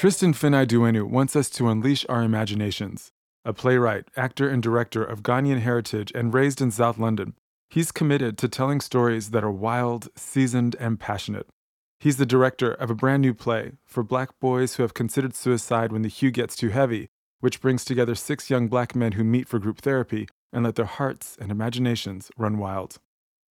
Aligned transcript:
Tristan 0.00 0.32
Fynn-Aiduenu 0.32 1.10
wants 1.10 1.36
us 1.36 1.50
to 1.50 1.68
unleash 1.68 2.06
our 2.08 2.22
imaginations. 2.22 3.12
A 3.44 3.52
playwright, 3.52 4.06
actor, 4.16 4.48
and 4.48 4.62
director 4.62 5.04
of 5.04 5.22
Ghanaian 5.22 5.60
heritage 5.60 6.10
and 6.14 6.32
raised 6.32 6.62
in 6.62 6.70
South 6.70 6.96
London, 6.96 7.34
he's 7.68 7.92
committed 7.92 8.38
to 8.38 8.48
telling 8.48 8.80
stories 8.80 9.32
that 9.32 9.44
are 9.44 9.50
wild, 9.50 10.08
seasoned, 10.16 10.74
and 10.80 10.98
passionate. 10.98 11.48
He's 11.98 12.16
the 12.16 12.24
director 12.24 12.72
of 12.72 12.88
a 12.88 12.94
brand 12.94 13.20
new 13.20 13.34
play 13.34 13.72
for 13.84 14.02
black 14.02 14.30
boys 14.40 14.76
who 14.76 14.84
have 14.84 14.94
considered 14.94 15.34
suicide 15.34 15.92
when 15.92 16.00
the 16.00 16.08
hue 16.08 16.30
gets 16.30 16.56
too 16.56 16.70
heavy, 16.70 17.10
which 17.40 17.60
brings 17.60 17.84
together 17.84 18.14
six 18.14 18.48
young 18.48 18.68
black 18.68 18.96
men 18.96 19.12
who 19.12 19.22
meet 19.22 19.48
for 19.48 19.58
group 19.58 19.82
therapy 19.82 20.26
and 20.50 20.64
let 20.64 20.76
their 20.76 20.86
hearts 20.86 21.36
and 21.38 21.50
imaginations 21.50 22.30
run 22.38 22.56
wild. 22.56 22.96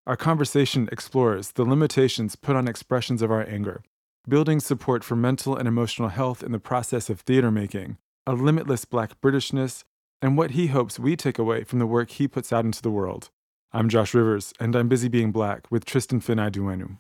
Our 0.08 0.18
conversation 0.18 0.90
explores 0.92 1.52
the 1.52 1.64
limitations 1.64 2.36
put 2.36 2.56
on 2.56 2.68
expressions 2.68 3.22
of 3.22 3.30
our 3.30 3.48
anger, 3.48 3.84
building 4.30 4.60
support 4.60 5.04
for 5.04 5.16
mental 5.16 5.56
and 5.56 5.68
emotional 5.68 6.10
health 6.10 6.44
in 6.44 6.52
the 6.52 6.60
process 6.60 7.10
of 7.10 7.22
theater 7.22 7.50
making, 7.50 7.98
a 8.28 8.34
limitless 8.34 8.86
black 8.86 9.20
Britishness, 9.22 9.84
and 10.22 10.38
what 10.38 10.52
he 10.52 10.68
hopes 10.68 11.00
we 11.00 11.16
take 11.16 11.40
away 11.40 11.64
from 11.64 11.80
the 11.80 11.88
work 11.88 12.12
he 12.12 12.28
puts 12.28 12.54
out 12.54 12.64
into 12.64 12.82
the 12.82 12.92
world. 12.92 13.32
I'm 13.74 13.90
Josh 13.90 14.14
Rivers, 14.14 14.54
and 14.60 14.76
I'm 14.76 14.88
busy 14.88 15.08
being 15.08 15.32
black 15.32 15.66
with 15.72 15.84
Tristan 15.84 16.20
Fynn-Aiduenu. 16.20 16.98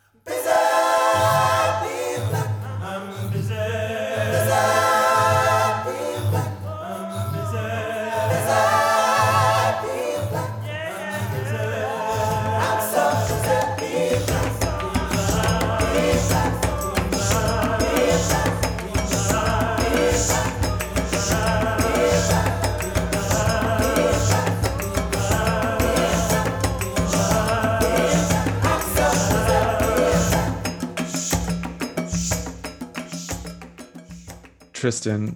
Tristan, 34.80 35.36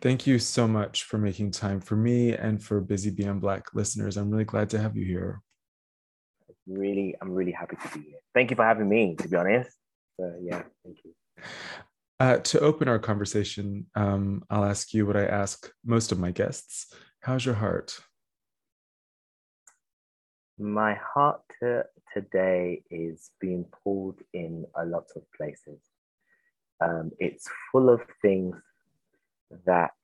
thank 0.00 0.26
you 0.26 0.40
so 0.40 0.66
much 0.66 1.04
for 1.04 1.16
making 1.16 1.52
time 1.52 1.80
for 1.80 1.94
me 1.94 2.32
and 2.32 2.60
for 2.60 2.80
Busy 2.80 3.10
Being 3.10 3.38
Black 3.38 3.72
listeners. 3.74 4.16
I'm 4.16 4.28
really 4.28 4.42
glad 4.42 4.70
to 4.70 4.80
have 4.80 4.96
you 4.96 5.04
here. 5.04 5.40
Really, 6.66 7.14
I'm 7.22 7.30
really 7.30 7.52
happy 7.52 7.76
to 7.76 7.96
be 7.96 8.06
here. 8.06 8.18
Thank 8.34 8.50
you 8.50 8.56
for 8.56 8.64
having 8.64 8.88
me, 8.88 9.14
to 9.20 9.28
be 9.28 9.36
honest. 9.36 9.70
So, 10.18 10.34
yeah, 10.42 10.64
thank 10.84 10.98
you. 11.04 11.12
Uh, 12.18 12.38
to 12.38 12.58
open 12.58 12.88
our 12.88 12.98
conversation, 12.98 13.86
um, 13.94 14.42
I'll 14.50 14.64
ask 14.64 14.92
you 14.92 15.06
what 15.06 15.16
I 15.16 15.26
ask 15.26 15.70
most 15.84 16.10
of 16.10 16.18
my 16.18 16.32
guests. 16.32 16.92
How's 17.20 17.46
your 17.46 17.54
heart? 17.54 17.96
My 20.58 20.94
heart 21.14 21.40
to, 21.60 21.84
today 22.12 22.82
is 22.90 23.30
being 23.40 23.64
pulled 23.84 24.18
in 24.34 24.66
a 24.74 24.84
lot 24.84 25.04
of 25.14 25.22
places. 25.36 25.78
Um, 26.80 27.12
it's 27.20 27.48
full 27.70 27.88
of 27.88 28.00
things 28.20 28.56
that 29.66 29.94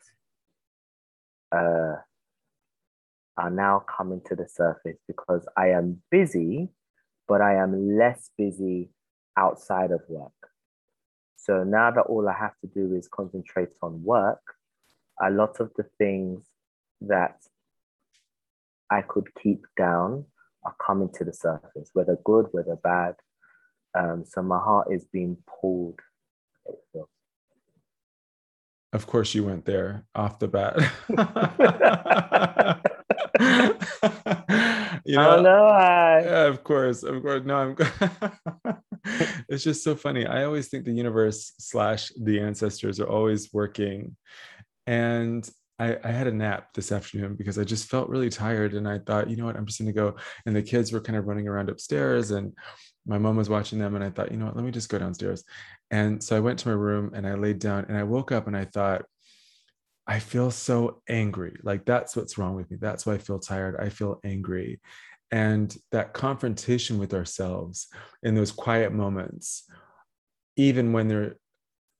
uh, 1.53 1.97
are 3.36 3.50
now 3.50 3.84
coming 3.97 4.20
to 4.26 4.34
the 4.34 4.48
surface 4.48 4.98
because 5.06 5.47
I 5.56 5.69
am 5.69 6.03
busy, 6.10 6.69
but 7.26 7.41
I 7.41 7.54
am 7.54 7.97
less 7.97 8.31
busy 8.36 8.91
outside 9.36 9.91
of 9.92 10.00
work. 10.09 10.32
So 11.36 11.64
now 11.64 11.91
that 11.91 12.03
all 12.03 12.28
I 12.28 12.36
have 12.38 12.59
to 12.60 12.66
do 12.66 12.94
is 12.94 13.09
concentrate 13.09 13.70
on 13.81 14.03
work, 14.03 14.42
a 15.20 15.31
lot 15.31 15.60
of 15.60 15.70
the 15.76 15.84
things 15.98 16.44
that 17.00 17.41
I 18.91 19.03
could 19.03 19.28
keep 19.41 19.65
down 19.76 20.25
are 20.65 20.75
coming 20.84 21.10
to 21.15 21.25
the 21.25 21.32
surface, 21.32 21.91
whether 21.92 22.19
good, 22.25 22.47
whether 22.53 22.76
bad. 22.76 23.15
Um, 23.98 24.25
so 24.26 24.42
my 24.42 24.59
heart 24.59 24.88
is 24.92 25.04
being 25.12 25.36
pulled. 25.60 26.00
Of 28.93 29.06
course, 29.06 29.34
you 29.34 29.44
went 29.44 29.66
there 29.66 30.06
off 30.15 30.38
the 30.38 30.49
bat. 30.49 30.76
you 35.04 35.16
know, 35.16 35.37
oh, 35.37 35.43
no, 35.43 35.66
I... 35.66 36.22
yeah, 36.22 36.47
of 36.47 36.65
course, 36.65 37.03
of 37.03 37.22
course. 37.22 37.43
No, 37.44 37.56
I'm. 37.56 37.77
it's 39.48 39.65
just 39.65 39.84
so 39.84 39.94
funny. 39.94 40.27
I 40.27 40.44
always 40.44 40.69
think 40.69 40.84
the 40.84 40.93
universe 40.93 41.53
slash 41.59 42.10
the 42.19 42.41
ancestors 42.41 42.98
are 42.98 43.09
always 43.09 43.53
working, 43.53 44.16
and 44.87 45.48
I, 45.78 45.98
I, 46.03 46.10
had 46.10 46.27
a 46.27 46.32
nap 46.32 46.72
this 46.75 46.91
afternoon 46.91 47.34
because 47.34 47.59
I 47.59 47.65
just 47.65 47.91
felt 47.91 48.09
really 48.09 48.31
tired, 48.31 48.72
and 48.72 48.88
I 48.88 48.98
thought, 48.98 49.28
you 49.28 49.37
know 49.37 49.44
what, 49.44 49.56
I'm 49.56 49.66
just 49.66 49.78
gonna 49.78 49.93
go. 49.93 50.16
And 50.47 50.56
the 50.56 50.62
kids 50.62 50.93
were 50.93 51.00
kind 51.00 51.19
of 51.19 51.27
running 51.27 51.47
around 51.47 51.69
upstairs, 51.69 52.31
and 52.31 52.54
my 53.08 53.19
mom 53.19 53.36
was 53.36 53.48
watching 53.48 53.78
them, 53.78 53.94
and 53.94 54.04
I 54.04 54.10
thought, 54.10 54.30
you 54.30 54.36
know 54.36 54.46
what, 54.46 54.56
let 54.56 54.64
me 54.64 54.70
just 54.70 54.88
go 54.88 54.98
downstairs. 54.98 55.44
And 55.91 56.22
so 56.22 56.36
I 56.36 56.41
went 56.41 56.58
to 56.60 56.69
my 56.69 56.74
room 56.74 57.12
and 57.14 57.26
I 57.26 57.34
laid 57.34 57.58
down 57.58 57.86
and 57.88 57.96
I 57.96 58.02
woke 58.02 58.30
up 58.30 58.46
and 58.46 58.56
I 58.56 58.66
thought, 58.66 59.04
I 60.06 60.19
feel 60.19 60.50
so 60.50 61.02
angry. 61.08 61.58
Like 61.62 61.84
that's 61.84 62.16
what's 62.16 62.38
wrong 62.38 62.54
with 62.54 62.70
me. 62.70 62.78
That's 62.80 63.04
why 63.06 63.14
I 63.14 63.18
feel 63.18 63.38
tired. 63.38 63.76
I 63.78 63.88
feel 63.88 64.20
angry. 64.24 64.80
And 65.30 65.74
that 65.92 66.14
confrontation 66.14 66.98
with 66.98 67.12
ourselves 67.12 67.88
in 68.22 68.34
those 68.34 68.50
quiet 68.52 68.92
moments, 68.92 69.64
even 70.56 70.92
when 70.92 71.08
they're 71.08 71.36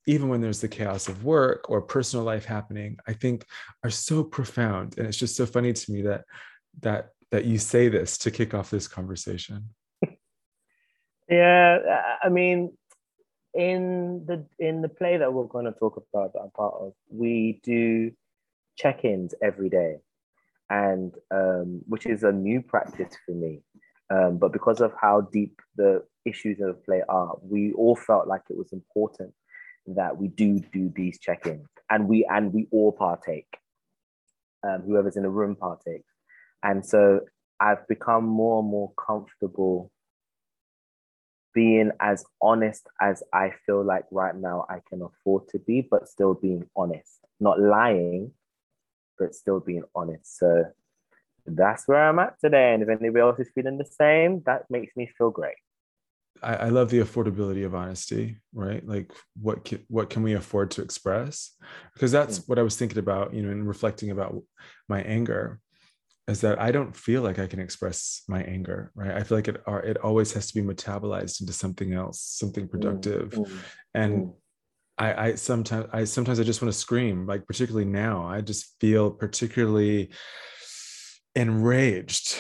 even 0.07 0.31
when 0.31 0.41
there's 0.41 0.63
the 0.63 0.69
chaos 0.69 1.07
of 1.09 1.23
work 1.23 1.69
or 1.69 1.83
personal 1.83 2.25
life 2.25 2.47
happening, 2.47 2.97
I 3.07 3.13
think 3.13 3.45
are 3.85 3.91
so 3.91 4.25
profound. 4.25 4.97
And 4.97 5.07
it's 5.07 5.19
just 5.19 5.37
so 5.37 5.45
funny 5.45 5.75
to 5.75 5.93
me 5.93 6.01
that 6.03 6.25
that 6.81 7.11
that 7.31 7.45
you 7.45 7.59
say 7.59 7.89
this 7.89 8.17
to 8.19 8.31
kick 8.31 8.55
off 8.55 8.71
this 8.71 8.89
conversation. 8.89 9.69
Yeah, 11.29 11.79
I 12.23 12.29
mean, 12.29 12.73
in 13.55 14.25
the 14.27 14.47
in 14.59 14.83
the 14.83 14.89
play 14.89 15.17
that 15.19 15.33
we're 15.33 15.45
going 15.45 15.67
to 15.67 15.73
talk 15.73 16.03
about 16.13 16.33
that 16.33 16.41
I'm 16.41 16.51
part 16.51 16.75
of, 16.81 16.93
we 17.11 17.61
do 17.63 18.13
check-ins 18.77 19.35
every 19.43 19.69
day, 19.69 19.97
and 20.71 21.13
um, 21.31 21.83
which 21.87 22.07
is 22.07 22.23
a 22.23 22.33
new 22.33 22.63
practice 22.63 23.15
for 23.27 23.33
me. 23.33 23.61
Um, 24.11 24.39
but 24.39 24.53
because 24.53 24.81
of 24.81 24.93
how 24.99 25.23
deep 25.33 25.61
the 25.77 26.03
issues 26.25 26.61
of 26.61 26.69
the 26.69 26.75
play 26.75 27.03
are, 27.11 27.37
we 27.43 27.73
all 27.75 27.97
felt 27.97 28.27
like 28.27 28.43
it 28.49 28.57
was 28.57 28.73
important 28.73 29.35
that 29.89 30.17
we 30.17 30.29
do 30.29 30.61
do 30.73 30.91
these 30.95 31.19
check-ins, 31.19 31.69
and 31.91 32.09
we 32.09 32.27
and 32.31 32.53
we 32.55 32.69
all 32.71 32.93
partake. 32.93 33.49
Um, 34.67 34.83
whoever's 34.87 35.17
in 35.17 35.23
the 35.23 35.31
room 35.31 35.57
partakes, 35.57 36.11
and 36.63 36.85
so 36.85 37.21
I've 37.61 37.87
become 37.87 38.25
more 38.25 38.61
and 38.61 38.69
more 38.71 38.93
comfortable 39.07 39.91
being 41.59 41.91
as 41.99 42.25
honest 42.41 42.87
as 43.01 43.21
I 43.33 43.51
feel 43.67 43.85
like 43.85 44.05
right 44.13 44.37
now 44.37 44.65
I 44.71 44.79
can 44.89 45.03
afford 45.03 45.49
to 45.49 45.59
be, 45.59 45.81
but 45.81 46.09
still 46.09 46.35
being 46.35 46.71
honest, 46.77 47.19
not 47.41 47.59
lying, 47.59 48.31
but 49.19 49.35
still 49.35 49.59
being 49.59 49.83
honest. 49.93 50.39
So 50.39 50.67
that's 51.45 51.89
where 51.89 52.09
I'm 52.09 52.21
at 52.21 52.39
today. 52.41 52.75
And 52.75 52.85
if 52.85 52.89
anybody 52.89 53.23
else 53.23 53.41
is 53.41 53.51
feeling 53.53 53.77
the 53.77 53.85
same, 53.85 54.41
that 54.47 54.71
makes 54.71 54.97
me 54.97 55.11
feel 55.19 55.31
great. 55.31 55.57
I, 56.45 56.55
I 56.55 56.69
love 56.69 56.91
the 56.91 57.01
affordability 57.01 57.67
of 57.67 57.75
honesty, 57.75 58.39
right? 58.55 58.87
Like 58.87 59.13
what 59.35 59.65
can, 59.65 59.85
what 59.89 60.11
can 60.11 60.23
we 60.23 60.35
afford 60.35 60.71
to 60.73 60.83
express? 60.83 61.57
Because 61.93 62.13
that's 62.13 62.39
mm. 62.39 62.49
what 62.49 62.61
I 62.61 62.63
was 62.63 62.77
thinking 62.77 62.99
about, 62.99 63.35
you 63.35 63.43
know, 63.43 63.51
in 63.51 63.67
reflecting 63.67 64.13
about 64.13 64.41
my 64.89 65.03
anger, 65.03 65.59
is 66.29 66.43
that 66.43 66.61
I 66.61 66.71
don't 66.71 66.95
feel 66.95 67.23
like 67.23 67.39
I 67.39 67.47
can 67.47 67.59
express 67.59 68.23
my 68.29 68.43
anger, 68.43 68.93
right? 68.95 69.13
I 69.13 69.23
feel 69.23 69.39
like 69.39 69.49
it 69.49 69.63
it 69.67 69.97
always 69.99 70.33
has 70.35 70.47
to 70.49 70.55
be 70.61 70.67
metabolized 70.67 71.41
into 71.41 71.55
something 71.55 71.95
else, 71.95 72.21
something 72.21 72.69
productive, 72.69 73.31
Mm, 73.31 73.47
mm, 73.47 73.59
and 73.95 74.27
mm. 74.27 74.35
I, 74.99 75.29
I 75.29 75.35
sometimes 75.37 75.87
I 75.93 76.05
sometimes 76.05 76.39
I 76.39 76.45
just 76.45 76.61
want 76.61 76.73
to 76.73 76.79
scream, 76.79 77.27
like 77.27 77.47
particularly 77.47 77.87
now. 77.87 78.27
I 78.27 78.43
just 78.43 78.77
feel 78.79 79.11
particularly 79.11 80.11
enraged 81.35 82.37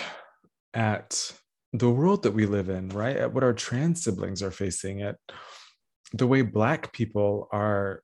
at 0.74 1.32
the 1.72 1.90
world 1.90 2.24
that 2.24 2.32
we 2.32 2.46
live 2.46 2.68
in, 2.68 2.90
right? 2.90 3.16
At 3.16 3.32
what 3.32 3.44
our 3.44 3.54
trans 3.54 4.04
siblings 4.04 4.42
are 4.42 4.50
facing, 4.50 5.02
at 5.02 5.16
the 6.12 6.26
way 6.26 6.42
black 6.42 6.92
people 6.92 7.48
are 7.52 8.02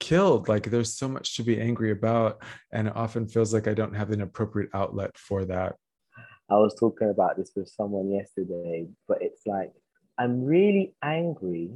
killed. 0.00 0.48
Like 0.48 0.70
there's 0.70 0.94
so 0.94 1.08
much 1.08 1.36
to 1.36 1.42
be 1.44 1.60
angry 1.60 1.92
about. 1.92 2.42
And 2.72 2.88
it 2.88 2.96
often 2.96 3.28
feels 3.28 3.54
like 3.54 3.68
I 3.68 3.74
don't 3.74 3.94
have 3.94 4.10
an 4.10 4.22
appropriate 4.22 4.70
outlet 4.74 5.16
for 5.16 5.44
that. 5.44 5.76
I 6.50 6.54
was 6.54 6.74
talking 6.74 7.10
about 7.10 7.36
this 7.36 7.52
with 7.54 7.68
someone 7.68 8.10
yesterday, 8.10 8.88
but 9.06 9.18
it's 9.20 9.46
like 9.46 9.70
I'm 10.18 10.44
really 10.44 10.94
angry. 11.02 11.70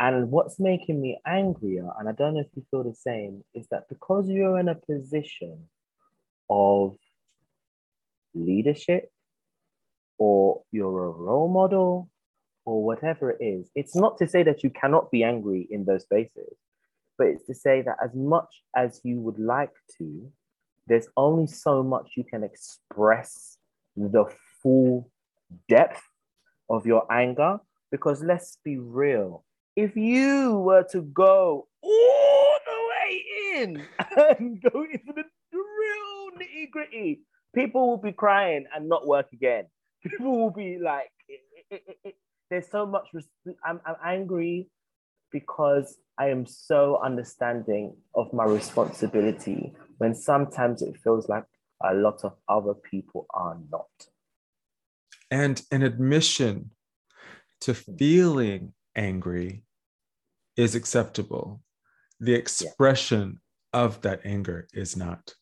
And 0.00 0.30
what's 0.30 0.60
making 0.60 1.00
me 1.00 1.18
angrier, 1.26 1.88
and 1.98 2.08
I 2.08 2.12
don't 2.12 2.34
know 2.34 2.40
if 2.40 2.46
you 2.54 2.64
feel 2.70 2.84
the 2.84 2.94
same, 2.94 3.42
is 3.54 3.66
that 3.70 3.88
because 3.88 4.28
you're 4.28 4.58
in 4.60 4.68
a 4.68 4.76
position 4.76 5.64
of 6.48 6.96
leadership 8.34 9.10
or 10.18 10.62
you're 10.70 11.06
a 11.06 11.10
role 11.10 11.48
model 11.48 12.10
or 12.68 12.84
whatever 12.84 13.30
it 13.30 13.42
is, 13.42 13.70
it's 13.74 13.96
not 13.96 14.18
to 14.18 14.28
say 14.28 14.42
that 14.42 14.62
you 14.62 14.68
cannot 14.68 15.10
be 15.10 15.24
angry 15.24 15.66
in 15.70 15.86
those 15.86 16.02
spaces, 16.02 16.54
but 17.16 17.28
it's 17.28 17.46
to 17.46 17.54
say 17.54 17.80
that 17.80 17.96
as 18.04 18.14
much 18.14 18.62
as 18.76 19.00
you 19.04 19.18
would 19.20 19.38
like 19.38 19.72
to, 19.96 20.30
there's 20.86 21.08
only 21.16 21.46
so 21.46 21.82
much 21.82 22.12
you 22.14 22.24
can 22.24 22.44
express 22.44 23.56
the 23.96 24.26
full 24.62 25.10
depth 25.66 26.02
of 26.68 26.84
your 26.84 27.10
anger. 27.10 27.58
Because 27.90 28.22
let's 28.22 28.58
be 28.62 28.76
real, 28.76 29.46
if 29.74 29.96
you 29.96 30.58
were 30.58 30.84
to 30.90 31.00
go 31.00 31.68
all 31.80 32.56
the 32.66 32.80
way 32.90 33.24
in 33.56 33.82
and 34.38 34.60
go 34.60 34.82
into 34.82 35.12
the 35.16 35.24
real 35.54 36.30
nitty 36.38 36.70
gritty, 36.70 37.20
people 37.54 37.88
will 37.88 37.96
be 37.96 38.12
crying 38.12 38.66
and 38.76 38.90
not 38.90 39.06
work 39.06 39.32
again. 39.32 39.64
People 40.02 40.38
will 40.38 40.50
be 40.50 40.78
like, 40.78 41.10
it, 41.28 41.40
it, 41.70 41.98
it, 42.04 42.14
there's 42.50 42.70
so 42.70 42.86
much. 42.86 43.08
Res- 43.12 43.28
I'm, 43.64 43.80
I'm 43.86 43.96
angry 44.04 44.70
because 45.30 45.96
I 46.18 46.30
am 46.30 46.46
so 46.46 47.00
understanding 47.02 47.96
of 48.14 48.32
my 48.32 48.44
responsibility 48.44 49.74
when 49.98 50.14
sometimes 50.14 50.82
it 50.82 50.96
feels 51.02 51.28
like 51.28 51.44
a 51.82 51.94
lot 51.94 52.24
of 52.24 52.34
other 52.48 52.74
people 52.74 53.26
are 53.34 53.58
not. 53.70 53.86
And 55.30 55.62
an 55.70 55.82
admission 55.82 56.70
to 57.60 57.74
feeling 57.74 58.72
angry 58.96 59.64
is 60.56 60.74
acceptable. 60.74 61.62
The 62.20 62.34
expression 62.34 63.40
yeah. 63.74 63.80
of 63.80 64.00
that 64.02 64.20
anger 64.24 64.66
is 64.72 64.96
not. 64.96 65.34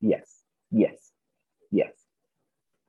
Yes, 0.00 0.42
yes, 0.70 0.92
yes. 0.92 0.97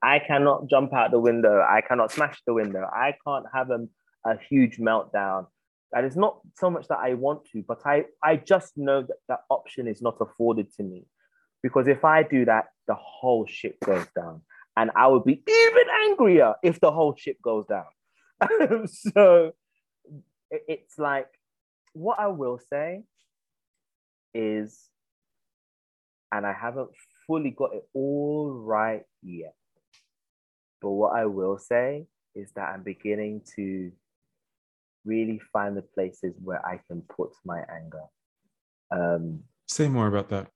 I 0.01 0.19
cannot 0.19 0.69
jump 0.69 0.93
out 0.93 1.11
the 1.11 1.19
window. 1.19 1.61
I 1.61 1.81
cannot 1.81 2.11
smash 2.11 2.41
the 2.45 2.53
window. 2.53 2.87
I 2.91 3.15
can't 3.25 3.45
have 3.53 3.69
a, 3.69 3.87
a 4.25 4.37
huge 4.49 4.77
meltdown. 4.77 5.47
That 5.91 6.05
is 6.05 6.15
not 6.15 6.39
so 6.57 6.69
much 6.69 6.87
that 6.87 6.99
I 6.99 7.15
want 7.15 7.45
to, 7.51 7.63
but 7.67 7.79
I, 7.85 8.05
I 8.23 8.37
just 8.37 8.77
know 8.77 9.01
that 9.01 9.17
that 9.27 9.39
option 9.49 9.87
is 9.87 10.01
not 10.01 10.17
afforded 10.21 10.71
to 10.75 10.83
me. 10.83 11.05
Because 11.61 11.87
if 11.87 12.05
I 12.05 12.23
do 12.23 12.45
that, 12.45 12.65
the 12.87 12.95
whole 12.95 13.45
ship 13.47 13.77
goes 13.83 14.05
down. 14.15 14.41
And 14.77 14.91
I 14.95 15.07
would 15.07 15.25
be 15.25 15.43
even 15.45 15.87
angrier 16.05 16.53
if 16.63 16.79
the 16.79 16.91
whole 16.91 17.15
ship 17.17 17.37
goes 17.43 17.65
down. 17.67 18.87
so 18.87 19.51
it's 20.49 20.97
like, 20.97 21.27
what 21.93 22.19
I 22.19 22.27
will 22.27 22.59
say 22.71 23.03
is, 24.33 24.79
and 26.31 26.45
I 26.45 26.53
haven't 26.53 26.89
fully 27.27 27.51
got 27.51 27.73
it 27.73 27.83
all 27.93 28.51
right 28.51 29.03
yet, 29.21 29.55
but 30.81 30.91
what 30.91 31.15
I 31.15 31.25
will 31.25 31.57
say 31.57 32.07
is 32.35 32.51
that 32.55 32.69
I'm 32.73 32.83
beginning 32.83 33.41
to 33.55 33.91
really 35.05 35.39
find 35.51 35.75
the 35.75 35.81
places 35.81 36.35
where 36.43 36.65
I 36.65 36.79
can 36.87 37.01
put 37.01 37.31
my 37.45 37.61
anger. 37.73 38.03
Um, 38.91 39.41
Say 39.67 39.87
more 39.87 40.07
about 40.07 40.29
that. 40.29 40.47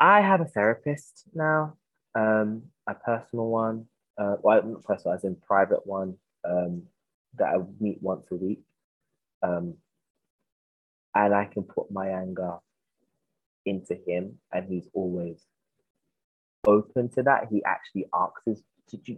I 0.00 0.20
have 0.20 0.40
a 0.40 0.44
therapist 0.44 1.24
now, 1.34 1.74
um, 2.14 2.62
a 2.86 2.94
personal 2.94 3.48
one, 3.48 3.86
uh, 4.16 4.36
well, 4.42 4.62
not 4.62 4.84
personal, 4.84 5.16
as 5.16 5.24
in 5.24 5.36
private 5.36 5.86
one, 5.86 6.16
um, 6.44 6.82
that 7.36 7.48
I 7.48 7.58
meet 7.80 7.98
once 8.00 8.26
a 8.30 8.36
week. 8.36 8.62
Um, 9.42 9.74
and 11.14 11.34
I 11.34 11.46
can 11.46 11.64
put 11.64 11.90
my 11.90 12.08
anger 12.08 12.58
into 13.66 13.96
him, 14.06 14.38
and 14.52 14.68
he's 14.68 14.88
always 14.92 15.44
open 16.68 17.08
to 17.10 17.22
that. 17.22 17.48
He 17.50 17.64
actually 17.64 18.06
asks 18.14 18.62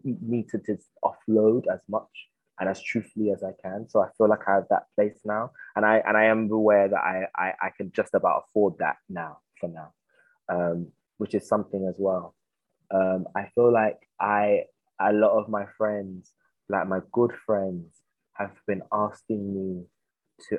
me 0.05 0.47
to 0.51 0.59
just 0.59 0.89
offload 1.05 1.65
as 1.73 1.81
much 1.89 2.29
and 2.59 2.69
as 2.69 2.81
truthfully 2.81 3.31
as 3.31 3.43
I 3.43 3.53
can. 3.63 3.89
So 3.89 4.01
I 4.01 4.09
feel 4.17 4.29
like 4.29 4.47
I 4.47 4.55
have 4.55 4.69
that 4.71 4.87
place 4.95 5.19
now, 5.25 5.51
and 5.75 5.85
I 5.85 6.03
and 6.07 6.17
I 6.17 6.25
am 6.27 6.51
aware 6.51 6.89
that 6.89 7.01
I 7.01 7.27
I, 7.35 7.53
I 7.63 7.71
can 7.77 7.91
just 7.93 8.15
about 8.15 8.45
afford 8.49 8.75
that 8.79 8.97
now 9.09 9.39
for 9.59 9.69
now, 9.69 9.93
um, 10.49 10.89
which 11.19 11.35
is 11.35 11.49
something 11.49 11.87
as 11.89 11.97
well. 11.99 12.35
Um, 12.93 13.27
I 13.35 13.51
feel 13.55 13.73
like 13.73 13.99
I 14.21 14.65
a 15.01 15.13
lot 15.13 15.39
of 15.39 15.49
my 15.49 15.65
friends, 15.79 16.33
like 16.69 16.87
my 16.87 17.01
good 17.13 17.33
friends, 17.47 18.03
have 18.35 18.53
been 18.67 18.83
asking 18.93 19.55
me 19.55 19.85
to 20.49 20.59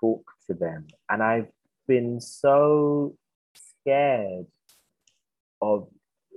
talk 0.00 0.24
to 0.46 0.54
them, 0.54 0.86
and 1.08 1.22
I've 1.22 1.50
been 1.86 2.20
so 2.20 3.16
scared 3.54 4.46
of 5.60 5.88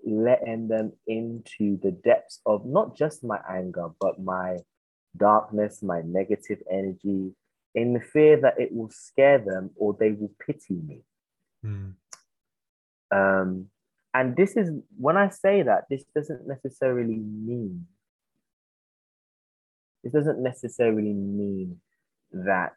letting 0.05 0.67
them 0.67 0.91
into 1.07 1.77
the 1.81 1.91
depths 1.91 2.39
of 2.45 2.65
not 2.65 2.97
just 2.97 3.23
my 3.23 3.39
anger, 3.49 3.89
but 3.99 4.19
my 4.19 4.57
darkness, 5.17 5.83
my 5.83 6.01
negative 6.01 6.59
energy, 6.71 7.31
in 7.75 7.93
the 7.93 8.01
fear 8.01 8.39
that 8.41 8.59
it 8.59 8.73
will 8.73 8.89
scare 8.89 9.39
them 9.39 9.69
or 9.75 9.95
they 9.99 10.11
will 10.11 10.31
pity 10.45 10.75
me. 10.87 11.01
Mm. 11.65 11.93
Um, 13.11 13.67
and 14.13 14.35
this 14.35 14.57
is 14.57 14.69
when 14.97 15.17
I 15.17 15.29
say 15.29 15.63
that, 15.63 15.85
this 15.89 16.03
doesn't 16.15 16.47
necessarily 16.47 17.17
mean, 17.17 17.87
this 20.03 20.13
doesn't 20.13 20.41
necessarily 20.41 21.13
mean 21.13 21.79
that 22.33 22.73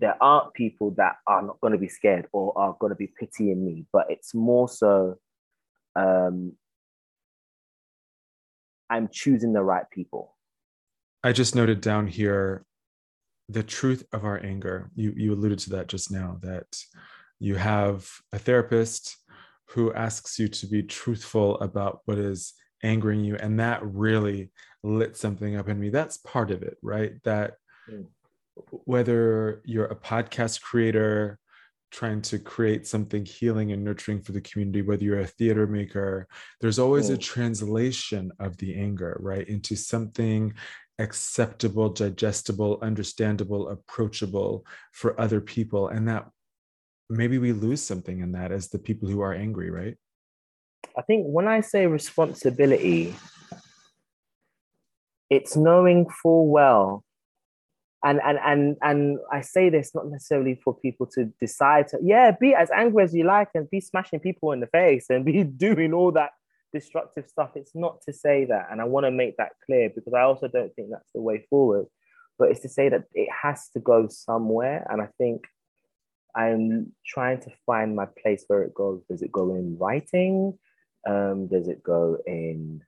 there 0.00 0.16
aren't 0.20 0.54
people 0.54 0.92
that 0.92 1.16
are 1.26 1.42
not 1.42 1.60
going 1.60 1.72
to 1.72 1.78
be 1.78 1.88
scared 1.88 2.26
or 2.32 2.56
are 2.56 2.76
going 2.80 2.90
to 2.90 2.96
be 2.96 3.12
pitying 3.18 3.64
me, 3.64 3.84
but 3.92 4.06
it's 4.08 4.34
more 4.34 4.68
so 4.68 5.18
um, 5.96 6.52
I'm 8.90 9.08
choosing 9.10 9.52
the 9.52 9.62
right 9.62 9.88
people. 9.90 10.36
I 11.24 11.32
just 11.32 11.54
noted 11.54 11.80
down 11.80 12.06
here 12.06 12.64
the 13.48 13.62
truth 13.62 14.04
of 14.12 14.24
our 14.24 14.42
anger. 14.44 14.90
You 14.94 15.12
you 15.16 15.32
alluded 15.32 15.58
to 15.60 15.70
that 15.70 15.88
just 15.88 16.10
now 16.10 16.38
that 16.42 16.76
you 17.38 17.56
have 17.56 18.08
a 18.32 18.38
therapist 18.38 19.16
who 19.68 19.92
asks 19.94 20.38
you 20.38 20.48
to 20.48 20.66
be 20.66 20.82
truthful 20.82 21.58
about 21.60 22.00
what 22.04 22.18
is 22.18 22.54
angering 22.82 23.24
you 23.24 23.36
and 23.36 23.58
that 23.60 23.80
really 23.82 24.50
lit 24.82 25.16
something 25.16 25.56
up 25.56 25.68
in 25.68 25.78
me. 25.78 25.88
That's 25.88 26.18
part 26.18 26.50
of 26.50 26.62
it, 26.62 26.76
right? 26.82 27.12
That 27.24 27.54
mm. 27.90 28.06
whether 28.70 29.62
you're 29.64 29.86
a 29.86 29.96
podcast 29.96 30.60
creator, 30.60 31.38
trying 31.92 32.22
to 32.22 32.38
create 32.38 32.86
something 32.86 33.24
healing 33.24 33.72
and 33.72 33.84
nurturing 33.84 34.22
for 34.22 34.32
the 34.32 34.40
community, 34.40 34.80
whether 34.80 35.04
you're 35.04 35.20
a 35.20 35.26
theater 35.26 35.66
maker, 35.66 36.26
there's 36.60 36.78
always 36.78 37.10
a 37.10 37.16
mm. 37.16 37.20
translation 37.20 38.32
of 38.40 38.56
the 38.56 38.74
anger, 38.74 39.18
right, 39.20 39.46
into 39.46 39.76
something 39.76 40.54
acceptable, 40.98 41.90
digestible, 41.90 42.78
understandable, 42.82 43.68
approachable 43.68 44.64
for 44.92 45.20
other 45.20 45.40
people. 45.40 45.88
And 45.88 46.08
that 46.08 46.28
maybe 47.10 47.38
we 47.38 47.52
lose 47.52 47.82
something 47.82 48.20
in 48.20 48.32
that 48.32 48.52
as 48.52 48.68
the 48.68 48.78
people 48.78 49.08
who 49.08 49.20
are 49.20 49.34
angry, 49.34 49.70
right? 49.70 49.96
I 50.96 51.02
think 51.02 51.26
when 51.26 51.46
I 51.46 51.60
say 51.60 51.86
responsibility, 51.86 53.14
it's 55.28 55.56
knowing 55.56 56.08
full 56.22 56.48
well 56.48 57.04
and 58.04 58.20
and 58.24 58.38
and 58.44 58.76
and 58.82 59.18
I 59.30 59.42
say 59.42 59.70
this 59.70 59.94
not 59.94 60.08
necessarily 60.08 60.60
for 60.62 60.74
people 60.74 61.06
to 61.14 61.26
decide 61.40 61.88
to 61.88 61.98
yeah 62.02 62.32
be 62.32 62.54
as 62.54 62.70
angry 62.70 63.04
as 63.04 63.14
you 63.14 63.24
like 63.24 63.48
and 63.54 63.70
be 63.70 63.80
smashing 63.80 64.20
people 64.20 64.52
in 64.52 64.60
the 64.60 64.66
face 64.66 65.06
and 65.08 65.24
be 65.32 65.44
doing 65.44 65.92
all 65.92 66.12
that 66.12 66.30
destructive 66.72 67.28
stuff. 67.28 67.50
It's 67.54 67.74
not 67.74 68.00
to 68.02 68.12
say 68.12 68.46
that, 68.46 68.68
and 68.70 68.80
I 68.80 68.84
want 68.84 69.04
to 69.06 69.10
make 69.10 69.36
that 69.36 69.52
clear 69.66 69.90
because 69.94 70.14
I 70.14 70.22
also 70.22 70.48
don't 70.48 70.74
think 70.74 70.90
that's 70.90 71.12
the 71.14 71.20
way 71.20 71.46
forward. 71.48 71.86
But 72.38 72.50
it's 72.50 72.60
to 72.60 72.68
say 72.68 72.88
that 72.88 73.04
it 73.14 73.28
has 73.42 73.68
to 73.74 73.80
go 73.80 74.08
somewhere, 74.08 74.86
and 74.90 75.00
I 75.00 75.08
think 75.18 75.46
I'm 76.34 76.92
trying 77.06 77.40
to 77.42 77.50
find 77.66 77.94
my 77.94 78.06
place 78.22 78.44
where 78.48 78.62
it 78.62 78.74
goes. 78.74 79.02
Does 79.08 79.22
it 79.22 79.30
go 79.30 79.54
in 79.54 79.76
writing? 79.78 80.58
Um, 81.06 81.46
does 81.48 81.68
it 81.68 81.82
go 81.82 82.18
in 82.26 82.82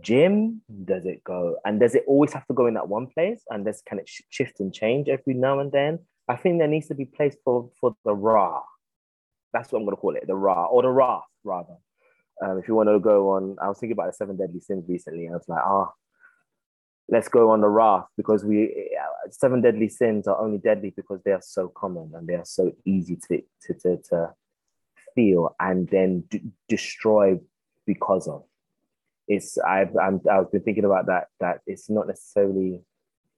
gym? 0.00 0.62
Does 0.84 1.06
it 1.06 1.22
go 1.24 1.56
and 1.64 1.80
does 1.80 1.94
it 1.94 2.04
always 2.06 2.32
have 2.32 2.46
to 2.46 2.54
go 2.54 2.66
in 2.66 2.74
that 2.74 2.88
one 2.88 3.06
place? 3.06 3.42
And 3.50 3.64
does 3.64 3.82
can 3.82 3.98
it 3.98 4.08
shift 4.30 4.60
and 4.60 4.72
change 4.72 5.08
every 5.08 5.34
now 5.34 5.60
and 5.60 5.72
then? 5.72 6.00
I 6.28 6.36
think 6.36 6.58
there 6.58 6.68
needs 6.68 6.88
to 6.88 6.94
be 6.94 7.04
place 7.04 7.36
for 7.44 7.70
for 7.80 7.94
the 8.04 8.14
raw. 8.14 8.62
That's 9.52 9.72
what 9.72 9.78
I'm 9.78 9.84
gonna 9.84 9.96
call 9.96 10.16
it, 10.16 10.26
the 10.26 10.34
raw 10.34 10.66
or 10.66 10.82
the 10.82 10.90
wrath 10.90 11.22
rather. 11.44 11.76
Um, 12.42 12.58
if 12.58 12.68
you 12.68 12.74
want 12.74 12.90
to 12.90 13.00
go 13.00 13.30
on, 13.30 13.56
I 13.62 13.68
was 13.68 13.78
thinking 13.78 13.92
about 13.94 14.08
the 14.08 14.12
seven 14.12 14.36
deadly 14.36 14.60
sins 14.60 14.84
recently. 14.86 15.28
I 15.28 15.32
was 15.32 15.48
like, 15.48 15.62
ah, 15.64 15.86
oh, 15.88 15.92
let's 17.08 17.28
go 17.28 17.50
on 17.50 17.60
the 17.60 17.68
wrath 17.68 18.06
because 18.16 18.44
we 18.44 18.90
seven 19.30 19.62
deadly 19.62 19.88
sins 19.88 20.26
are 20.26 20.38
only 20.38 20.58
deadly 20.58 20.92
because 20.94 21.20
they 21.24 21.32
are 21.32 21.42
so 21.42 21.68
common 21.68 22.12
and 22.14 22.26
they 22.26 22.34
are 22.34 22.44
so 22.44 22.72
easy 22.84 23.16
to 23.28 23.42
to 23.62 23.74
to, 23.74 23.96
to 24.08 24.34
feel 25.14 25.54
and 25.60 25.88
then 25.88 26.24
d- 26.28 26.42
destroy 26.68 27.38
because 27.86 28.28
of. 28.28 28.44
It's 29.28 29.58
I've 29.58 29.96
I'm, 29.96 30.20
I've 30.30 30.50
been 30.52 30.62
thinking 30.62 30.84
about 30.84 31.06
that 31.06 31.28
that 31.40 31.60
it's 31.66 31.90
not 31.90 32.06
necessarily 32.06 32.82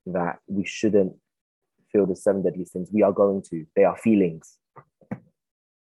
that 0.06 0.38
we 0.46 0.64
shouldn't 0.64 1.14
feel 1.92 2.06
the 2.06 2.16
seven 2.16 2.42
deadly 2.42 2.64
sins. 2.64 2.90
We 2.92 3.02
are 3.02 3.12
going 3.12 3.42
to. 3.50 3.66
They 3.74 3.84
are 3.84 3.96
feelings. 3.96 4.56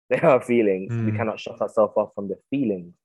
They 0.10 0.20
are 0.22 0.42
feelings. 0.42 0.92
Mm. 0.92 1.06
We 1.06 1.12
hmm. 1.12 1.18
cannot 1.18 1.40
shut 1.40 1.62
ourselves 1.62 1.94
off 1.96 2.16
from 2.16 2.30
the 2.30 2.38
feelings. 2.50 2.96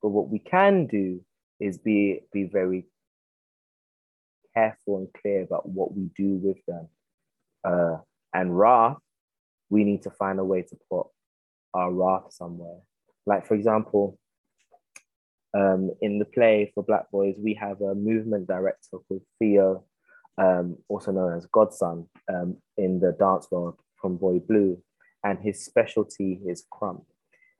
But 0.00 0.10
what 0.10 0.28
we 0.28 0.38
can 0.38 0.86
do 0.86 1.20
is 1.58 1.76
be 1.76 2.20
be 2.32 2.44
very 2.44 2.86
careful 4.54 4.98
and 4.98 5.08
clear 5.20 5.42
about 5.42 5.68
what 5.68 5.92
we 5.92 6.10
do 6.16 6.34
with 6.36 6.58
them. 6.68 6.88
Uh, 7.64 7.96
and 8.32 8.56
wrath, 8.56 8.98
we 9.70 9.84
need 9.84 10.02
to 10.02 10.10
find 10.10 10.38
a 10.38 10.44
way 10.44 10.62
to 10.62 10.76
put 10.90 11.06
our 11.74 11.92
wrath 11.92 12.32
somewhere. 12.32 12.78
Like, 13.26 13.46
for 13.46 13.54
example, 13.54 14.18
um, 15.54 15.90
in 16.00 16.18
the 16.18 16.24
play 16.24 16.70
for 16.74 16.82
Black 16.82 17.10
Boys, 17.10 17.34
we 17.38 17.54
have 17.54 17.80
a 17.80 17.94
movement 17.94 18.46
director 18.46 18.98
called 19.08 19.22
Theo, 19.38 19.84
um, 20.38 20.76
also 20.88 21.12
known 21.12 21.36
as 21.36 21.46
Godson, 21.46 22.08
um, 22.32 22.56
in 22.76 23.00
the 23.00 23.12
dance 23.18 23.48
world 23.50 23.76
from 24.00 24.16
Boy 24.16 24.38
Blue, 24.38 24.82
and 25.24 25.38
his 25.38 25.64
specialty 25.64 26.40
is 26.46 26.64
krump. 26.72 27.04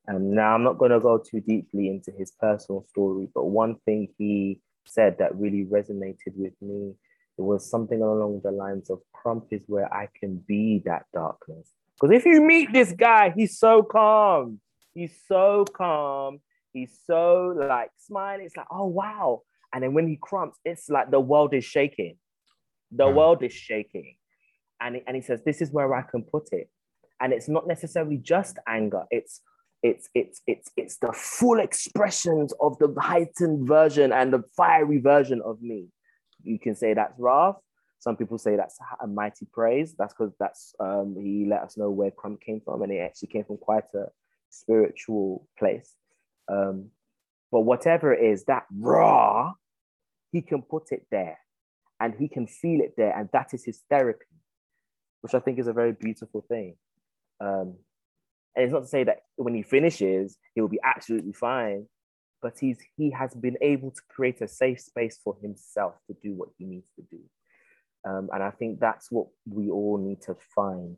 And 0.07 0.33
now 0.33 0.55
I'm 0.55 0.65
not 0.65 0.79
going 0.79 0.91
to 0.91 1.01
go 1.01 1.19
too 1.19 1.41
deeply 1.41 1.89
into 1.89 2.11
his 2.11 2.33
personal 2.33 2.85
story, 2.89 3.29
but 3.35 3.45
one 3.45 3.77
thing 3.85 4.09
he 4.19 4.61
said 4.85 5.19
that 5.19 5.37
really 5.37 5.65
resonated 5.65 6.35
with 6.35 6.55
me 6.61 6.95
it 7.39 7.43
was 7.43 7.69
something 7.69 8.03
along 8.03 8.41
the 8.45 8.51
lines 8.51 8.91
of 8.91 9.01
krump 9.15 9.47
is 9.51 9.63
where 9.67 9.93
I 9.93 10.09
can 10.19 10.37
be 10.47 10.83
that 10.85 11.07
darkness. 11.15 11.71
Because 12.01 12.15
if 12.15 12.27
you 12.27 12.43
meet 12.43 12.73
this 12.73 12.93
guy, 12.93 13.33
he's 13.35 13.59
so 13.59 13.83
calm. 13.83 14.61
He's 14.95 15.19
so 15.27 15.65
calm. 15.65 16.41
He's 16.73 16.99
so 17.07 17.55
like 17.57 17.91
smiling. 17.99 18.47
It's 18.47 18.57
like, 18.57 18.67
oh 18.71 18.87
wow. 18.87 19.43
And 19.75 19.83
then 19.83 19.95
when 19.95 20.09
he 20.09 20.19
krumps, 20.19 20.55
it's 20.65 20.89
like 20.89 21.11
the 21.11 21.21
world 21.21 21.55
is 21.55 21.65
shaking. 21.65 22.17
The 22.91 23.05
mm. 23.05 23.15
world 23.15 23.43
is 23.43 23.53
shaking. 23.53 24.17
And, 24.81 25.01
and 25.07 25.17
he 25.17 25.23
says, 25.23 25.41
this 25.45 25.63
is 25.63 25.71
where 25.71 25.95
I 25.95 26.03
can 26.03 26.23
put 26.23 26.49
it. 26.53 26.69
And 27.21 27.33
it's 27.33 27.49
not 27.49 27.69
necessarily 27.69 28.19
just 28.19 28.59
anger. 28.67 29.05
It's 29.11 29.41
it's 29.83 30.09
it's 30.15 30.41
it's 30.47 30.71
it's 30.77 30.99
the 30.99 31.13
full 31.13 31.59
expressions 31.59 32.53
of 32.61 32.79
the 32.79 32.95
heightened 32.99 33.67
version 33.67 34.13
and 34.13 34.33
the 34.33 34.43
fiery 34.57 34.99
version 34.99 35.43
of 35.45 35.61
me. 35.61 35.89
You 36.43 36.59
can 36.59 36.75
say 36.75 36.95
that's 36.95 37.19
wrath. 37.19 37.57
Some 37.99 38.17
people 38.17 38.39
say 38.39 38.57
that's 38.57 38.79
a 39.01 39.07
mighty 39.07 39.47
praise. 39.53 39.95
That's 39.97 40.15
because 40.15 40.35
that's 40.39 40.75
um, 40.81 41.17
he 41.19 41.47
let 41.49 41.63
us 41.63 41.77
know 41.77 41.91
where 41.91 42.11
krump 42.11 42.41
came 42.41 42.61
from, 42.65 42.83
and 42.83 42.93
it 42.93 42.99
actually 42.99 43.29
came 43.29 43.45
from 43.45 43.59
quite 43.59 43.85
a 43.95 44.07
spiritual 44.51 45.49
place. 45.59 45.95
Um, 46.53 46.91
but 47.51 47.61
whatever 47.61 48.13
it 48.13 48.25
is, 48.25 48.45
that 48.45 48.65
raw, 48.71 49.53
he 50.33 50.43
can 50.43 50.63
put 50.63 50.93
it 50.93 51.07
there, 51.11 51.39
and 52.01 52.15
he 52.15 52.29
can 52.29 52.47
feel 52.47 52.81
it 52.81 52.95
there, 52.97 53.17
and 53.19 53.29
that 53.33 53.55
is 53.55 53.65
his 53.65 53.83
therapy, 53.91 54.25
which 55.23 55.35
I 55.35 55.41
think 55.41 55.59
is 55.59 55.69
a 55.69 55.73
very 55.73 55.93
beautiful 55.93 56.45
thing. 56.49 56.77
Um, 57.41 57.77
and 58.55 58.65
it's 58.65 58.73
not 58.73 58.83
to 58.83 58.89
say 58.89 59.05
that 59.05 59.23
when 59.37 59.55
he 59.55 59.63
finishes, 59.63 60.37
he'll 60.55 60.69
be 60.69 60.81
absolutely 60.85 61.33
fine, 61.33 61.87
but 62.43 62.59
he's 62.59 62.79
he 62.97 63.11
has 63.11 63.35
been 63.35 63.57
able 63.63 63.91
to 63.91 64.03
create 64.09 64.41
a 64.43 64.49
safe 64.49 64.81
space 64.81 65.19
for 65.23 65.37
himself 65.41 65.95
to 66.07 66.17
do 66.23 66.35
what 66.35 66.49
he 66.59 66.65
needs 66.67 66.89
to 66.97 67.03
do. 67.11 67.21
Um, 68.05 68.29
and 68.33 68.43
I 68.43 68.51
think 68.51 68.81
that's 68.81 69.11
what 69.11 69.29
we 69.49 69.71
all 69.71 69.99
need 69.99 70.23
to 70.23 70.37
find. 70.55 70.97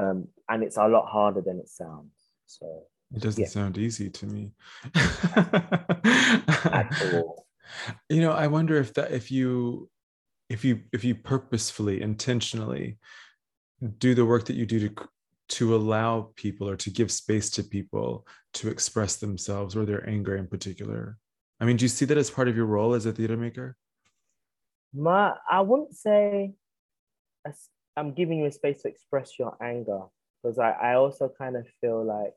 Um, 0.00 0.28
and 0.48 0.64
it's 0.64 0.78
a 0.78 0.88
lot 0.88 1.06
harder 1.06 1.42
than 1.42 1.58
it 1.58 1.68
sounds. 1.68 2.10
So 2.46 2.84
it 3.12 3.22
doesn't 3.22 3.42
yeah. 3.42 3.48
sound 3.48 3.78
easy 3.78 4.10
to 4.10 4.26
me. 4.26 4.52
At 4.94 6.90
all. 7.12 7.46
You 8.08 8.20
know, 8.20 8.30
I 8.30 8.46
wonder 8.46 8.76
if 8.76 8.92
that 8.94 9.10
if 9.10 9.32
you 9.32 9.88
if 10.48 10.64
you 10.64 10.82
if 10.92 11.02
you 11.02 11.14
purposefully, 11.14 12.02
intentionally 12.02 12.98
do 13.98 14.14
the 14.14 14.24
work 14.24 14.44
that 14.46 14.54
you 14.54 14.66
do 14.66 14.88
to 14.88 15.08
to 15.46 15.76
allow 15.76 16.32
people 16.36 16.68
or 16.68 16.76
to 16.76 16.90
give 16.90 17.10
space 17.10 17.50
to 17.50 17.62
people 17.62 18.26
to 18.54 18.68
express 18.68 19.16
themselves 19.16 19.76
or 19.76 19.84
their 19.84 20.08
anger 20.08 20.36
in 20.36 20.46
particular 20.46 21.18
i 21.60 21.64
mean 21.64 21.76
do 21.76 21.84
you 21.84 21.88
see 21.88 22.04
that 22.04 22.16
as 22.16 22.30
part 22.30 22.48
of 22.48 22.56
your 22.56 22.66
role 22.66 22.94
as 22.94 23.04
a 23.04 23.12
theater 23.12 23.36
maker 23.36 23.76
my 24.94 25.32
i 25.50 25.60
wouldn't 25.60 25.94
say 25.94 26.54
i'm 27.96 28.14
giving 28.14 28.38
you 28.38 28.46
a 28.46 28.52
space 28.52 28.82
to 28.82 28.88
express 28.88 29.38
your 29.38 29.56
anger 29.62 30.00
because 30.42 30.58
I, 30.58 30.70
I 30.70 30.94
also 30.94 31.30
kind 31.38 31.56
of 31.56 31.66
feel 31.80 32.04
like 32.04 32.34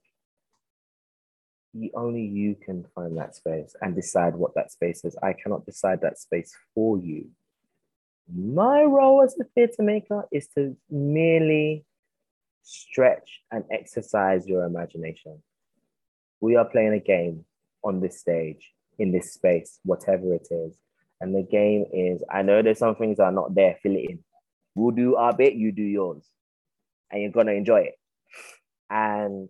you, 1.77 1.89
only 1.95 2.23
you 2.23 2.55
can 2.65 2.85
find 2.95 3.17
that 3.17 3.35
space 3.35 3.75
and 3.81 3.95
decide 3.95 4.35
what 4.35 4.55
that 4.55 4.71
space 4.71 5.05
is 5.05 5.15
i 5.23 5.33
cannot 5.33 5.65
decide 5.65 6.01
that 6.01 6.19
space 6.19 6.55
for 6.75 6.97
you 6.99 7.25
my 8.33 8.83
role 8.83 9.21
as 9.23 9.35
a 9.39 9.45
theater 9.55 9.83
maker 9.83 10.25
is 10.31 10.47
to 10.55 10.75
merely 10.89 11.85
stretch 12.63 13.41
and 13.51 13.63
exercise 13.71 14.45
your 14.47 14.65
imagination. 14.65 15.41
We 16.41 16.55
are 16.57 16.65
playing 16.65 16.93
a 16.93 16.99
game 16.99 17.45
on 17.83 18.01
this 18.01 18.19
stage, 18.19 18.71
in 18.99 19.11
this 19.11 19.33
space, 19.33 19.79
whatever 19.83 20.33
it 20.33 20.47
is. 20.51 20.77
And 21.21 21.33
the 21.33 21.43
game 21.43 21.85
is 21.93 22.21
I 22.29 22.41
know 22.41 22.61
there's 22.61 22.79
some 22.79 22.95
things 22.95 23.17
that 23.17 23.23
are 23.23 23.31
not 23.31 23.55
there, 23.55 23.77
fill 23.81 23.95
it 23.95 24.09
in. 24.09 24.19
We'll 24.75 24.91
do 24.91 25.15
our 25.15 25.33
bit, 25.33 25.53
you 25.53 25.71
do 25.71 25.83
yours. 25.83 26.23
And 27.09 27.21
you're 27.21 27.31
gonna 27.31 27.53
enjoy 27.53 27.81
it. 27.81 27.95
And 28.89 29.49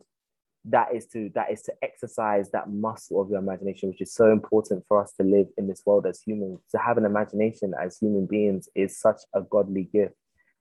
that 0.69 0.93
is 0.93 1.05
to 1.07 1.29
that 1.35 1.51
is 1.51 1.61
to 1.63 1.73
exercise 1.81 2.49
that 2.51 2.69
muscle 2.69 3.21
of 3.21 3.29
your 3.29 3.39
imagination, 3.39 3.89
which 3.89 4.01
is 4.01 4.13
so 4.13 4.31
important 4.31 4.83
for 4.87 5.01
us 5.01 5.13
to 5.13 5.23
live 5.23 5.47
in 5.57 5.67
this 5.67 5.83
world 5.85 6.05
as 6.05 6.21
humans. 6.21 6.59
To 6.71 6.77
have 6.77 6.97
an 6.97 7.05
imagination 7.05 7.73
as 7.81 7.97
human 7.97 8.25
beings 8.25 8.67
is 8.75 8.99
such 8.99 9.21
a 9.33 9.41
godly 9.41 9.83
gift. 9.83 10.15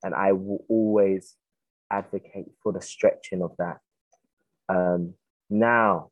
And 0.04 0.14
I 0.14 0.32
will 0.32 0.64
always 0.68 1.34
advocate 1.90 2.46
for 2.62 2.72
the 2.72 2.82
stretching 2.82 3.42
of 3.42 3.52
that. 3.58 3.78
Um, 4.68 5.14
now, 5.48 6.10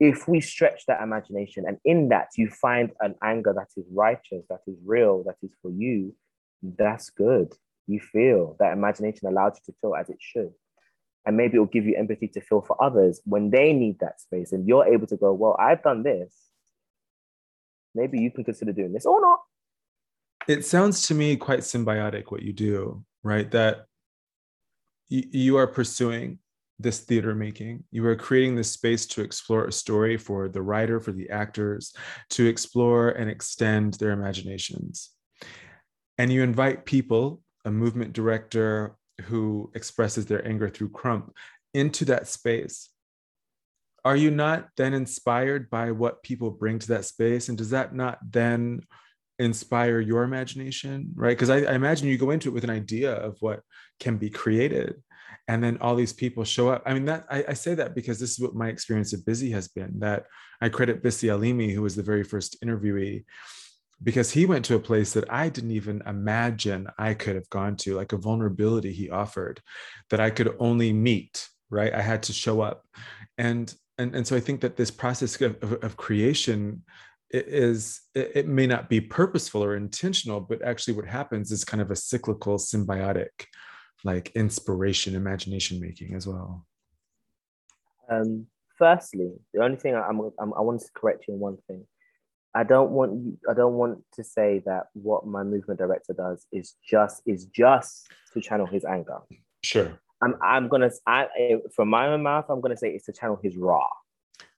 if 0.00 0.26
we 0.26 0.40
stretch 0.40 0.84
that 0.86 1.02
imagination 1.02 1.64
and 1.66 1.78
in 1.84 2.08
that 2.08 2.28
you 2.36 2.50
find 2.50 2.90
an 3.00 3.14
anger 3.22 3.54
that 3.54 3.68
is 3.76 3.86
righteous, 3.92 4.44
that 4.50 4.60
is 4.66 4.76
real, 4.84 5.22
that 5.24 5.36
is 5.42 5.52
for 5.62 5.70
you, 5.70 6.14
that's 6.62 7.10
good. 7.10 7.54
You 7.86 8.00
feel 8.00 8.56
that 8.58 8.72
imagination 8.72 9.28
allows 9.28 9.54
you 9.56 9.72
to 9.72 9.78
feel 9.80 9.94
as 9.94 10.10
it 10.10 10.18
should. 10.18 10.52
And 11.24 11.36
maybe 11.36 11.54
it'll 11.54 11.66
give 11.66 11.86
you 11.86 11.96
empathy 11.96 12.28
to 12.28 12.40
feel 12.40 12.60
for 12.60 12.82
others 12.82 13.20
when 13.24 13.50
they 13.50 13.72
need 13.72 14.00
that 14.00 14.20
space. 14.20 14.52
And 14.52 14.66
you're 14.66 14.84
able 14.84 15.06
to 15.06 15.16
go, 15.16 15.32
well, 15.32 15.56
I've 15.58 15.82
done 15.82 16.02
this. 16.02 16.34
Maybe 17.94 18.20
you 18.20 18.30
can 18.30 18.44
consider 18.44 18.72
doing 18.72 18.92
this 18.92 19.06
or 19.06 19.20
not. 19.20 19.40
It 20.48 20.64
sounds 20.64 21.06
to 21.06 21.14
me 21.14 21.36
quite 21.36 21.60
symbiotic 21.60 22.32
what 22.32 22.42
you 22.42 22.52
do, 22.52 23.04
right? 23.22 23.48
That 23.52 23.86
you 25.08 25.56
are 25.58 25.66
pursuing 25.66 26.38
this 26.78 27.00
theater 27.00 27.34
making. 27.34 27.84
You 27.92 28.04
are 28.06 28.16
creating 28.16 28.56
this 28.56 28.70
space 28.70 29.06
to 29.06 29.22
explore 29.22 29.66
a 29.66 29.72
story 29.72 30.16
for 30.16 30.48
the 30.48 30.62
writer, 30.62 30.98
for 30.98 31.12
the 31.12 31.30
actors, 31.30 31.94
to 32.30 32.46
explore 32.46 33.10
and 33.10 33.30
extend 33.30 33.94
their 33.94 34.10
imaginations. 34.10 35.10
And 36.18 36.32
you 36.32 36.42
invite 36.42 36.84
people, 36.84 37.42
a 37.64 37.70
movement 37.70 38.12
director 38.12 38.96
who 39.22 39.70
expresses 39.74 40.26
their 40.26 40.46
anger 40.46 40.68
through 40.68 40.90
crump 40.90 41.34
into 41.74 42.04
that 42.06 42.28
space. 42.28 42.90
Are 44.04 44.16
you 44.16 44.30
not 44.30 44.68
then 44.76 44.94
inspired 44.94 45.70
by 45.70 45.92
what 45.92 46.22
people 46.22 46.50
bring 46.50 46.78
to 46.80 46.88
that 46.88 47.04
space? 47.04 47.48
And 47.48 47.56
does 47.56 47.70
that 47.70 47.94
not 47.94 48.18
then 48.28 48.82
inspire 49.38 49.98
your 49.98 50.22
imagination 50.22 51.10
right 51.14 51.36
because 51.36 51.50
I, 51.50 51.62
I, 51.62 51.74
imagine 51.74 52.06
you 52.06 52.18
go 52.18 52.30
into 52.30 52.48
it 52.48 52.52
with 52.52 52.64
an 52.64 52.70
idea 52.70 53.12
of 53.12 53.36
what 53.40 53.60
can 53.98 54.16
be 54.16 54.30
created 54.30 55.02
and 55.48 55.64
then 55.64 55.78
all 55.80 55.96
these 55.96 56.12
people 56.12 56.44
show 56.44 56.68
up 56.68 56.82
i 56.86 56.92
mean 56.94 57.06
that 57.06 57.24
I, 57.30 57.44
I, 57.48 57.52
say 57.54 57.74
that 57.74 57.94
because 57.94 58.20
this 58.20 58.32
is 58.32 58.40
what 58.40 58.54
my 58.54 58.68
experience 58.68 59.12
of 59.12 59.24
busy 59.24 59.50
has 59.50 59.68
been 59.68 59.98
that 60.00 60.26
i 60.60 60.68
credit 60.68 61.02
Bisi 61.02 61.28
Alimi 61.28 61.72
who 61.72 61.82
was 61.82 61.96
the 61.96 62.02
very 62.02 62.22
first 62.22 62.62
interviewee 62.62 63.24
because 64.02 64.30
he 64.32 64.46
went 64.46 64.64
to 64.64 64.74
a 64.74 64.80
place 64.80 65.12
that 65.12 65.30
i 65.32 65.48
didn't 65.48 65.70
even 65.70 66.02
imagine 66.06 66.86
i 66.98 67.14
could 67.14 67.34
have 67.34 67.48
gone 67.50 67.76
to 67.76 67.94
like 67.94 68.12
a 68.12 68.16
vulnerability 68.18 68.92
he 68.92 69.10
offered 69.10 69.60
that 70.10 70.20
i 70.20 70.30
could 70.30 70.54
only 70.58 70.92
meet 70.92 71.48
right? 71.72 71.94
I 71.94 72.02
had 72.02 72.22
to 72.24 72.32
show 72.32 72.60
up. 72.60 72.84
And 73.38 73.74
and, 73.98 74.14
and 74.14 74.26
so 74.26 74.34
i 74.34 74.40
think 74.40 74.62
that 74.62 74.76
this 74.76 74.90
process 74.90 75.38
of, 75.42 75.62
of, 75.62 75.72
of 75.84 75.96
creation 75.98 76.82
is 77.30 78.00
it 78.14 78.48
may 78.48 78.66
not 78.66 78.88
be 78.88 79.00
purposeful 79.00 79.62
or 79.62 79.76
intentional 79.76 80.40
but 80.40 80.62
actually 80.62 80.94
what 80.94 81.06
happens 81.06 81.50
is 81.52 81.64
kind 81.64 81.80
of 81.80 81.90
a 81.90 81.96
cyclical 81.96 82.56
symbiotic 82.56 83.28
like 84.02 84.32
inspiration 84.34 85.14
imagination 85.14 85.78
making 85.78 86.14
as 86.14 86.26
well. 86.26 86.66
Um 88.10 88.46
firstly 88.78 89.32
the 89.52 89.62
only 89.62 89.76
thing 89.76 89.94
I'm, 89.94 90.20
I'm 90.40 90.54
i 90.54 90.60
want 90.60 90.80
to 90.80 90.88
correct 90.94 91.26
you 91.28 91.34
on 91.34 91.40
one 91.40 91.58
thing 91.68 91.86
i 92.54 92.62
don't 92.62 92.90
want 92.90 93.12
you 93.12 93.38
i 93.48 93.54
don't 93.54 93.74
want 93.74 93.98
to 94.12 94.22
say 94.22 94.62
that 94.64 94.84
what 94.92 95.26
my 95.26 95.42
movement 95.42 95.78
director 95.78 96.12
does 96.12 96.46
is 96.52 96.74
just 96.86 97.22
is 97.26 97.46
just 97.46 98.08
to 98.32 98.40
channel 98.40 98.66
his 98.66 98.84
anger 98.84 99.18
sure 99.62 99.98
i'm 100.22 100.34
i'm 100.42 100.68
gonna 100.68 100.90
i 101.06 101.26
from 101.74 101.88
my 101.88 102.06
own 102.08 102.22
mouth 102.22 102.44
i'm 102.48 102.60
gonna 102.60 102.76
say 102.76 102.90
it's 102.90 103.06
to 103.06 103.12
channel 103.12 103.38
his 103.42 103.56
raw 103.56 103.86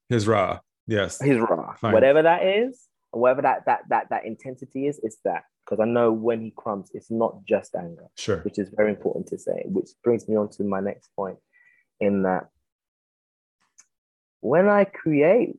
his 0.08 0.26
raw 0.26 0.58
Yes. 0.86 1.20
His 1.20 1.38
raw. 1.38 1.74
Fine. 1.74 1.92
Whatever 1.92 2.22
that 2.22 2.44
is, 2.44 2.86
whatever 3.10 3.42
that 3.42 3.66
that 3.66 3.80
that 3.88 4.08
that 4.10 4.24
intensity 4.24 4.86
is, 4.86 5.00
it's 5.02 5.18
that. 5.24 5.44
Because 5.64 5.80
I 5.80 5.86
know 5.86 6.12
when 6.12 6.42
he 6.42 6.50
krumps, 6.50 6.88
it's 6.92 7.10
not 7.10 7.44
just 7.44 7.74
anger. 7.74 8.06
Sure. 8.16 8.38
Which 8.38 8.58
is 8.58 8.68
very 8.76 8.90
important 8.90 9.26
to 9.28 9.38
say. 9.38 9.62
Which 9.66 9.90
brings 10.02 10.28
me 10.28 10.36
on 10.36 10.50
to 10.50 10.64
my 10.64 10.80
next 10.80 11.08
point, 11.16 11.38
in 12.00 12.22
that 12.24 12.48
when 14.40 14.68
I 14.68 14.84
create, 14.84 15.56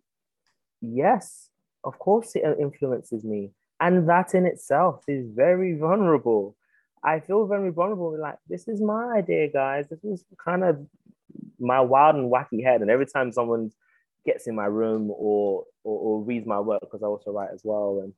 yes, 0.81 1.49
of 1.85 1.97
course 1.99 2.35
it 2.35 2.43
influences 2.59 3.23
me. 3.23 3.51
And 3.79 4.09
that 4.09 4.33
in 4.33 4.45
itself 4.45 5.03
is 5.07 5.29
very 5.29 5.77
vulnerable. 5.77 6.55
I 7.03 7.19
feel 7.19 7.45
very 7.45 7.71
vulnerable. 7.71 8.19
Like, 8.19 8.37
this 8.49 8.67
is 8.67 8.81
my 8.81 9.17
idea, 9.17 9.49
guys. 9.51 9.85
This 9.89 10.03
is 10.03 10.25
kind 10.43 10.63
of 10.63 10.85
my 11.59 11.79
wild 11.81 12.15
and 12.15 12.31
wacky 12.31 12.63
head. 12.63 12.81
And 12.81 12.89
every 12.89 13.05
time 13.05 13.31
someone 13.31 13.71
gets 14.25 14.47
in 14.47 14.55
my 14.55 14.65
room 14.65 15.11
or 15.11 15.65
or, 15.83 15.99
or 15.99 16.23
reads 16.23 16.47
my 16.47 16.59
work 16.59 16.81
because 16.81 17.03
I 17.03 17.07
also 17.07 17.31
write 17.31 17.51
as 17.53 17.61
well, 17.63 18.01
and 18.03 18.13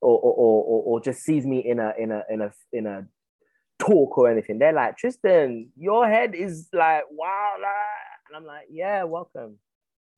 or 0.00 0.18
or, 0.18 0.32
or 0.34 0.82
or 0.84 1.00
just 1.00 1.20
sees 1.20 1.44
me 1.44 1.58
in 1.58 1.80
a 1.80 1.92
in 1.98 2.12
a 2.12 2.22
in 2.30 2.40
a 2.42 2.52
in 2.72 2.86
a 2.86 3.06
talk 3.78 4.16
or 4.18 4.30
anything. 4.30 4.58
They're 4.58 4.72
like, 4.72 4.96
Tristan, 4.96 5.70
your 5.76 6.08
head 6.08 6.34
is 6.34 6.68
like 6.72 7.04
wow, 7.10 7.54
ah. 7.58 8.28
and 8.28 8.36
I'm 8.36 8.44
like, 8.44 8.66
yeah, 8.70 9.02
welcome. 9.04 9.58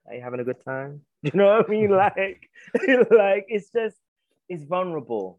Are 0.06 0.14
you 0.14 0.20
having 0.20 0.40
a 0.40 0.44
good 0.44 0.62
time? 0.64 1.02
You 1.22 1.32
know 1.34 1.58
what 1.58 1.66
I 1.66 1.70
mean? 1.70 1.90
like, 1.90 2.16
like 3.10 3.46
it's 3.48 3.70
just 3.70 3.96
it's 4.48 4.64
vulnerable. 4.64 5.38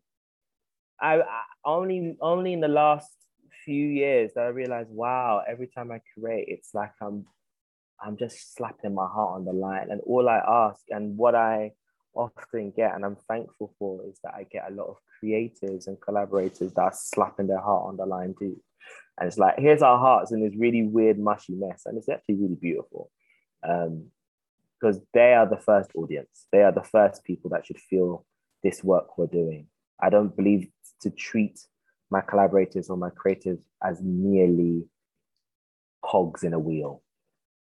I, 1.01 1.21
I 1.21 1.41
only 1.65 2.17
only 2.21 2.53
in 2.53 2.59
the 2.59 2.67
last 2.67 3.09
few 3.65 3.87
years 3.87 4.31
that 4.35 4.43
I 4.43 4.47
realized, 4.49 4.91
wow, 4.91 5.41
every 5.47 5.67
time 5.67 5.91
I 5.91 6.01
create, 6.13 6.45
it's 6.49 6.75
like 6.75 6.91
I'm 7.01 7.25
I'm 7.99 8.17
just 8.17 8.55
slapping 8.55 8.93
my 8.93 9.07
heart 9.07 9.35
on 9.35 9.45
the 9.45 9.53
line. 9.53 9.87
And 9.89 10.01
all 10.01 10.27
I 10.29 10.37
ask 10.37 10.81
and 10.89 11.17
what 11.17 11.35
I 11.35 11.71
often 12.13 12.71
get, 12.75 12.93
and 12.95 13.05
I'm 13.05 13.17
thankful 13.27 13.73
for, 13.77 14.05
is 14.07 14.19
that 14.23 14.33
I 14.33 14.45
get 14.51 14.69
a 14.69 14.73
lot 14.73 14.87
of 14.87 14.97
creators 15.19 15.87
and 15.87 16.01
collaborators 16.01 16.73
that 16.73 16.81
are 16.81 16.93
slapping 16.93 17.47
their 17.47 17.59
heart 17.61 17.87
on 17.87 17.97
the 17.97 18.05
line 18.05 18.35
too. 18.37 18.59
And 19.19 19.27
it's 19.27 19.37
like, 19.37 19.55
here's 19.59 19.81
our 19.81 19.99
hearts 19.99 20.31
in 20.31 20.41
this 20.41 20.57
really 20.57 20.83
weird, 20.83 21.19
mushy 21.19 21.53
mess. 21.53 21.83
And 21.85 21.97
it's 21.97 22.09
actually 22.09 22.35
really 22.35 22.57
beautiful. 22.59 23.11
Um, 23.67 24.07
because 24.81 24.99
they 25.13 25.33
are 25.33 25.47
the 25.47 25.57
first 25.57 25.91
audience. 25.95 26.47
They 26.51 26.63
are 26.63 26.71
the 26.71 26.83
first 26.83 27.23
people 27.23 27.49
that 27.51 27.65
should 27.65 27.79
feel 27.79 28.25
this 28.63 28.83
work 28.83 29.17
we're 29.17 29.27
doing. 29.27 29.67
I 30.01 30.09
don't 30.09 30.35
believe 30.35 30.67
to 31.01 31.09
treat 31.09 31.59
my 32.09 32.21
collaborators 32.21 32.89
or 32.89 32.97
my 32.97 33.09
creators 33.09 33.59
as 33.83 34.01
merely 34.01 34.85
cogs 36.03 36.43
in 36.43 36.53
a 36.53 36.59
wheel. 36.59 37.03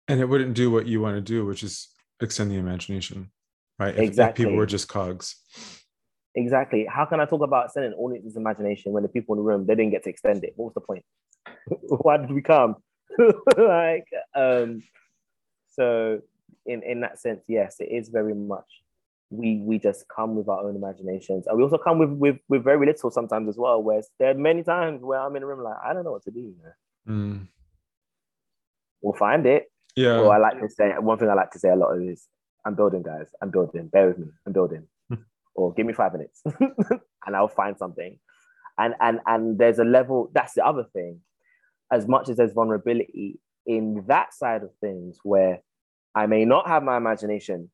And 0.08 0.20
it 0.20 0.28
wouldn't 0.28 0.54
do 0.54 0.70
what 0.70 0.86
you 0.86 1.00
want 1.00 1.16
to 1.16 1.20
do 1.20 1.44
which 1.44 1.62
is 1.64 1.88
extend 2.20 2.50
the 2.50 2.56
imagination 2.56 3.30
right? 3.78 3.98
Exactly 3.98 4.44
if, 4.44 4.48
people 4.48 4.56
were 4.56 4.66
just 4.66 4.88
cogs. 4.88 5.36
Exactly. 6.34 6.86
How 6.88 7.06
can 7.06 7.20
i 7.20 7.24
talk 7.24 7.42
about 7.42 7.66
extending 7.66 7.92
audience's 7.94 8.36
imagination 8.36 8.92
when 8.92 9.02
the 9.02 9.08
people 9.08 9.34
in 9.34 9.38
the 9.38 9.42
room 9.42 9.66
they 9.66 9.74
didn't 9.74 9.90
get 9.90 10.04
to 10.04 10.10
extend 10.10 10.44
it? 10.44 10.52
What 10.56 10.66
was 10.66 10.74
the 10.74 10.80
point? 10.80 11.04
Why 12.02 12.18
did 12.18 12.30
we 12.30 12.42
come? 12.42 12.76
Like 13.56 14.06
um 14.34 14.82
so 15.72 16.20
in 16.66 16.82
in 16.82 17.00
that 17.00 17.18
sense 17.18 17.42
yes 17.48 17.76
it 17.80 17.88
is 17.90 18.08
very 18.08 18.34
much 18.34 18.82
we 19.30 19.60
we 19.64 19.78
just 19.78 20.04
come 20.14 20.36
with 20.36 20.48
our 20.48 20.68
own 20.68 20.76
imaginations 20.76 21.46
and 21.46 21.56
we 21.56 21.64
also 21.64 21.78
come 21.78 21.98
with 21.98 22.10
with 22.10 22.36
with 22.48 22.62
very 22.62 22.86
little 22.86 23.10
sometimes 23.10 23.48
as 23.48 23.56
well 23.56 23.82
where 23.82 24.00
there 24.18 24.30
are 24.30 24.34
many 24.34 24.62
times 24.62 25.02
where 25.02 25.20
i'm 25.20 25.34
in 25.34 25.42
a 25.42 25.46
room 25.46 25.62
like 25.62 25.76
i 25.84 25.92
don't 25.92 26.04
know 26.04 26.12
what 26.12 26.22
to 26.22 26.30
do 26.30 26.54
mm. 27.08 27.46
we'll 29.02 29.14
find 29.14 29.46
it 29.46 29.70
yeah. 29.96 30.20
Well, 30.20 30.32
I 30.32 30.36
like 30.36 30.60
to 30.60 30.68
say 30.68 30.92
one 30.98 31.18
thing 31.18 31.30
I 31.30 31.34
like 31.34 31.50
to 31.52 31.58
say 31.58 31.70
a 31.70 31.76
lot 31.76 31.94
is 31.94 32.28
I'm 32.64 32.74
building, 32.74 33.02
guys. 33.02 33.28
I'm 33.40 33.50
building. 33.50 33.88
Bear 33.88 34.08
with 34.08 34.18
me. 34.18 34.26
I'm 34.46 34.52
building. 34.52 34.86
or 35.54 35.72
give 35.72 35.86
me 35.86 35.94
five 35.94 36.12
minutes, 36.12 36.42
and 36.60 37.34
I'll 37.34 37.48
find 37.48 37.76
something. 37.78 38.18
And 38.78 38.94
and 39.00 39.20
and 39.26 39.58
there's 39.58 39.78
a 39.78 39.84
level. 39.84 40.30
That's 40.34 40.52
the 40.52 40.64
other 40.64 40.84
thing. 40.92 41.20
As 41.90 42.06
much 42.06 42.28
as 42.28 42.36
there's 42.36 42.52
vulnerability 42.52 43.40
in 43.64 44.04
that 44.08 44.34
side 44.34 44.62
of 44.62 44.70
things, 44.80 45.18
where 45.22 45.60
I 46.16 46.26
may 46.26 46.46
not 46.46 46.66
have 46.66 46.82
my 46.82 46.96
imagination 46.96 47.70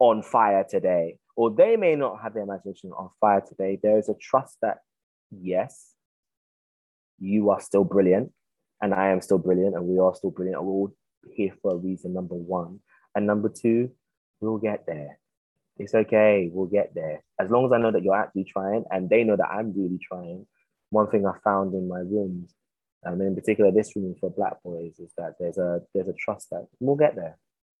on 0.00 0.20
fire 0.20 0.66
today, 0.68 1.18
or 1.36 1.54
they 1.54 1.76
may 1.76 1.94
not 1.94 2.20
have 2.20 2.34
their 2.34 2.42
imagination 2.42 2.90
on 2.90 3.10
fire 3.20 3.40
today. 3.40 3.78
There 3.80 3.96
is 3.96 4.08
a 4.08 4.14
trust 4.20 4.56
that 4.60 4.78
yes, 5.30 5.92
you 7.20 7.50
are 7.50 7.60
still 7.60 7.84
brilliant, 7.84 8.32
and 8.82 8.92
I 8.92 9.10
am 9.10 9.20
still 9.20 9.38
brilliant, 9.38 9.76
and 9.76 9.86
we 9.86 10.00
are 10.00 10.14
still 10.16 10.32
brilliant, 10.32 10.64
we're 10.64 10.72
all 10.72 10.96
here 11.32 11.52
for 11.62 11.74
a 11.74 11.76
reason, 11.76 12.12
number 12.12 12.34
one. 12.34 12.80
And 13.14 13.24
number 13.24 13.48
two, 13.48 13.92
we'll 14.40 14.58
get 14.58 14.84
there. 14.88 15.20
It's 15.78 15.94
okay, 15.94 16.50
we'll 16.52 16.66
get 16.66 16.92
there. 16.92 17.22
As 17.40 17.50
long 17.50 17.66
as 17.66 17.72
I 17.72 17.78
know 17.78 17.92
that 17.92 18.02
you're 18.02 18.16
actually 18.16 18.44
trying 18.44 18.84
and 18.90 19.08
they 19.08 19.22
know 19.22 19.36
that 19.36 19.48
I'm 19.48 19.72
really 19.76 19.98
trying. 20.02 20.46
One 20.90 21.08
thing 21.08 21.24
I 21.24 21.32
found 21.44 21.74
in 21.74 21.88
my 21.88 22.00
rooms, 22.00 22.52
and 23.04 23.20
in 23.20 23.34
particular 23.34 23.70
this 23.70 23.94
room 23.94 24.14
for 24.18 24.30
black 24.30 24.62
boys, 24.64 24.98
is 24.98 25.12
that 25.18 25.34
there's 25.38 25.58
a 25.58 25.80
there's 25.94 26.08
a 26.08 26.14
trust 26.14 26.50
that 26.50 26.66
we'll 26.80 26.96
get 26.96 27.14
there. 27.14 27.36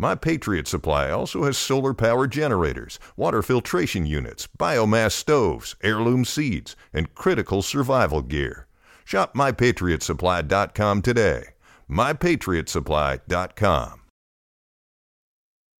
My 0.00 0.14
Patriot 0.14 0.66
Supply 0.66 1.10
also 1.10 1.44
has 1.44 1.58
solar 1.58 1.92
power 1.92 2.26
generators, 2.26 2.98
water 3.18 3.42
filtration 3.42 4.06
units, 4.06 4.48
biomass 4.58 5.12
stoves, 5.12 5.76
heirloom 5.82 6.24
seeds, 6.24 6.74
and 6.94 7.14
critical 7.14 7.60
survival 7.60 8.22
gear. 8.22 8.66
Shop 9.04 9.34
mypatriotsupply.com 9.34 11.02
today. 11.02 11.48
mypatriotsupply.com. 11.90 14.00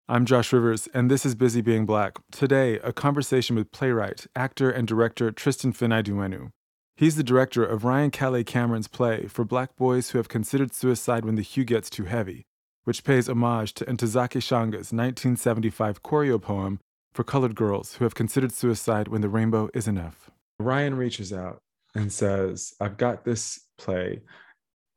I'm 0.07 0.27
Josh 0.27 0.53
Rivers, 0.53 0.87
and 0.93 1.11
this 1.11 1.25
is 1.25 1.35
Busy 1.35 1.63
Being 1.63 1.87
Black. 1.87 2.19
Today, 2.31 2.75
a 2.81 2.93
conversation 2.93 3.57
with 3.57 3.73
playwright, 3.73 4.27
actor, 4.37 4.71
and 4.71 4.87
director 4.87 5.33
Tristan 5.33 5.73
Finai 5.73 6.51
He's 6.95 7.17
the 7.17 7.25
director 7.25 7.65
of 7.65 7.85
Ryan 7.85 8.11
Calais 8.11 8.45
Cameron's 8.45 8.87
play 8.87 9.29
for 9.29 9.47
black 9.47 9.77
boys 9.77 10.11
who 10.11 10.19
have 10.19 10.29
considered 10.29 10.75
suicide 10.75 11.25
when 11.25 11.37
the 11.37 11.43
hue 11.43 11.65
gets 11.65 11.89
too 11.89 12.05
heavy, 12.05 12.45
which 12.85 13.05
pays 13.05 13.29
homage 13.29 13.75
to 13.75 13.85
Ntozake 13.85 14.43
Shange's 14.43 14.93
1975 14.93 16.03
choreo 16.03 16.41
poem 16.41 16.81
for 17.13 17.25
colored 17.25 17.55
girls 17.55 17.95
who 17.95 18.05
have 18.05 18.15
considered 18.15 18.53
suicide 18.53 19.09
when 19.09 19.21
the 19.21 19.29
rainbow 19.29 19.69
is 19.75 19.89
enough. 19.89 20.31
Ryan 20.59 20.95
reaches 20.97 21.33
out 21.33 21.61
and 21.95 22.13
says, 22.13 22.75
I've 22.81 22.97
got 22.97 23.25
this 23.25 23.61
play 23.79 24.21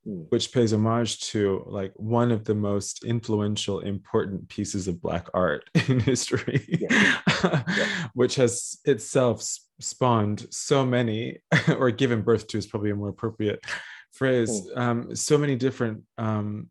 Mm. 0.05 0.25
which 0.31 0.51
pays 0.51 0.73
homage 0.73 1.21
to 1.29 1.63
like 1.65 1.93
one 1.95 2.29
of 2.33 2.43
the 2.43 2.53
most 2.53 3.05
influential 3.05 3.79
important 3.79 4.49
pieces 4.49 4.89
of 4.89 5.01
black 5.01 5.27
art 5.33 5.63
in 5.87 6.01
history 6.01 6.61
Yeah. 6.67 7.63
which 8.13 8.35
has 8.35 8.79
itself 8.83 9.41
spawned 9.79 10.45
so 10.49 10.85
many 10.85 11.39
or 11.77 11.89
given 11.89 12.21
birth 12.21 12.47
to 12.47 12.57
is 12.57 12.67
probably 12.67 12.89
a 12.89 12.95
more 12.97 13.07
appropriate 13.07 13.63
phrase 14.11 14.67
um, 14.75 15.15
so 15.15 15.37
many 15.37 15.55
different 15.55 16.03
um, 16.17 16.67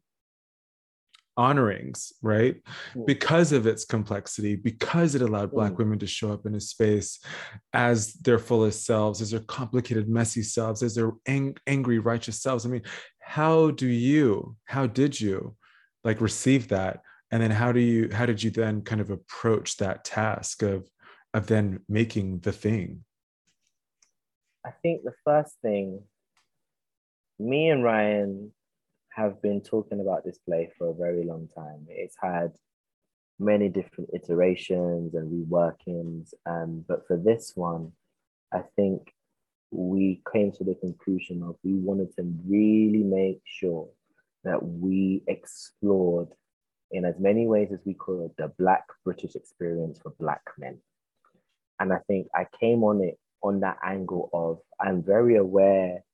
honorings 1.36 2.12
right 2.22 2.56
Mm. 2.94 3.06
because 3.06 3.52
of 3.52 3.66
its 3.66 3.84
complexity 3.84 4.54
because 4.54 5.14
it 5.14 5.22
allowed 5.22 5.50
black 5.52 5.72
Mm. 5.72 5.78
women 5.78 5.98
to 6.00 6.06
show 6.06 6.32
up 6.32 6.44
in 6.44 6.54
a 6.54 6.60
space 6.60 7.18
as 7.72 8.12
their 8.14 8.38
fullest 8.38 8.84
selves 8.84 9.22
as 9.22 9.30
their 9.30 9.40
complicated 9.40 10.08
messy 10.08 10.42
selves 10.42 10.82
as 10.82 10.94
their 10.94 11.12
ang- 11.26 11.56
angry 11.66 11.98
righteous 11.98 12.40
selves 12.42 12.66
i 12.66 12.68
mean 12.68 12.82
how 13.20 13.70
do 13.70 13.86
you 13.86 14.56
how 14.64 14.86
did 14.86 15.18
you 15.18 15.56
like 16.04 16.20
receive 16.20 16.68
that 16.68 17.00
and 17.30 17.42
then 17.42 17.50
how 17.50 17.72
do 17.72 17.80
you 17.80 18.10
how 18.12 18.26
did 18.26 18.42
you 18.42 18.50
then 18.50 18.82
kind 18.82 19.00
of 19.00 19.10
approach 19.10 19.78
that 19.78 20.04
task 20.04 20.62
of 20.62 20.86
of 21.32 21.46
then 21.46 21.80
making 21.88 22.40
the 22.40 22.52
thing 22.52 23.04
I 24.64 24.70
think 24.82 25.02
the 25.02 25.14
first 25.24 25.54
thing, 25.60 26.04
me 27.40 27.68
and 27.68 27.82
Ryan 27.82 28.52
have 29.14 29.40
been 29.42 29.60
talking 29.60 30.00
about 30.00 30.24
this 30.24 30.38
play 30.38 30.70
for 30.76 30.90
a 30.90 30.94
very 30.94 31.24
long 31.24 31.48
time. 31.54 31.86
It's 31.88 32.16
had 32.20 32.52
many 33.38 33.68
different 33.68 34.10
iterations 34.14 35.14
and 35.14 35.30
reworkings, 35.30 36.32
um, 36.46 36.84
but 36.88 37.06
for 37.06 37.16
this 37.16 37.52
one, 37.54 37.92
I 38.52 38.62
think 38.76 39.12
we 39.70 40.22
came 40.32 40.52
to 40.52 40.64
the 40.64 40.74
conclusion 40.74 41.42
of 41.42 41.56
we 41.64 41.74
wanted 41.74 42.14
to 42.16 42.22
really 42.46 43.02
make 43.02 43.40
sure 43.44 43.88
that 44.44 44.62
we 44.62 45.22
explored 45.26 46.28
in 46.90 47.04
as 47.04 47.18
many 47.18 47.46
ways 47.46 47.70
as 47.72 47.80
we 47.84 47.94
could 47.94 48.30
the 48.36 48.52
Black 48.58 48.84
British 49.04 49.34
experience 49.34 49.98
for 50.02 50.12
Black 50.20 50.42
men. 50.58 50.78
And 51.80 51.92
I 51.92 51.98
think 52.06 52.28
I 52.34 52.46
came 52.60 52.84
on 52.84 53.02
it 53.02 53.18
on 53.42 53.60
that 53.60 53.78
angle 53.82 54.28
of 54.32 54.58
I'm 54.78 55.02
very 55.02 55.36
aware 55.36 56.04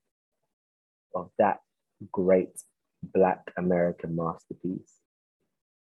of 1.15 1.31
that 1.39 1.59
great 2.13 2.51
Black 3.03 3.53
American 3.57 4.17
masterpiece. 4.17 4.95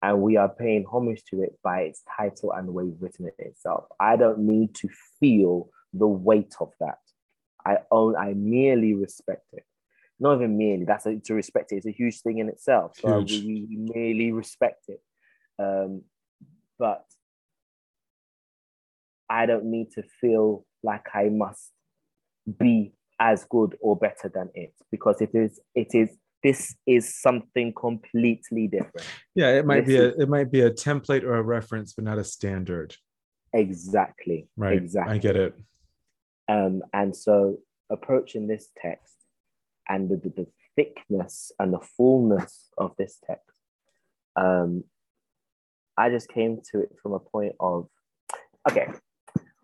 And 0.01 0.21
we 0.21 0.37
are 0.37 0.49
paying 0.49 0.85
homage 0.85 1.23
to 1.29 1.43
it 1.43 1.59
by 1.63 1.81
its 1.81 2.01
title 2.17 2.53
and 2.53 2.67
the 2.67 2.71
way 2.71 2.91
written 2.99 3.27
it 3.27 3.35
itself. 3.37 3.85
I 3.99 4.15
don't 4.15 4.39
need 4.39 4.73
to 4.75 4.89
feel 5.19 5.69
the 5.93 6.07
weight 6.07 6.55
of 6.59 6.71
that. 6.79 6.97
I 7.65 7.77
own, 7.91 8.15
I 8.15 8.33
merely 8.33 8.95
respect 8.95 9.45
it. 9.53 9.63
Not 10.19 10.35
even 10.35 10.57
merely, 10.57 10.85
that's 10.85 11.05
a, 11.05 11.17
to 11.17 11.33
respect 11.35 11.71
it. 11.71 11.77
It's 11.77 11.85
a 11.85 11.91
huge 11.91 12.21
thing 12.21 12.39
in 12.39 12.49
itself. 12.49 12.93
So 12.99 13.19
Huge. 13.19 13.43
we, 13.43 13.67
we 13.69 13.77
merely 13.93 14.31
respect 14.31 14.85
it. 14.87 15.01
Um, 15.59 16.03
but 16.79 17.05
I 19.29 19.45
don't 19.45 19.65
need 19.65 19.91
to 19.91 20.03
feel 20.19 20.65
like 20.83 21.05
I 21.13 21.29
must 21.29 21.71
be 22.57 22.93
as 23.19 23.45
good 23.45 23.77
or 23.79 23.95
better 23.95 24.29
than 24.33 24.49
it 24.55 24.73
because 24.91 25.21
it 25.21 25.29
is 25.33 25.59
it 25.75 25.93
is 25.93 26.09
this 26.43 26.75
is 26.87 27.15
something 27.21 27.73
completely 27.73 28.67
different. 28.67 29.05
yeah 29.35 29.49
it 29.51 29.65
might 29.65 29.85
be 29.85 29.95
This 29.97 30.15
a 30.17 30.21
it 30.23 30.29
might 30.29 30.51
be 30.51 30.61
a 30.61 30.71
template 30.71 31.23
or 31.23 31.35
a 31.35 31.41
reference 31.43 31.93
but 31.93 32.03
not 32.05 32.17
a 32.17 32.23
standard 32.23 32.95
Exactly. 33.53 34.47
right 34.57 34.77
Exactly. 34.77 35.13
i 35.15 35.17
get 35.17 35.35
it 35.35 35.53
Um, 36.47 36.81
and 36.93 37.15
so 37.15 37.57
approaching 37.89 38.47
this 38.47 38.69
text 38.81 39.15
and 39.89 40.09
the, 40.09 40.15
the, 40.17 40.29
the 40.29 40.47
thickness 40.75 41.51
and 41.59 41.73
the 41.73 41.79
fullness 41.97 42.69
of 42.77 42.95
this 42.97 43.19
text, 43.25 43.57
um, 44.37 44.83
I 45.97 46.09
just 46.09 46.29
came 46.29 46.61
to 46.71 46.79
it 46.81 46.91
from 47.03 47.11
a 47.13 47.19
point 47.19 47.53
of, 47.59 47.87
okay, 48.69 48.87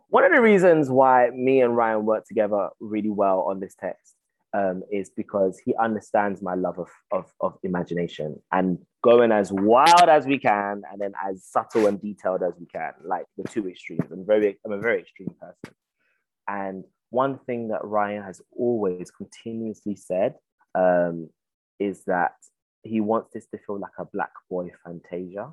one 0.10 0.26
of 0.26 0.32
the 0.34 0.42
reasons 0.42 0.90
why 0.90 1.30
me 1.30 1.62
and 1.62 1.76
Ryan 1.76 2.06
work 2.06 2.26
together 2.26 2.70
really 2.82 3.10
well 3.10 3.42
on 3.50 3.60
this 3.62 3.76
text 3.76 4.16
um, 4.54 4.84
is 4.92 5.10
because 5.10 5.60
he 5.64 5.76
understands 5.76 6.42
my 6.42 6.56
love 6.56 6.80
of, 6.80 6.90
of, 7.12 7.32
of 7.42 7.58
imagination 7.64 8.42
and 8.52 8.80
going 9.04 9.32
as 9.32 9.52
wild 9.52 10.10
as 10.10 10.26
we 10.26 10.40
can 10.40 10.82
and 10.92 11.00
then 11.00 11.14
as 11.28 11.44
subtle 11.46 11.88
and 11.88 12.02
detailed 12.02 12.44
as 12.44 12.54
we 12.60 12.66
can, 12.66 12.92
like 13.04 13.26
the 13.38 13.44
two 13.44 13.68
extremes. 13.68 14.12
I'm 14.12 14.26
very, 14.26 14.58
I'm 14.66 14.72
a 14.72 14.80
very 14.80 15.02
extreme 15.02 15.30
person. 15.40 15.76
And 16.48 16.84
one 17.10 17.40
thing 17.40 17.70
that 17.70 17.84
Ryan 17.84 18.24
has 18.24 18.42
always 18.58 19.12
continuously 19.12 19.96
said 19.96 20.36
um, 20.76 21.30
is 21.80 22.04
that 22.06 22.34
he 22.84 23.02
wants 23.02 23.32
this 23.34 23.48
to 23.48 23.58
feel 23.58 23.80
like 23.80 23.92
a 24.00 24.06
black 24.06 24.32
boy 24.50 24.70
fantasia. 24.86 25.52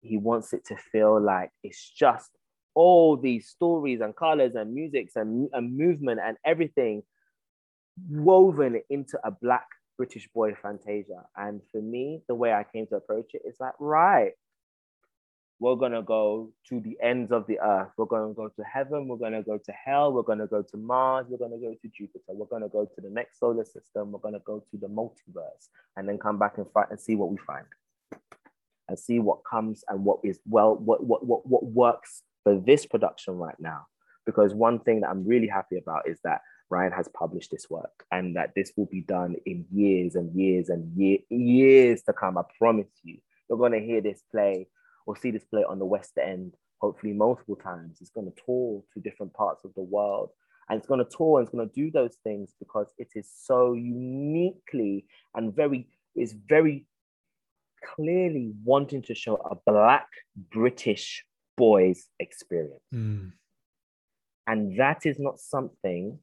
He 0.00 0.16
wants 0.16 0.52
it 0.52 0.64
to 0.66 0.76
feel 0.76 1.20
like 1.20 1.50
it's 1.62 1.90
just 1.90 2.30
all 2.74 3.16
these 3.16 3.48
stories 3.48 4.00
and 4.00 4.16
colors 4.16 4.54
and 4.54 4.74
musics 4.74 5.16
and, 5.16 5.48
and 5.52 5.76
movement 5.76 6.20
and 6.22 6.36
everything 6.44 7.02
woven 8.08 8.80
into 8.90 9.18
a 9.24 9.30
black 9.30 9.66
British 9.96 10.28
boy 10.34 10.54
fantasia. 10.60 11.24
And 11.36 11.60
for 11.70 11.80
me, 11.80 12.22
the 12.28 12.34
way 12.34 12.52
I 12.52 12.64
came 12.64 12.86
to 12.88 12.96
approach 12.96 13.34
it 13.34 13.42
is 13.46 13.56
like, 13.60 13.74
right, 13.78 14.32
we're 15.60 15.76
gonna 15.76 16.02
go 16.02 16.52
to 16.68 16.80
the 16.80 16.96
ends 17.00 17.30
of 17.30 17.46
the 17.46 17.60
earth. 17.60 17.90
We're 17.96 18.06
gonna 18.06 18.34
go 18.34 18.48
to 18.48 18.62
heaven. 18.64 19.06
We're 19.06 19.16
gonna 19.16 19.42
go 19.42 19.56
to 19.56 19.72
hell. 19.72 20.12
We're 20.12 20.22
gonna 20.22 20.48
go 20.48 20.62
to 20.62 20.76
Mars. 20.76 21.26
We're 21.28 21.38
gonna 21.38 21.58
go 21.58 21.74
to 21.80 21.88
Jupiter. 21.88 22.24
We're 22.28 22.46
gonna 22.46 22.68
go 22.68 22.84
to 22.84 23.00
the 23.00 23.08
next 23.08 23.38
solar 23.38 23.64
system. 23.64 24.10
We're 24.12 24.18
gonna 24.18 24.40
go 24.44 24.64
to 24.70 24.76
the 24.76 24.88
multiverse, 24.88 25.68
and 25.96 26.08
then 26.08 26.18
come 26.18 26.38
back 26.38 26.58
and 26.58 26.66
fight 26.72 26.88
and 26.90 27.00
see 27.00 27.14
what 27.14 27.30
we 27.30 27.36
find, 27.38 27.64
and 28.88 28.98
see 28.98 29.20
what 29.20 29.38
comes 29.48 29.84
and 29.88 30.04
what 30.04 30.18
is 30.24 30.40
well, 30.44 30.74
what 30.74 31.04
what 31.04 31.24
what 31.24 31.46
what 31.46 31.64
works 31.64 32.24
for 32.42 32.56
this 32.58 32.84
production 32.84 33.38
right 33.38 33.58
now. 33.58 33.86
Because 34.26 34.54
one 34.54 34.80
thing 34.80 35.02
that 35.02 35.10
I'm 35.10 35.24
really 35.26 35.48
happy 35.48 35.78
about 35.78 36.08
is 36.08 36.18
that 36.24 36.40
Ryan 36.74 36.92
has 36.92 37.08
published 37.08 37.50
this 37.50 37.66
work, 37.70 38.04
and 38.10 38.36
that 38.36 38.52
this 38.56 38.72
will 38.76 38.86
be 38.86 39.02
done 39.02 39.36
in 39.46 39.64
years 39.72 40.14
and 40.14 40.34
years 40.34 40.68
and 40.68 40.82
year, 40.96 41.18
years 41.30 42.02
to 42.02 42.12
come. 42.12 42.36
I 42.36 42.42
promise 42.58 42.92
you, 43.02 43.18
you're 43.48 43.58
gonna 43.58 43.80
hear 43.80 44.00
this 44.00 44.22
play 44.30 44.68
or 45.06 45.16
see 45.16 45.30
this 45.30 45.44
play 45.44 45.64
on 45.64 45.78
the 45.78 45.84
West 45.84 46.12
End, 46.18 46.54
hopefully 46.80 47.12
multiple 47.12 47.56
times. 47.56 47.98
It's 48.00 48.10
going 48.10 48.30
to 48.30 48.42
tour 48.44 48.82
to 48.92 49.00
different 49.00 49.32
parts 49.34 49.64
of 49.64 49.74
the 49.74 49.82
world. 49.82 50.30
And 50.68 50.78
it's 50.78 50.86
going 50.86 51.04
to 51.04 51.16
tour 51.16 51.38
and 51.38 51.46
it's 51.46 51.54
going 51.54 51.68
to 51.68 51.74
do 51.74 51.90
those 51.90 52.16
things 52.24 52.54
because 52.58 52.86
it 52.96 53.08
is 53.14 53.28
so 53.42 53.74
uniquely 53.74 55.04
and 55.34 55.54
very, 55.54 55.88
it's 56.14 56.32
very 56.32 56.86
clearly 57.94 58.52
wanting 58.64 59.02
to 59.02 59.14
show 59.14 59.36
a 59.36 59.56
Black 59.70 60.08
British 60.50 61.24
boy's 61.56 62.08
experience. 62.18 62.80
Mm. 62.94 63.32
And 64.46 64.80
that 64.80 65.04
is 65.04 65.18
not 65.18 65.38
something 65.38 66.18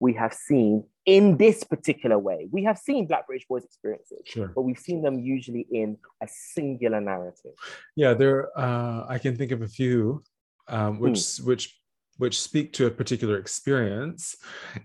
we 0.00 0.14
have 0.14 0.32
seen 0.32 0.84
in 1.06 1.36
this 1.36 1.64
particular 1.64 2.18
way. 2.18 2.48
We 2.50 2.64
have 2.64 2.78
seen 2.78 3.06
Black 3.06 3.26
British 3.26 3.46
boys' 3.48 3.64
experiences, 3.64 4.20
sure 4.24 4.52
but 4.54 4.62
we've 4.62 4.78
seen 4.78 5.02
them 5.02 5.18
usually 5.18 5.66
in 5.72 5.96
a 6.22 6.28
singular 6.28 7.00
narrative. 7.00 7.52
Yeah, 7.96 8.14
there. 8.14 8.56
Uh, 8.58 9.06
I 9.08 9.18
can 9.18 9.36
think 9.36 9.50
of 9.52 9.62
a 9.62 9.68
few, 9.68 10.22
um, 10.68 11.00
which 11.00 11.38
which 11.38 11.80
which 12.18 12.40
speak 12.40 12.72
to 12.74 12.86
a 12.86 12.90
particular 12.90 13.38
experience, 13.38 14.36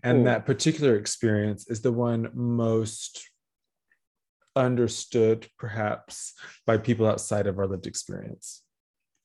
and 0.03 0.19
Mm. 0.19 0.25
that 0.25 0.45
particular 0.45 0.95
experience 0.97 1.67
is 1.69 1.81
the 1.81 1.91
one 1.91 2.29
most 2.33 3.29
understood, 4.55 5.47
perhaps, 5.57 6.33
by 6.65 6.77
people 6.77 7.07
outside 7.07 7.47
of 7.47 7.57
our 7.59 7.67
lived 7.67 7.87
experience. 7.87 8.62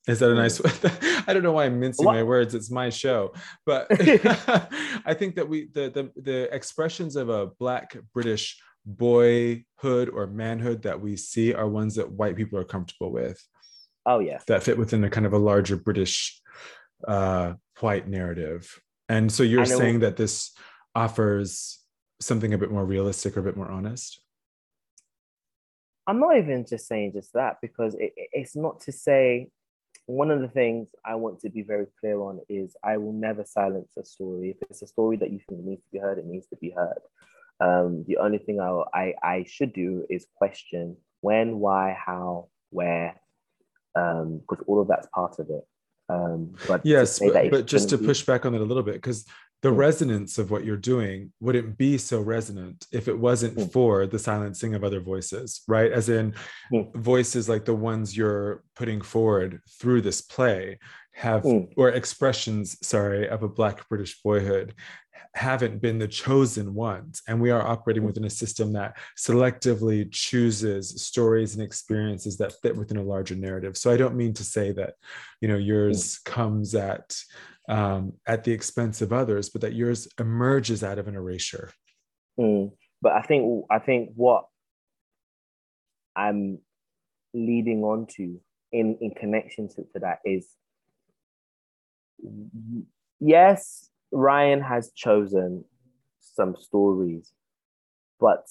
Is 0.07 0.19
that 0.19 0.31
a 0.31 0.35
nice? 0.35 0.59
I 1.27 1.33
don't 1.33 1.43
know 1.43 1.51
why 1.51 1.65
I'm 1.65 1.79
mincing 1.79 2.05
my 2.05 2.23
words. 2.23 2.55
It's 2.55 2.71
my 2.71 2.89
show, 2.89 3.33
but 3.65 3.87
I 3.91 5.13
think 5.13 5.35
that 5.35 5.47
we 5.47 5.69
the, 5.73 5.89
the 5.89 6.21
the 6.21 6.53
expressions 6.55 7.15
of 7.15 7.29
a 7.29 7.47
Black 7.59 7.95
British 8.13 8.59
boyhood 8.85 10.09
or 10.09 10.25
manhood 10.27 10.81
that 10.83 10.99
we 10.99 11.15
see 11.15 11.53
are 11.53 11.67
ones 11.67 11.95
that 11.95 12.11
white 12.11 12.35
people 12.35 12.57
are 12.57 12.63
comfortable 12.63 13.11
with 13.11 13.39
Oh, 14.05 14.19
yeah. 14.19 14.39
that 14.47 14.63
fit 14.63 14.77
within 14.77 15.03
a 15.03 15.09
kind 15.09 15.25
of 15.27 15.33
a 15.33 15.37
larger 15.37 15.75
British 15.75 16.41
uh, 17.07 17.53
white 17.81 18.07
narrative. 18.07 18.79
And 19.09 19.31
so 19.31 19.43
you're 19.43 19.61
And 19.61 19.69
it 19.69 19.73
will- 19.73 19.79
saying 19.79 19.99
that 19.99 20.17
this 20.17 20.51
offers 20.95 21.79
something 22.21 22.53
a 22.53 22.57
bit 22.57 22.71
more 22.71 22.85
realistic 22.85 23.37
or 23.37 23.41
a 23.41 23.43
bit 23.43 23.57
more 23.57 23.69
honest. 23.69 24.21
I'm 26.07 26.19
not 26.19 26.37
even 26.37 26.65
just 26.67 26.87
saying 26.87 27.11
just 27.13 27.33
that 27.33 27.57
because 27.61 27.93
it- 27.95 28.13
it's 28.15 28.55
not 28.55 28.79
to 28.81 28.91
say 28.91 29.49
one 30.09 30.31
of 30.31 30.41
the 30.41 30.47
things 30.47 30.89
I 31.05 31.13
want 31.13 31.39
to 31.41 31.51
be 31.51 31.61
very 31.61 31.85
clear 31.99 32.19
on 32.19 32.39
is 32.49 32.75
I 32.83 32.97
will 32.97 33.13
never 33.13 33.45
silence 33.45 33.91
a 33.95 34.03
story. 34.03 34.49
If 34.49 34.57
it's 34.67 34.81
a 34.81 34.87
story 34.87 35.17
that 35.17 35.29
you 35.31 35.39
think 35.47 35.63
needs 35.63 35.83
to 35.83 35.91
be 35.91 35.99
heard, 35.99 36.17
it 36.17 36.25
needs 36.25 36.47
to 36.47 36.55
be 36.55 36.71
heard. 36.71 37.01
Um, 37.59 38.05
the 38.07 38.17
only 38.17 38.39
thing 38.39 38.59
I, 38.59 38.81
I, 38.91 39.13
I 39.21 39.45
should 39.47 39.71
do 39.71 40.07
is 40.09 40.25
question 40.33 40.97
when, 41.21 41.59
why, 41.59 41.95
how, 42.03 42.47
where, 42.71 43.21
because 43.93 44.63
all 44.65 44.81
of 44.81 44.87
that's 44.87 45.07
part 45.13 45.37
of 45.37 45.51
it. 45.51 45.67
Um, 46.09 46.55
but 46.67 46.83
Yes, 46.83 47.19
but, 47.19 47.51
but 47.51 47.67
just 47.67 47.89
to 47.89 47.99
push 47.99 48.23
back 48.23 48.47
on 48.47 48.53
that 48.53 48.61
a 48.61 48.63
little 48.63 48.81
bit, 48.81 48.95
because 48.95 49.27
the 49.61 49.69
Mm. 49.69 49.77
resonance 49.77 50.37
of 50.37 50.51
what 50.51 50.63
you're 50.63 50.77
doing 50.77 51.33
wouldn't 51.39 51.77
be 51.77 51.97
so 51.97 52.21
resonant 52.21 52.87
if 52.91 53.07
it 53.07 53.17
wasn't 53.19 53.55
Mm. 53.57 53.71
for 53.71 54.07
the 54.07 54.19
silencing 54.19 54.73
of 54.73 54.83
other 54.83 55.01
voices, 55.01 55.61
right? 55.67 55.91
As 55.91 56.07
in 56.09 56.33
Mm. 56.71 56.95
voices 56.95 57.49
like 57.49 57.65
the 57.65 57.75
ones 57.75 58.15
you're 58.15 58.63
putting 58.75 59.01
forward 59.01 59.61
through 59.79 60.01
this 60.01 60.21
play 60.21 60.79
have, 61.13 61.43
Mm. 61.43 61.73
or 61.75 61.89
expressions, 61.89 62.77
sorry, 62.85 63.27
of 63.27 63.43
a 63.43 63.49
Black 63.49 63.87
British 63.89 64.21
boyhood 64.21 64.73
haven't 65.35 65.79
been 65.79 65.99
the 65.99 66.07
chosen 66.07 66.73
ones. 66.73 67.21
And 67.27 67.39
we 67.39 67.51
are 67.51 67.61
operating 67.61 68.03
Mm. 68.03 68.07
within 68.07 68.23
a 68.25 68.29
system 68.29 68.73
that 68.73 68.97
selectively 69.17 70.09
chooses 70.11 71.01
stories 71.03 71.53
and 71.53 71.61
experiences 71.63 72.37
that 72.37 72.53
fit 72.61 72.75
within 72.75 72.97
a 72.97 73.03
larger 73.03 73.35
narrative. 73.35 73.77
So 73.77 73.91
I 73.91 73.97
don't 73.97 74.15
mean 74.15 74.33
to 74.35 74.43
say 74.43 74.71
that, 74.71 74.95
you 75.41 75.47
know, 75.47 75.57
yours 75.57 76.17
comes 76.19 76.73
at 76.73 77.15
um, 77.69 78.13
at 78.25 78.43
the 78.43 78.51
expense 78.51 79.01
of 79.01 79.13
others, 79.13 79.49
but 79.49 79.61
that 79.61 79.73
yours 79.73 80.07
emerges 80.19 80.83
out 80.83 80.97
of 80.97 81.07
an 81.07 81.15
erasure. 81.15 81.71
Mm. 82.37 82.71
But 83.01 83.13
I 83.13 83.21
think 83.21 83.65
I 83.69 83.79
think 83.79 84.09
what 84.15 84.45
I'm 86.15 86.59
leading 87.33 87.83
on 87.83 88.07
to 88.17 88.41
in 88.71 88.97
in 88.99 89.11
connection 89.11 89.69
to, 89.69 89.83
to 89.93 89.99
that 90.01 90.19
is 90.25 90.47
yes, 93.19 93.89
Ryan 94.11 94.61
has 94.61 94.91
chosen 94.93 95.63
some 96.19 96.55
stories, 96.59 97.31
but 98.19 98.47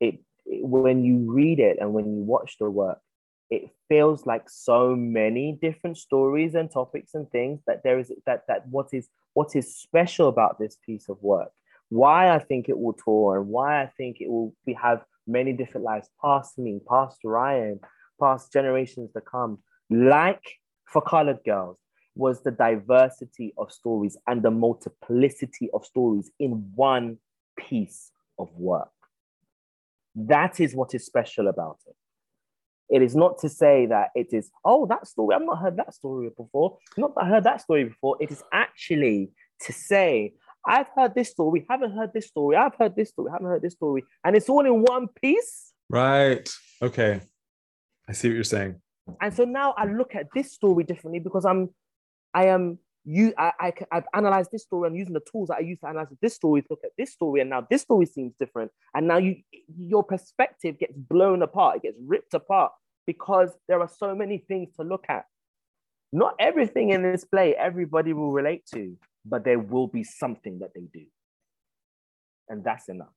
it, 0.00 0.20
it 0.46 0.64
when 0.64 1.04
you 1.04 1.30
read 1.30 1.58
it 1.58 1.78
and 1.80 1.92
when 1.92 2.06
you 2.06 2.22
watch 2.22 2.56
the 2.58 2.70
work, 2.70 3.00
it 3.50 3.70
feels 3.88 4.26
like 4.26 4.48
so 4.48 4.96
many 4.96 5.58
different 5.60 5.98
stories 5.98 6.54
and 6.54 6.70
topics 6.70 7.14
and 7.14 7.30
things 7.30 7.60
that 7.66 7.82
there 7.84 7.98
is 7.98 8.12
that 8.26 8.44
that 8.48 8.66
what 8.68 8.88
is 8.92 9.08
what 9.34 9.54
is 9.54 9.76
special 9.76 10.28
about 10.28 10.58
this 10.58 10.76
piece 10.84 11.08
of 11.08 11.22
work. 11.22 11.50
Why 11.90 12.34
i 12.34 12.38
think 12.38 12.68
it 12.68 12.78
will 12.78 12.94
tour 12.94 13.38
and 13.38 13.48
why 13.48 13.82
i 13.82 13.86
think 13.96 14.20
it 14.20 14.28
will 14.28 14.54
be, 14.64 14.72
have 14.74 15.04
many 15.26 15.52
different 15.52 15.84
lives 15.84 16.08
past 16.20 16.58
me 16.58 16.80
past 16.88 17.18
ryan 17.24 17.80
past 18.20 18.52
generations 18.52 19.12
to 19.12 19.20
come. 19.20 19.58
Like 19.90 20.44
for 20.86 21.02
colored 21.02 21.40
girls 21.44 21.78
was 22.14 22.42
the 22.42 22.52
diversity 22.52 23.52
of 23.58 23.72
stories 23.72 24.16
and 24.26 24.42
the 24.42 24.50
multiplicity 24.50 25.68
of 25.74 25.84
stories 25.84 26.30
in 26.38 26.70
one 26.74 27.18
piece 27.58 28.12
of 28.38 28.48
work. 28.56 28.88
That 30.14 30.60
is 30.60 30.74
what 30.74 30.94
is 30.94 31.04
special 31.04 31.48
about 31.48 31.78
it 31.86 31.96
it 32.90 33.02
is 33.02 33.16
not 33.16 33.38
to 33.38 33.48
say 33.48 33.86
that 33.86 34.10
it 34.14 34.32
is, 34.32 34.50
oh, 34.64 34.86
that 34.86 35.06
story, 35.06 35.34
I've 35.34 35.42
not 35.42 35.58
heard 35.58 35.76
that 35.76 35.94
story 35.94 36.30
before. 36.36 36.78
Not 36.96 37.14
that 37.14 37.24
I 37.24 37.28
heard 37.28 37.44
that 37.44 37.60
story 37.60 37.84
before. 37.84 38.16
It 38.20 38.30
is 38.30 38.42
actually 38.52 39.30
to 39.60 39.72
say, 39.72 40.34
I've 40.66 40.88
heard 40.96 41.14
this 41.14 41.30
story, 41.30 41.66
haven't 41.68 41.92
heard 41.92 42.12
this 42.12 42.26
story, 42.26 42.56
I've 42.56 42.74
heard 42.78 42.96
this 42.96 43.10
story, 43.10 43.30
haven't 43.30 43.46
heard 43.46 43.62
this 43.62 43.74
story. 43.74 44.04
And 44.24 44.36
it's 44.36 44.48
all 44.48 44.64
in 44.64 44.82
one 44.82 45.08
piece. 45.20 45.72
Right. 45.90 46.48
Okay. 46.80 47.20
I 48.08 48.12
see 48.12 48.28
what 48.28 48.34
you're 48.34 48.44
saying. 48.44 48.80
And 49.20 49.34
so 49.34 49.44
now 49.44 49.74
I 49.76 49.84
look 49.84 50.14
at 50.14 50.28
this 50.34 50.52
story 50.52 50.84
differently 50.84 51.20
because 51.20 51.44
I'm, 51.44 51.70
I 52.32 52.46
am, 52.46 52.78
you, 53.04 53.34
I, 53.36 53.52
I, 53.60 53.72
I've 53.92 54.06
analyzed 54.14 54.50
this 54.50 54.62
story. 54.62 54.88
I'm 54.88 54.96
using 54.96 55.14
the 55.14 55.22
tools 55.30 55.48
that 55.48 55.58
I 55.58 55.60
use 55.60 55.78
to 55.80 55.88
analyze 55.88 56.08
this 56.22 56.34
story 56.34 56.64
look 56.70 56.80
at 56.84 56.92
this 56.96 57.12
story, 57.12 57.40
and 57.40 57.50
now 57.50 57.66
this 57.68 57.82
story 57.82 58.06
seems 58.06 58.32
different. 58.38 58.70
And 58.94 59.06
now 59.06 59.18
you, 59.18 59.36
your 59.76 60.02
perspective 60.02 60.78
gets 60.78 60.96
blown 60.96 61.42
apart. 61.42 61.76
It 61.76 61.82
gets 61.82 61.98
ripped 62.04 62.34
apart 62.34 62.72
because 63.06 63.50
there 63.68 63.80
are 63.80 63.88
so 63.88 64.14
many 64.14 64.38
things 64.38 64.74
to 64.76 64.82
look 64.82 65.04
at. 65.08 65.26
Not 66.12 66.34
everything 66.38 66.90
in 66.90 67.02
this 67.02 67.24
play 67.24 67.54
everybody 67.54 68.12
will 68.12 68.32
relate 68.32 68.64
to, 68.74 68.96
but 69.26 69.44
there 69.44 69.58
will 69.58 69.88
be 69.88 70.04
something 70.04 70.60
that 70.60 70.70
they 70.74 70.88
do, 70.92 71.04
and 72.48 72.64
that's 72.64 72.88
enough. 72.88 73.08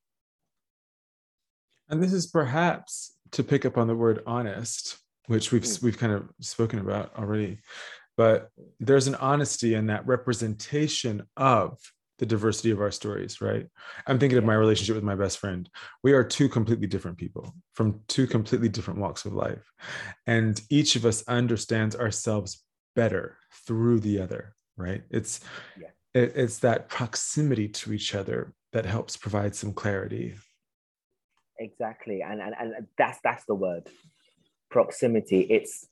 And 1.90 2.04
this 2.04 2.12
is 2.12 2.28
perhaps 2.28 3.14
to 3.32 3.44
pick 3.44 3.66
up 3.66 3.78
on 3.78 3.88
the 3.88 3.96
word 3.96 4.24
honest, 4.26 4.98
which 5.28 5.52
we've 5.52 5.64
Mm. 5.64 5.84
we've 5.84 5.98
kind 5.98 6.12
of 6.12 6.30
spoken 6.42 6.80
about 6.80 7.16
already. 7.18 7.60
But 8.18 8.50
there's 8.80 9.08
an 9.08 9.16
honesty 9.16 9.76
in 9.76 9.88
that 9.88 10.06
representation 10.08 11.24
of 11.38 11.78
the 12.18 12.26
diversity 12.26 12.72
of 12.72 12.82
our 12.82 12.90
stories, 12.90 13.42
right? 13.42 13.68
I'm 14.08 14.18
thinking 14.18 14.40
of 14.40 14.44
my 14.44 14.56
relationship 14.56 14.96
with 14.96 15.04
my 15.04 15.14
best 15.16 15.38
friend. 15.38 15.70
We 16.04 16.14
are 16.14 16.24
two 16.24 16.50
completely 16.50 16.88
different 16.88 17.18
people 17.20 17.54
from 17.76 18.02
two 18.08 18.26
completely 18.26 18.70
different 18.70 19.00
walks 19.00 19.26
of 19.26 19.34
life. 19.34 19.72
And 20.26 20.60
each 20.72 20.96
of 20.96 21.06
us 21.06 21.24
understands 21.28 21.96
ourselves 21.96 22.64
better 22.96 23.38
through 23.68 24.00
the 24.00 24.20
other, 24.20 24.56
right? 24.78 25.04
It's 25.12 25.42
Yeah. 25.80 25.90
it- 26.16 26.36
it's 26.36 26.60
that 26.60 26.90
proximity 26.90 27.68
to 27.70 27.94
each 27.94 28.16
other 28.16 28.54
that 28.74 28.86
helps 28.88 29.16
provide 29.16 29.54
some 29.56 29.74
clarity. 29.74 30.36
Exactly, 31.60 32.22
and 32.24 32.42
and, 32.42 32.56
and 32.60 32.88
that's 32.98 33.20
that's 33.24 33.46
the 33.46 33.56
word, 33.56 33.90
proximity. 34.70 35.42
It's 35.42 35.88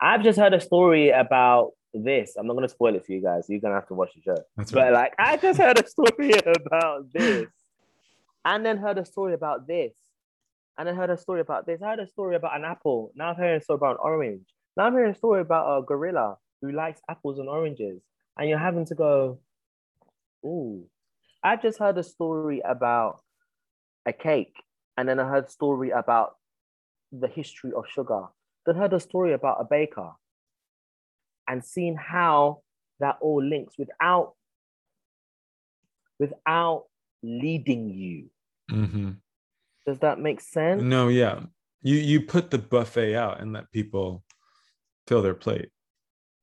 I've 0.00 0.22
just 0.22 0.38
heard 0.38 0.54
a 0.54 0.60
story 0.60 1.10
about 1.10 1.72
this. 1.92 2.36
I'm 2.36 2.46
not 2.46 2.54
gonna 2.54 2.68
spoil 2.68 2.94
it 2.94 3.04
for 3.04 3.12
you 3.12 3.22
guys. 3.22 3.46
You're 3.48 3.60
gonna 3.60 3.74
have 3.74 3.88
to 3.88 3.94
watch 3.94 4.14
the 4.14 4.22
show. 4.22 4.36
That's 4.56 4.70
But 4.72 4.92
right. 4.92 4.92
like 4.92 5.14
I 5.18 5.36
just 5.36 5.58
heard 5.58 5.78
a 5.78 5.86
story 5.88 6.32
about 6.66 7.12
this, 7.12 7.48
and 8.44 8.64
then 8.64 8.76
heard 8.78 8.98
a 8.98 9.04
story 9.04 9.34
about 9.34 9.66
this, 9.66 9.94
and 10.76 10.86
then 10.86 10.94
heard 10.94 11.10
a 11.10 11.16
story 11.16 11.40
about 11.40 11.66
this. 11.66 11.82
I 11.82 11.88
heard 11.90 12.00
a 12.00 12.06
story 12.06 12.36
about 12.36 12.56
an 12.56 12.64
apple. 12.64 13.12
Now 13.14 13.30
I'm 13.30 13.36
hearing 13.36 13.56
a 13.60 13.62
story 13.62 13.76
about 13.78 13.92
an 13.92 13.98
orange. 14.02 14.46
Now 14.76 14.84
I'm 14.86 14.92
hearing 14.92 15.10
a 15.12 15.16
story 15.16 15.40
about 15.40 15.78
a 15.78 15.82
gorilla 15.82 16.36
who 16.62 16.70
likes 16.72 17.00
apples 17.08 17.38
and 17.38 17.48
oranges. 17.48 18.00
And 18.36 18.48
you're 18.48 18.58
having 18.58 18.84
to 18.86 18.94
go, 18.94 19.40
ooh. 20.44 20.86
I 21.42 21.56
just 21.56 21.78
heard 21.78 21.98
a 21.98 22.02
story 22.04 22.60
about 22.60 23.20
a 24.06 24.12
cake, 24.12 24.54
and 24.96 25.08
then 25.08 25.18
I 25.18 25.28
heard 25.28 25.46
a 25.46 25.50
story 25.50 25.90
about 25.90 26.36
the 27.10 27.26
history 27.28 27.72
of 27.76 27.84
sugar. 27.88 28.26
Then 28.66 28.76
heard 28.76 28.92
a 28.92 29.00
story 29.00 29.32
about 29.32 29.60
a 29.60 29.64
baker, 29.64 30.12
and 31.48 31.64
seen 31.64 31.96
how 31.96 32.62
that 33.00 33.18
all 33.20 33.42
links 33.42 33.78
without 33.78 34.34
without 36.18 36.84
leading 37.22 37.90
you. 37.90 38.30
Mhm. 38.70 39.16
Does 39.86 39.98
that 40.00 40.18
make 40.18 40.40
sense? 40.40 40.82
No, 40.82 41.08
yeah. 41.08 41.40
You 41.82 41.96
you 41.96 42.20
put 42.22 42.50
the 42.50 42.58
buffet 42.58 43.14
out 43.14 43.40
and 43.40 43.52
let 43.52 43.70
people 43.72 44.24
fill 45.06 45.22
their 45.22 45.34
plate. 45.34 45.70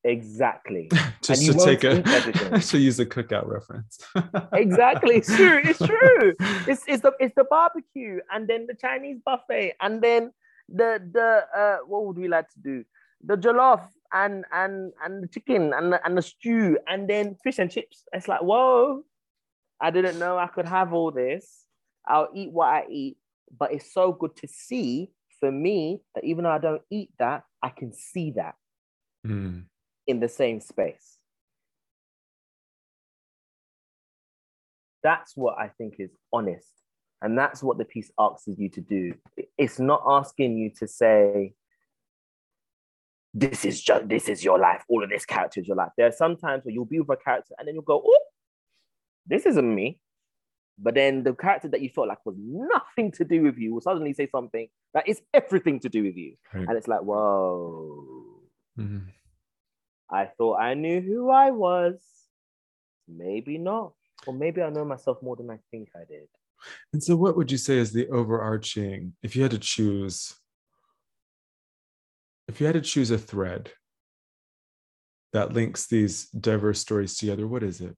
Exactly. 0.02 0.88
Just 1.22 1.46
to 1.46 1.54
take 1.54 1.84
a 1.84 2.02
to 2.60 2.78
use 2.78 2.98
a 3.00 3.06
cookout 3.06 3.46
reference. 3.46 3.98
exactly. 4.52 5.16
It's 5.16 5.34
true. 5.34 5.60
It's 5.64 5.78
true. 5.78 6.34
It's, 6.66 6.82
it's 6.86 7.02
the 7.02 7.12
it's 7.18 7.34
the 7.34 7.44
barbecue 7.44 8.20
and 8.32 8.48
then 8.48 8.66
the 8.66 8.74
Chinese 8.74 9.18
buffet 9.24 9.74
and 9.80 10.00
then 10.00 10.32
the 10.68 11.00
the 11.12 11.46
uh 11.56 11.78
what 11.86 12.06
would 12.06 12.16
we 12.16 12.28
like 12.28 12.48
to 12.50 12.58
do? 12.60 12.84
The 13.24 13.36
jollof 13.36 13.82
and 14.12 14.44
and 14.52 14.92
and 15.04 15.22
the 15.24 15.28
chicken 15.28 15.72
and 15.72 15.92
the, 15.92 16.04
and 16.04 16.16
the 16.16 16.22
stew 16.22 16.78
and 16.88 17.08
then 17.08 17.36
fish 17.42 17.58
and 17.58 17.70
chips. 17.70 18.04
It's 18.12 18.28
like 18.28 18.42
whoa, 18.42 19.04
I 19.80 19.90
didn't 19.90 20.18
know 20.18 20.38
I 20.38 20.46
could 20.48 20.66
have 20.66 20.92
all 20.92 21.10
this. 21.10 21.64
I'll 22.06 22.28
eat 22.34 22.52
what 22.52 22.68
I 22.68 22.86
eat, 22.88 23.16
but 23.56 23.72
it's 23.72 23.92
so 23.92 24.12
good 24.12 24.36
to 24.36 24.48
see 24.48 25.10
for 25.40 25.50
me 25.50 26.00
that 26.14 26.24
even 26.24 26.44
though 26.44 26.50
I 26.50 26.58
don't 26.58 26.82
eat 26.90 27.10
that, 27.18 27.44
I 27.62 27.70
can 27.70 27.92
see 27.92 28.32
that 28.32 28.54
Mm. 29.26 29.64
in 30.06 30.20
the 30.20 30.28
same 30.28 30.60
space. 30.60 31.18
That's 35.02 35.36
what 35.36 35.58
I 35.58 35.68
think 35.68 35.96
is 35.98 36.10
honest. 36.32 36.70
And 37.26 37.36
that's 37.36 37.60
what 37.60 37.76
the 37.76 37.84
piece 37.84 38.12
asks 38.20 38.46
you 38.56 38.68
to 38.68 38.80
do. 38.80 39.12
It's 39.58 39.80
not 39.80 40.00
asking 40.06 40.58
you 40.58 40.70
to 40.78 40.86
say, 40.86 41.54
this 43.34 43.64
is 43.64 43.82
just 43.82 44.08
this 44.08 44.28
is 44.28 44.44
your 44.44 44.60
life, 44.60 44.84
all 44.88 45.02
of 45.02 45.10
this 45.10 45.26
character 45.26 45.58
is 45.58 45.66
your 45.66 45.76
life. 45.76 45.90
There 45.96 46.06
are 46.06 46.12
some 46.12 46.36
times 46.36 46.64
where 46.64 46.72
you'll 46.72 46.84
be 46.84 47.00
with 47.00 47.18
a 47.18 47.20
character 47.20 47.56
and 47.58 47.66
then 47.66 47.74
you'll 47.74 47.82
go, 47.82 48.00
oh, 48.06 48.24
this 49.26 49.44
isn't 49.44 49.74
me. 49.74 49.98
But 50.78 50.94
then 50.94 51.24
the 51.24 51.34
character 51.34 51.66
that 51.70 51.80
you 51.80 51.88
felt 51.88 52.06
like 52.06 52.24
was 52.24 52.36
nothing 52.38 53.10
to 53.18 53.24
do 53.24 53.42
with 53.42 53.58
you 53.58 53.74
will 53.74 53.80
suddenly 53.80 54.12
say 54.12 54.28
something 54.28 54.68
that 54.94 55.08
is 55.08 55.20
everything 55.34 55.80
to 55.80 55.88
do 55.88 56.04
with 56.04 56.16
you. 56.16 56.36
Right. 56.54 56.68
And 56.68 56.78
it's 56.78 56.86
like, 56.86 57.00
whoa. 57.00 58.04
Mhm. 58.78 59.06
I 60.08 60.26
thought 60.26 60.60
I 60.60 60.74
knew 60.74 61.00
who 61.00 61.30
I 61.30 61.50
was. 61.50 62.00
Maybe 63.08 63.58
not. 63.58 63.94
Or 64.28 64.32
maybe 64.32 64.62
I 64.62 64.70
know 64.70 64.84
myself 64.84 65.20
more 65.22 65.34
than 65.34 65.50
I 65.50 65.58
think 65.72 65.88
I 65.96 66.04
did. 66.08 66.28
And 66.92 67.02
so, 67.02 67.16
what 67.16 67.36
would 67.36 67.50
you 67.50 67.58
say 67.58 67.78
is 67.78 67.92
the 67.92 68.08
overarching, 68.08 69.14
if 69.22 69.36
you 69.36 69.42
had 69.42 69.52
to 69.52 69.58
choose, 69.58 70.34
if 72.48 72.60
you 72.60 72.66
had 72.66 72.74
to 72.74 72.80
choose 72.80 73.10
a 73.10 73.18
thread 73.18 73.70
that 75.32 75.52
links 75.52 75.86
these 75.86 76.26
diverse 76.30 76.80
stories 76.80 77.16
together, 77.16 77.46
what 77.46 77.62
is 77.62 77.80
it? 77.80 77.96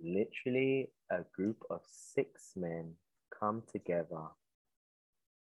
Literally, 0.00 0.90
a 1.10 1.20
group 1.34 1.58
of 1.70 1.80
six 1.86 2.52
men 2.56 2.94
come 3.38 3.62
together 3.70 4.28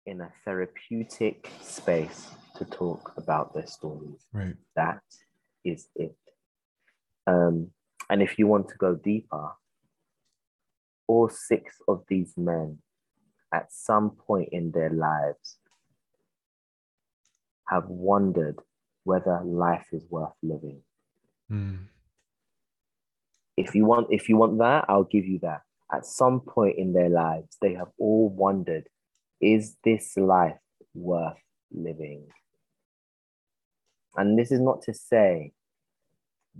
in 0.06 0.22
a 0.22 0.32
therapeutic 0.44 1.50
space 1.62 2.28
to 2.58 2.66
talk 2.66 3.14
about 3.18 3.54
their 3.54 3.68
stories. 3.68 4.26
Right. 4.34 4.56
That 4.76 5.02
is 5.64 5.88
it. 5.96 6.16
Um, 7.28 7.72
and 8.10 8.22
if 8.22 8.38
you 8.38 8.48
want 8.48 8.68
to 8.70 8.76
go 8.76 8.96
deeper, 8.96 9.52
all 11.12 11.28
six 11.30 11.76
of 11.90 12.04
these 12.08 12.34
men 12.38 12.78
at 13.54 13.66
some 13.70 14.12
point 14.12 14.48
in 14.54 14.72
their 14.72 14.90
lives 14.90 15.58
have 17.68 17.88
wondered 17.88 18.58
whether 19.04 19.42
life 19.44 19.88
is 19.92 20.06
worth 20.10 20.38
living. 20.42 20.82
Mm. 21.52 21.88
If 23.58 23.76
you 23.76 23.84
want, 23.86 24.08
if 24.10 24.30
you 24.30 24.38
want 24.38 24.58
that, 24.60 24.86
I'll 24.88 25.12
give 25.16 25.26
you 25.26 25.40
that. 25.40 25.62
At 25.92 26.06
some 26.06 26.40
point 26.40 26.78
in 26.78 26.94
their 26.94 27.10
lives, 27.10 27.58
they 27.62 27.74
have 27.74 27.90
all 28.00 28.30
wondered, 28.30 28.88
is 29.42 29.76
this 29.84 30.16
life 30.16 30.62
worth 30.94 31.44
living? 31.74 32.28
And 34.16 34.40
this 34.40 34.52
is 34.52 34.62
not 34.62 34.82
to 34.84 34.94
say 34.94 35.52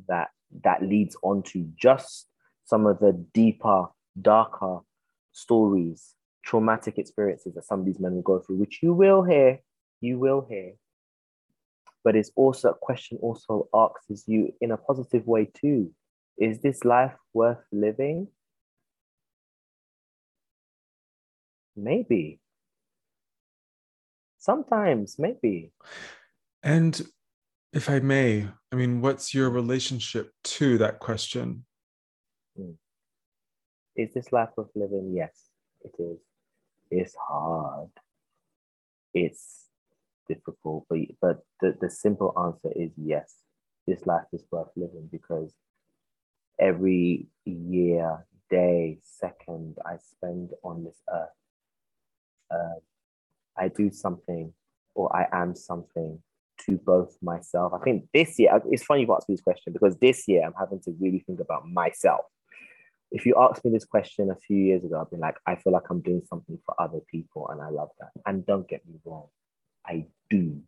that 0.10 0.30
that 0.64 0.84
leads 0.84 1.16
on 1.24 1.44
to 1.44 1.70
just 1.78 2.28
some 2.66 2.86
of 2.86 3.00
the 3.00 3.14
deeper, 3.34 3.86
darker 4.20 4.80
stories, 5.32 6.16
traumatic 6.44 6.98
experiences 6.98 7.54
that 7.56 7.66
some 7.66 7.82
of 7.82 7.86
these 7.86 8.00
men 8.00 8.16
will 8.16 8.22
go 8.22 8.40
through, 8.40 8.58
which 8.58 8.80
you 8.82 8.94
will 8.94 9.24
hear, 9.24 9.60
you 10.00 10.20
will 10.20 10.46
hear. 10.50 10.74
But 12.04 12.16
it's 12.16 12.32
also 12.36 12.70
a 12.70 12.74
question 12.74 13.20
also 13.22 13.70
asks 13.74 14.24
you 14.28 14.54
in 14.60 14.72
a 14.72 14.78
positive 14.78 15.28
way 15.28 15.46
too. 15.54 15.94
Is 16.38 16.60
this 16.62 16.84
life 16.84 17.14
worth 17.34 17.64
living? 17.72 18.28
Maybe. 21.76 22.40
Sometimes, 24.40 25.18
maybe. 25.20 25.72
And 26.64 27.00
if 27.74 27.90
I 27.90 28.00
may, 28.00 28.48
I 28.72 28.76
mean, 28.76 29.02
what's 29.02 29.34
your 29.34 29.50
relationship 29.50 30.32
to 30.44 30.80
that 30.80 31.00
question? 31.00 31.66
Is 33.96 34.14
this 34.14 34.32
life 34.32 34.50
worth 34.56 34.70
living? 34.76 35.14
Yes, 35.14 35.50
it 35.84 35.94
is. 36.00 36.20
It's 36.90 37.16
hard. 37.16 37.90
It's 39.14 39.68
difficult, 40.28 40.86
but 40.90 41.00
but 41.22 41.40
the, 41.60 41.78
the 41.80 41.90
simple 41.90 42.34
answer 42.38 42.74
is 42.76 42.92
yes. 42.98 43.36
This 43.88 44.06
life 44.06 44.28
is 44.32 44.44
worth 44.52 44.70
living 44.76 45.10
because 45.12 45.54
every 46.60 47.28
year, 47.46 48.26
day, 48.50 49.00
second 49.02 49.78
I 49.86 49.98
spend 49.98 50.52
on 50.64 50.84
this 50.84 51.02
earth, 51.12 51.30
uh, 52.52 52.80
I 53.58 53.68
do 53.70 53.92
something 53.92 54.54
or 54.94 55.14
I 55.16 55.28
am 55.34 55.56
something 55.56 56.20
to 56.66 56.78
both 56.78 57.18
myself. 57.22 57.74
I 57.74 57.84
think 57.84 58.06
this 58.14 58.38
year, 58.38 58.62
it's 58.70 58.84
funny 58.84 59.02
you 59.02 59.14
asked 59.14 59.28
me 59.28 59.36
this 59.36 59.42
question 59.42 59.74
because 59.74 59.98
this 59.98 60.28
year 60.28 60.44
I'm 60.46 60.54
having 60.58 60.80
to 60.82 60.96
really 61.00 61.24
think 61.26 61.40
about 61.40 61.68
myself. 61.68 62.26
If 63.12 63.26
you 63.26 63.36
asked 63.38 63.66
me 63.66 63.72
this 63.72 63.86
question 63.86 64.32
a 64.32 64.36
few 64.36 64.58
years 64.58 64.86
ago, 64.86 65.02
I'd 65.02 65.10
be 65.10 65.18
like, 65.18 65.36
I 65.46 65.56
feel 65.56 65.74
like 65.74 65.90
I'm 65.90 66.02
doing 66.02 66.22
something 66.30 66.58
for 66.66 66.74
other 66.82 67.00
people 67.10 67.50
and 67.50 67.62
I 67.62 67.70
love 67.70 67.90
that. 68.00 68.12
And 68.26 68.46
don't 68.46 68.68
get 68.68 68.88
me 68.88 68.96
wrong, 69.04 69.28
I 69.86 70.06
do. 70.30 70.62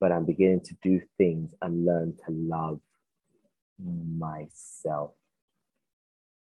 But 0.00 0.12
I'm 0.12 0.24
beginning 0.24 0.62
to 0.62 0.74
do 0.82 1.00
things 1.18 1.54
and 1.60 1.84
learn 1.84 2.16
to 2.26 2.32
love 2.32 2.80
myself. 3.78 5.12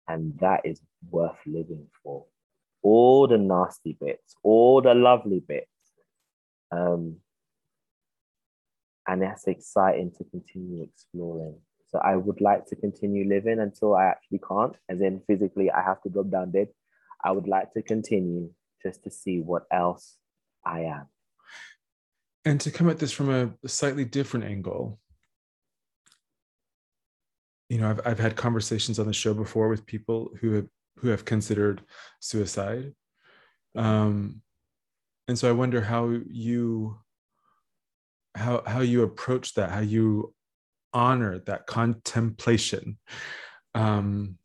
And 0.08 0.38
that 0.40 0.62
is 0.64 0.80
worth 1.10 1.38
living 1.46 1.86
for. 2.02 2.24
All 2.82 3.26
the 3.26 3.38
nasty 3.38 3.96
bits, 4.00 4.36
all 4.42 4.80
the 4.80 4.94
lovely 4.94 5.42
bits. 5.46 5.68
Um, 6.70 7.16
and 9.06 9.22
that's 9.22 9.46
exciting 9.46 10.12
to 10.18 10.24
continue 10.24 10.82
exploring. 10.82 11.56
So 11.88 11.98
I 11.98 12.16
would 12.16 12.40
like 12.40 12.66
to 12.66 12.76
continue 12.76 13.28
living 13.28 13.60
until 13.60 13.94
I 13.94 14.06
actually 14.06 14.40
can't, 14.46 14.76
as 14.88 15.00
in 15.00 15.22
physically 15.26 15.70
I 15.70 15.82
have 15.82 16.02
to 16.02 16.08
drop 16.08 16.30
down 16.30 16.50
dead. 16.50 16.68
I 17.22 17.32
would 17.32 17.46
like 17.46 17.72
to 17.74 17.82
continue 17.82 18.50
just 18.82 19.04
to 19.04 19.10
see 19.10 19.40
what 19.40 19.64
else 19.72 20.16
I 20.64 20.80
am. 20.80 21.06
And 22.44 22.60
to 22.60 22.70
come 22.70 22.88
at 22.88 22.98
this 22.98 23.12
from 23.12 23.30
a 23.30 23.68
slightly 23.68 24.04
different 24.04 24.46
angle, 24.46 25.00
you 27.68 27.78
know, 27.78 27.90
I've, 27.90 28.00
I've 28.04 28.18
had 28.18 28.36
conversations 28.36 28.98
on 28.98 29.06
the 29.06 29.12
show 29.12 29.34
before 29.34 29.68
with 29.68 29.86
people 29.86 30.30
who 30.40 30.52
have 30.52 30.66
who 30.98 31.08
have 31.08 31.24
considered 31.24 31.82
suicide. 32.20 32.94
Um, 33.74 34.42
and 35.28 35.38
so 35.38 35.48
I 35.48 35.52
wonder 35.52 35.80
how 35.80 36.18
you 36.28 36.98
how 38.34 38.62
how 38.66 38.80
you 38.80 39.02
approach 39.02 39.54
that, 39.54 39.70
how 39.70 39.80
you 39.80 40.34
honor 40.96 41.38
that 41.40 41.66
contemplation 41.66 42.96
um, 43.74 44.38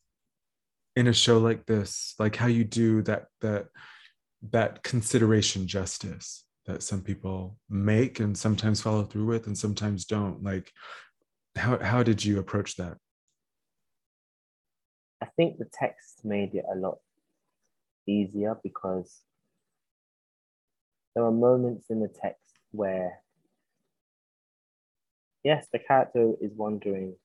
in 0.98 1.08
a 1.08 1.14
show 1.14 1.38
like 1.38 1.66
this, 1.66 2.14
like 2.20 2.36
how 2.36 2.48
you 2.48 2.66
do 2.66 3.02
that 3.04 3.28
that 3.40 3.68
that 4.52 4.84
consideration 4.84 5.66
justice 5.66 6.44
that 6.66 6.84
some 6.84 7.02
people 7.02 7.58
make 7.70 8.20
and 8.20 8.38
sometimes 8.38 8.82
follow 8.82 9.04
through 9.04 9.26
with 9.26 9.48
and 9.48 9.58
sometimes 9.58 10.04
don't. 10.04 10.44
Like 10.44 10.70
how 11.56 11.80
how 11.80 12.04
did 12.04 12.24
you 12.24 12.38
approach 12.40 12.76
that? 12.76 12.98
I 15.24 15.28
think 15.38 15.58
the 15.58 15.70
text 15.72 16.26
made 16.26 16.54
it 16.54 16.66
a 16.70 16.76
lot 16.76 16.98
easier 18.08 18.58
because 18.62 19.22
there 21.16 21.24
are 21.24 21.32
moments 21.32 21.90
in 21.90 22.02
the 22.02 22.10
text 22.10 22.60
where 22.72 23.22
yes, 25.44 25.68
the 25.72 25.80
character 25.80 26.34
is 26.42 26.52
wondering, 26.56 27.16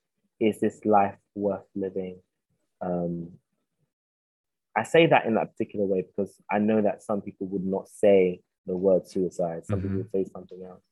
is 0.40 0.60
this 0.60 0.84
life 0.84 1.16
worth 1.34 1.66
living? 1.74 2.18
Um, 2.80 3.32
I 4.76 4.82
say 4.82 5.06
that 5.06 5.24
in 5.26 5.34
that 5.34 5.52
particular 5.52 5.86
way 5.86 6.02
because 6.02 6.34
I 6.50 6.58
know 6.58 6.82
that 6.82 7.02
some 7.02 7.22
people 7.22 7.46
would 7.48 7.64
not 7.64 7.88
say 7.88 8.40
the 8.66 8.76
word 8.76 9.08
suicide. 9.08 9.64
Some 9.64 9.80
mm-hmm. 9.80 9.88
people 9.88 9.96
would 9.98 10.26
say 10.26 10.30
something 10.32 10.62
else. 10.62 10.82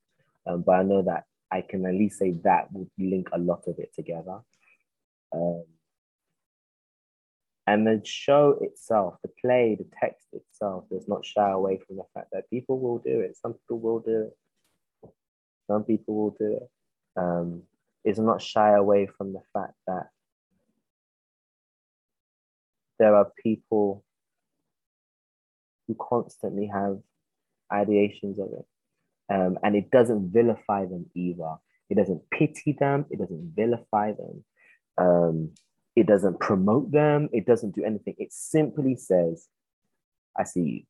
Um, 0.46 0.62
but 0.62 0.72
I 0.72 0.82
know 0.82 1.02
that 1.02 1.24
I 1.50 1.60
can 1.60 1.84
at 1.86 1.94
least 1.94 2.18
say 2.18 2.32
that 2.44 2.72
would 2.72 2.90
link 2.98 3.28
a 3.32 3.38
lot 3.38 3.64
of 3.66 3.78
it 3.78 3.94
together. 3.94 4.38
Um, 5.32 5.64
and 7.66 7.86
the 7.86 8.00
show 8.04 8.58
itself, 8.60 9.16
the 9.22 9.30
play, 9.40 9.74
the 9.78 9.86
text 10.00 10.26
itself 10.32 10.84
does 10.90 11.08
not 11.08 11.24
shy 11.24 11.50
away 11.50 11.80
from 11.86 11.96
the 11.96 12.04
fact 12.12 12.28
that 12.32 12.50
people 12.50 12.78
will 12.78 12.98
do 12.98 13.20
it. 13.20 13.36
Some 13.40 13.54
people 13.54 13.80
will 13.80 14.00
do 14.00 14.28
it. 14.28 15.10
Some 15.66 15.84
people 15.84 16.14
will 16.14 16.36
do 16.38 16.58
it 16.60 16.70
um, 17.16 17.62
is 18.04 18.18
not 18.18 18.42
shy 18.42 18.74
away 18.74 19.06
from 19.06 19.32
the 19.32 19.40
fact 19.52 19.74
that 19.86 20.08
there 22.98 23.14
are 23.14 23.32
people 23.42 24.04
who 25.86 25.94
constantly 25.94 26.66
have 26.66 26.98
ideations 27.72 28.38
of 28.38 28.48
it. 28.52 28.66
Um, 29.32 29.58
and 29.62 29.74
it 29.74 29.90
doesn't 29.90 30.30
vilify 30.32 30.84
them 30.84 31.06
either. 31.14 31.56
It 31.90 31.96
doesn't 31.96 32.28
pity 32.30 32.76
them. 32.78 33.06
It 33.10 33.18
doesn't 33.18 33.52
vilify 33.54 34.12
them. 34.12 34.44
Um, 34.98 35.50
it 35.96 36.06
doesn't 36.06 36.40
promote 36.40 36.90
them. 36.92 37.28
It 37.32 37.46
doesn't 37.46 37.74
do 37.74 37.84
anything. 37.84 38.14
It 38.18 38.32
simply 38.32 38.96
says, 38.96 39.48
I 40.36 40.44
see 40.44 40.60
you. 40.60 40.82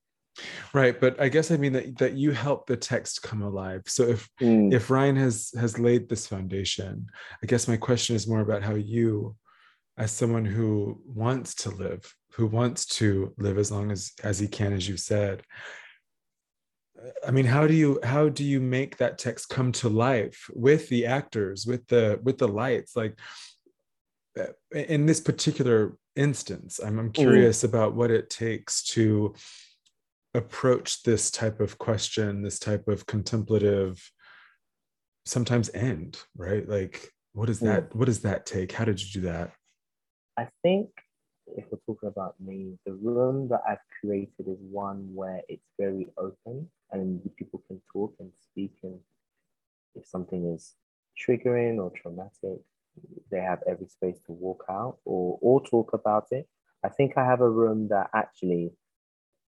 Right, 0.72 1.00
but 1.00 1.20
I 1.20 1.28
guess 1.28 1.50
I 1.50 1.56
mean 1.56 1.72
that 1.74 1.98
that 1.98 2.14
you 2.14 2.32
help 2.32 2.66
the 2.66 2.76
text 2.76 3.22
come 3.22 3.42
alive. 3.42 3.82
So 3.86 4.04
if 4.04 4.28
mm. 4.40 4.72
if 4.72 4.90
Ryan 4.90 5.16
has 5.16 5.52
has 5.58 5.78
laid 5.78 6.08
this 6.08 6.26
foundation, 6.26 7.06
I 7.42 7.46
guess 7.46 7.68
my 7.68 7.76
question 7.76 8.16
is 8.16 8.26
more 8.26 8.40
about 8.40 8.62
how 8.62 8.74
you, 8.74 9.36
as 9.96 10.10
someone 10.10 10.44
who 10.44 11.00
wants 11.06 11.54
to 11.56 11.70
live, 11.70 12.12
who 12.32 12.46
wants 12.46 12.86
to 12.86 13.32
live 13.38 13.58
as 13.58 13.70
long 13.70 13.92
as 13.92 14.12
as 14.24 14.38
he 14.38 14.48
can, 14.48 14.72
as 14.72 14.88
you 14.88 14.96
said. 14.96 15.42
I 17.26 17.30
mean, 17.30 17.46
how 17.46 17.66
do 17.66 17.74
you 17.74 18.00
how 18.02 18.28
do 18.28 18.44
you 18.44 18.60
make 18.60 18.96
that 18.96 19.18
text 19.18 19.48
come 19.48 19.70
to 19.72 19.88
life 19.88 20.50
with 20.52 20.88
the 20.88 21.06
actors, 21.06 21.64
with 21.66 21.86
the 21.86 22.18
with 22.22 22.38
the 22.38 22.48
lights? 22.48 22.96
Like 22.96 23.18
uh, 24.38 24.46
in 24.74 25.06
this 25.06 25.20
particular 25.20 25.96
instance, 26.16 26.80
I'm 26.84 26.98
I'm 26.98 27.10
mm. 27.10 27.14
curious 27.14 27.60
mm. 27.60 27.68
about 27.68 27.94
what 27.94 28.10
it 28.10 28.30
takes 28.30 28.82
to 28.94 29.34
approach 30.34 31.02
this 31.02 31.30
type 31.30 31.60
of 31.60 31.78
question, 31.78 32.42
this 32.42 32.58
type 32.58 32.88
of 32.88 33.06
contemplative, 33.06 34.02
sometimes 35.24 35.70
end, 35.74 36.18
right? 36.36 36.68
Like, 36.68 37.10
what 37.32 37.46
does 37.46 37.60
that, 37.60 37.90
mm. 37.90 37.94
what 37.94 38.06
does 38.06 38.20
that 38.20 38.46
take? 38.46 38.72
How 38.72 38.84
did 38.84 39.00
you 39.00 39.20
do 39.20 39.26
that? 39.28 39.52
I 40.36 40.48
think 40.62 40.90
if 41.56 41.64
we're 41.70 41.78
talking 41.86 42.08
about 42.08 42.34
me, 42.40 42.78
the 42.84 42.94
room 42.94 43.48
that 43.48 43.60
I've 43.68 43.78
created 44.00 44.48
is 44.48 44.58
one 44.60 45.08
where 45.14 45.42
it's 45.48 45.68
very 45.78 46.06
open 46.16 46.68
and 46.90 47.20
people 47.36 47.62
can 47.66 47.80
talk 47.92 48.14
and 48.18 48.30
speak. 48.40 48.74
And 48.82 48.98
if 49.94 50.06
something 50.06 50.52
is 50.52 50.74
triggering 51.18 51.78
or 51.78 51.90
traumatic, 51.90 52.60
they 53.30 53.40
have 53.40 53.62
every 53.68 53.88
space 53.88 54.20
to 54.26 54.32
walk 54.32 54.64
out 54.68 54.98
or, 55.04 55.38
or 55.40 55.64
talk 55.64 55.92
about 55.92 56.28
it. 56.30 56.48
I 56.84 56.88
think 56.88 57.16
I 57.16 57.24
have 57.24 57.40
a 57.40 57.48
room 57.48 57.88
that 57.88 58.10
actually 58.14 58.72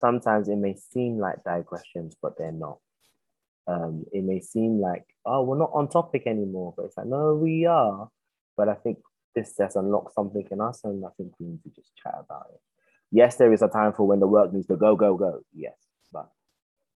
sometimes 0.00 0.48
it 0.48 0.56
may 0.56 0.74
seem 0.74 1.18
like 1.18 1.44
digressions, 1.44 2.16
but 2.20 2.36
they're 2.38 2.52
not. 2.52 2.78
Um, 3.66 4.04
it 4.12 4.22
may 4.24 4.40
seem 4.40 4.78
like, 4.80 5.04
oh, 5.24 5.42
we're 5.42 5.58
not 5.58 5.70
on 5.72 5.88
topic 5.88 6.24
anymore, 6.26 6.74
but 6.76 6.86
it's 6.86 6.96
like, 6.96 7.06
no, 7.06 7.34
we 7.34 7.64
are. 7.66 8.08
but 8.56 8.68
I 8.68 8.74
think 8.74 8.98
this 9.34 9.54
has 9.58 9.76
unlocked 9.76 10.14
something 10.14 10.46
in 10.50 10.60
us, 10.60 10.80
and 10.84 11.04
I 11.04 11.08
think 11.16 11.32
we 11.38 11.46
need 11.46 11.62
to 11.64 11.70
just 11.70 11.96
chat 11.96 12.14
about 12.18 12.46
it. 12.52 12.60
Yes, 13.10 13.36
there 13.36 13.52
is 13.52 13.62
a 13.62 13.68
time 13.68 13.92
for 13.92 14.06
when 14.06 14.20
the 14.20 14.26
work 14.26 14.52
needs 14.52 14.66
to 14.68 14.76
go, 14.76 14.96
go, 14.96 15.16
go. 15.16 15.40
Yes, 15.54 15.76
but 16.12 16.28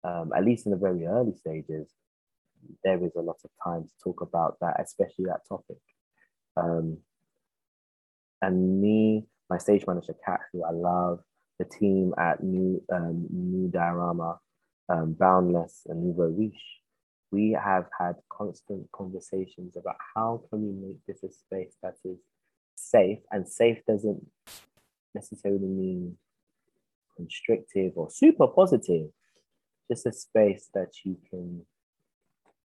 um, 0.05 0.33
at 0.37 0.45
least 0.45 0.67
in 0.67 0.73
the 0.73 0.79
very 0.79 1.07
early 1.07 1.35
stages, 1.37 1.89
there 2.83 3.03
is 3.05 3.13
a 3.17 3.21
lot 3.21 3.37
of 3.45 3.51
time 3.63 3.85
to 3.85 3.91
talk 4.03 4.21
about 4.21 4.57
that, 4.61 4.81
especially 4.81 5.27
that 5.27 5.47
topic. 5.49 5.79
Um, 6.57 6.99
and 8.43 8.81
me, 8.81 9.27
my 9.51 9.59
stage 9.59 9.85
manager, 9.87 10.15
Kat, 10.25 10.41
who 10.53 10.65
I 10.65 10.71
love, 10.71 11.21
the 11.59 11.65
team 11.65 12.15
at 12.19 12.43
New 12.43 12.83
um, 12.93 13.27
New 13.31 13.69
Diorama, 13.69 14.39
um, 14.89 15.15
Boundless, 15.15 15.83
and 15.87 16.05
Nouveau 16.05 16.29
Riche, 16.29 16.81
we 17.31 17.53
have 17.53 17.87
had 17.99 18.17
constant 18.29 18.91
conversations 18.93 19.77
about 19.77 19.97
how 20.15 20.43
can 20.51 20.63
we 20.63 20.89
make 20.89 20.99
this 21.07 21.23
a 21.23 21.33
space 21.33 21.77
that 21.83 21.95
is 22.05 22.19
safe, 22.75 23.19
and 23.31 23.49
safe 23.49 23.79
doesn't 23.87 24.25
necessarily 25.15 25.67
mean 25.67 26.17
constrictive 27.17 27.93
or 27.97 28.11
super 28.11 28.49
positive, 28.49 29.09
just 29.91 30.07
a 30.07 30.13
space 30.13 30.69
that 30.75 30.91
you 31.05 31.17
can 31.31 31.65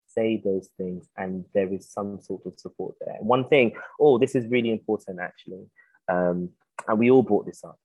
say 0.08 0.42
those 0.44 0.70
things 0.78 1.08
and 1.18 1.44
there 1.54 1.74
is 1.74 1.90
some 1.90 2.22
sort 2.22 2.46
of 2.46 2.54
support 2.58 2.96
there. 3.02 3.18
One 3.20 3.48
thing, 3.48 3.74
oh, 4.00 4.20
this 4.20 4.36
is 4.36 4.46
really 4.48 4.72
important 4.72 5.20
actually, 5.20 5.66
um, 6.08 6.50
and 6.88 7.00
we 7.00 7.10
all 7.10 7.24
brought 7.24 7.46
this 7.46 7.64
up. 7.64 7.80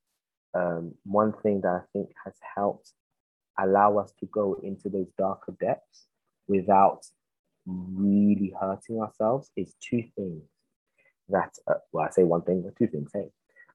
Um, 0.58 0.94
one 1.04 1.32
thing 1.42 1.60
that 1.60 1.68
I 1.68 1.80
think 1.92 2.08
has 2.24 2.34
helped 2.56 2.92
allow 3.60 3.98
us 3.98 4.12
to 4.18 4.26
go 4.26 4.56
into 4.62 4.88
those 4.88 5.08
darker 5.16 5.54
depths 5.60 6.06
without 6.48 7.00
really 7.66 8.52
hurting 8.60 9.00
ourselves 9.00 9.50
is 9.56 9.74
two 9.80 10.02
things 10.16 10.42
that, 11.28 11.54
uh, 11.70 11.74
well, 11.92 12.06
I 12.06 12.10
say 12.10 12.24
one 12.24 12.42
thing, 12.42 12.62
but 12.62 12.76
two 12.76 12.88
things, 12.88 13.10
hey, 13.14 13.28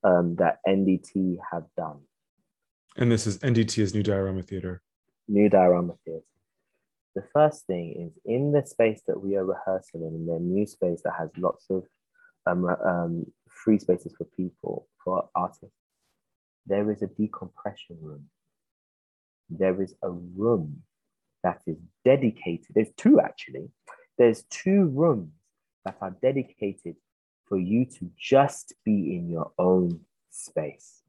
um, 0.04 0.36
that 0.36 0.60
NDT 0.68 1.38
have 1.52 1.64
done. 1.78 2.00
And 2.98 3.12
this 3.12 3.28
is 3.28 3.40
NDT 3.40 3.80
is 3.80 3.94
New 3.94 4.04
Diorama 4.04 4.42
Theater. 4.42 4.82
New 5.28 5.50
Diorama 5.50 5.94
Theater. 6.04 6.26
The 7.16 7.24
first 7.34 7.66
thing 7.66 8.10
is 8.10 8.20
in 8.26 8.52
the 8.52 8.66
space 8.66 9.02
that 9.08 9.22
we 9.22 9.36
are 9.36 9.46
rehearsing 9.46 10.02
in, 10.02 10.16
in 10.16 10.26
the 10.26 10.40
new 10.40 10.66
space 10.66 11.02
that 11.04 11.14
has 11.18 11.30
lots 11.38 11.66
of 11.70 11.84
um, 12.46 12.66
um, 12.66 13.26
free 13.48 13.80
spaces 13.80 14.14
for 14.18 14.26
people, 14.36 14.88
for 15.04 15.30
artists, 15.36 15.78
there 16.66 16.92
is 16.92 17.02
a 17.02 17.08
decompression 17.08 17.98
room. 18.02 18.26
There 19.50 19.82
is 19.82 19.94
a 20.02 20.10
room 20.10 20.84
that 21.44 21.62
is 21.68 21.78
dedicated. 22.06 22.68
There's 22.74 22.94
two 22.98 23.20
actually. 23.20 23.70
There's 24.18 24.44
two 24.44 24.86
rooms 24.86 25.32
that 25.86 25.98
are 26.02 26.16
dedicated 26.22 26.96
for 27.46 27.58
you 27.58 27.86
to 27.86 28.10
just 28.18 28.74
be 28.86 29.16
in 29.16 29.30
your 29.30 29.52
own 29.60 30.00
space. 30.30 31.02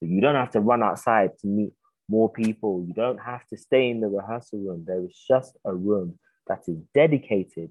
So 0.00 0.06
you 0.06 0.20
don't 0.20 0.34
have 0.34 0.50
to 0.52 0.60
run 0.60 0.82
outside 0.82 1.38
to 1.40 1.46
meet 1.46 1.72
more 2.08 2.30
people. 2.30 2.84
You 2.86 2.94
don't 2.94 3.18
have 3.18 3.46
to 3.48 3.56
stay 3.56 3.88
in 3.90 4.00
the 4.00 4.08
rehearsal 4.08 4.58
room. 4.58 4.84
There 4.86 5.04
is 5.04 5.16
just 5.26 5.56
a 5.64 5.74
room 5.74 6.18
that 6.48 6.64
is 6.66 6.78
dedicated 6.94 7.70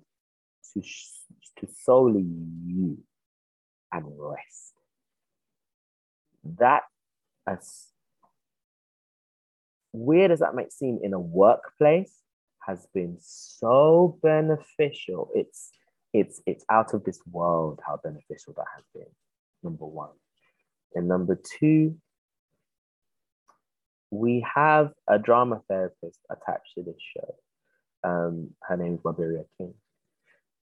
to, 0.74 0.82
to 0.82 1.68
solely 1.84 2.26
you 2.66 2.98
and 3.92 4.06
rest. 4.18 4.74
That, 6.60 6.84
as 7.48 7.88
weird 9.92 10.32
as 10.32 10.40
that 10.40 10.56
might 10.56 10.74
seem 10.74 11.00
in 11.04 11.14
a 11.14 11.20
workplace, 11.20 12.14
has 12.66 12.88
been 12.94 13.18
so 13.20 14.18
beneficial. 14.22 15.30
It's 15.36 15.72
it's 16.14 16.42
it's 16.46 16.66
out 16.70 16.94
of 16.94 17.04
this 17.04 17.20
world 17.30 17.80
how 17.86 18.00
beneficial 18.04 18.54
that 18.58 18.66
has 18.76 18.86
been. 18.94 19.12
Number 19.64 19.86
one. 19.86 20.12
And 20.96 21.08
number 21.08 21.40
two, 21.60 21.98
we 24.12 24.46
have 24.56 24.92
a 25.08 25.18
drama 25.18 25.62
therapist 25.68 26.20
attached 26.30 26.76
to 26.76 26.84
this 26.84 27.02
show. 27.18 27.36
Um, 28.04 28.52
her 28.62 28.78
name 28.78 28.96
is 28.96 29.00
Barberia 29.00 29.46
King. 29.58 29.74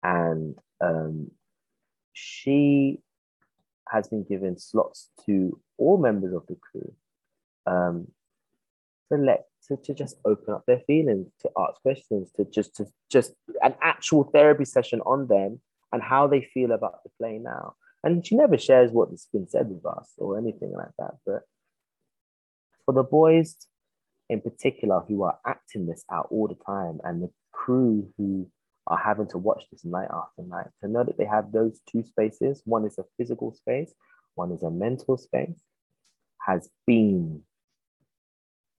And 0.03 0.59
um, 0.81 1.31
she 2.13 3.01
has 3.89 4.09
been 4.09 4.25
given 4.25 4.59
slots 4.59 5.11
to 5.27 5.59
all 5.79 5.99
members 5.99 6.35
of 6.35 6.47
the 6.47 6.57
crew 6.57 6.93
um, 7.67 8.09
to 9.11 9.19
let 9.19 9.47
to, 9.67 9.77
to 9.77 9.95
just 9.95 10.17
open 10.25 10.55
up 10.55 10.65
their 10.67 10.81
feelings, 10.87 11.29
to 11.41 11.51
ask 11.59 11.81
questions, 11.83 12.31
to 12.37 12.45
just 12.45 12.75
to 12.77 12.87
just 13.11 13.33
an 13.63 13.75
actual 13.83 14.25
therapy 14.25 14.65
session 14.65 15.01
on 15.03 15.27
them 15.27 15.61
and 15.93 16.03
how 16.03 16.27
they 16.27 16.43
feel 16.43 16.73
about 16.73 17.03
the 17.03 17.11
play 17.19 17.39
now. 17.39 17.75
And 18.05 18.25
she 18.25 18.37
never 18.37 18.57
shares 18.57 18.91
what's 18.93 19.27
been 19.33 19.49
said 19.49 19.69
with 19.69 19.85
us 19.85 20.13
or 20.19 20.39
anything 20.39 20.73
like 20.73 20.93
that. 20.99 21.15
But 21.27 21.43
for 22.85 22.95
the 22.95 23.03
boys 23.03 23.57
in 24.29 24.41
particular 24.41 25.03
who 25.09 25.23
are 25.23 25.39
acting 25.47 25.87
this 25.87 26.05
out 26.11 26.29
all 26.31 26.49
the 26.49 26.57
time 26.65 27.01
and 27.05 27.23
the 27.23 27.31
crew 27.53 28.09
who 28.17 28.49
are 28.87 28.99
having 28.99 29.27
to 29.29 29.39
watch 29.39 29.65
this 29.71 29.85
night 29.85 30.09
after 30.13 30.43
night 30.43 30.67
to 30.81 30.89
know 30.89 31.05
that 31.05 31.19
they 31.19 31.25
have 31.25 31.53
those 31.53 31.81
two 31.91 32.03
spaces 32.03 32.63
one 32.65 32.85
is 32.85 32.99
a 32.99 33.05
physical 33.17 33.53
space 33.53 33.93
one 34.35 34.53
is 34.53 34.63
a 34.63 34.71
mental 34.71 35.17
space 35.17 35.61
has 36.49 36.69
been 36.87 37.43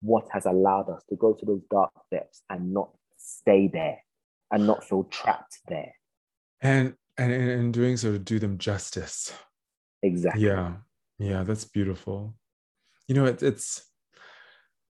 what 0.02 0.28
has 0.32 0.46
allowed 0.46 0.90
us 0.90 1.04
to 1.10 1.16
go 1.16 1.34
to 1.34 1.46
those 1.46 1.62
dark 1.70 1.92
depths 2.12 2.42
and 2.50 2.74
not 2.74 2.90
stay 3.18 3.70
there 3.72 4.00
and 4.52 4.66
not 4.66 4.84
feel 4.84 5.04
trapped 5.06 5.60
there 5.68 5.94
and 6.62 6.96
and 7.18 7.32
in 7.32 7.72
doing 7.72 7.98
so 7.98 8.12
to 8.12 8.20
do 8.20 8.40
them 8.40 8.58
justice 8.58 9.34
exactly 10.02 10.46
yeah 10.46 10.74
yeah 11.20 11.44
that's 11.44 11.66
beautiful 11.66 12.34
you 13.08 13.16
know 13.16 13.26
it, 13.26 13.44
it's 13.44 13.90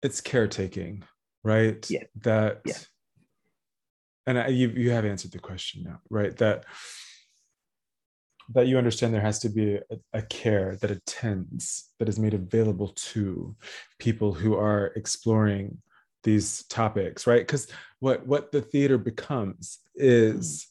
it's 0.03 0.21
caretaking, 0.21 1.05
right? 1.45 1.89
Yeah. 1.91 2.05
That 2.23 2.61
yeah. 2.65 2.75
and 4.27 4.39
I, 4.39 4.47
you 4.49 4.69
you 4.69 4.91
have 4.91 5.05
answered 5.05 5.33
the 5.33 5.39
question 5.39 5.83
now, 5.85 6.01
right? 6.09 6.37
That 6.39 6.65
that 8.53 8.67
you 8.67 8.79
understand 8.79 9.15
there 9.15 9.21
has 9.21 9.39
to 9.39 9.49
be 9.49 9.75
a, 9.75 9.83
a, 10.13 10.23
care 10.23 10.77
that 10.81 10.91
attends 10.91 11.91
that 11.99 12.09
is 12.09 12.19
made 12.19 12.35
available 12.35 12.89
to 12.89 13.55
people 13.99 14.33
who 14.33 14.55
are 14.55 14.93
exploring 14.97 15.79
these 16.23 16.65
topics 16.65 17.27
right 17.27 17.47
because 17.47 17.69
what 18.01 18.27
what 18.27 18.53
the 18.53 18.61
theater 18.61 18.99
becomes 18.99 19.79
is 19.95 20.69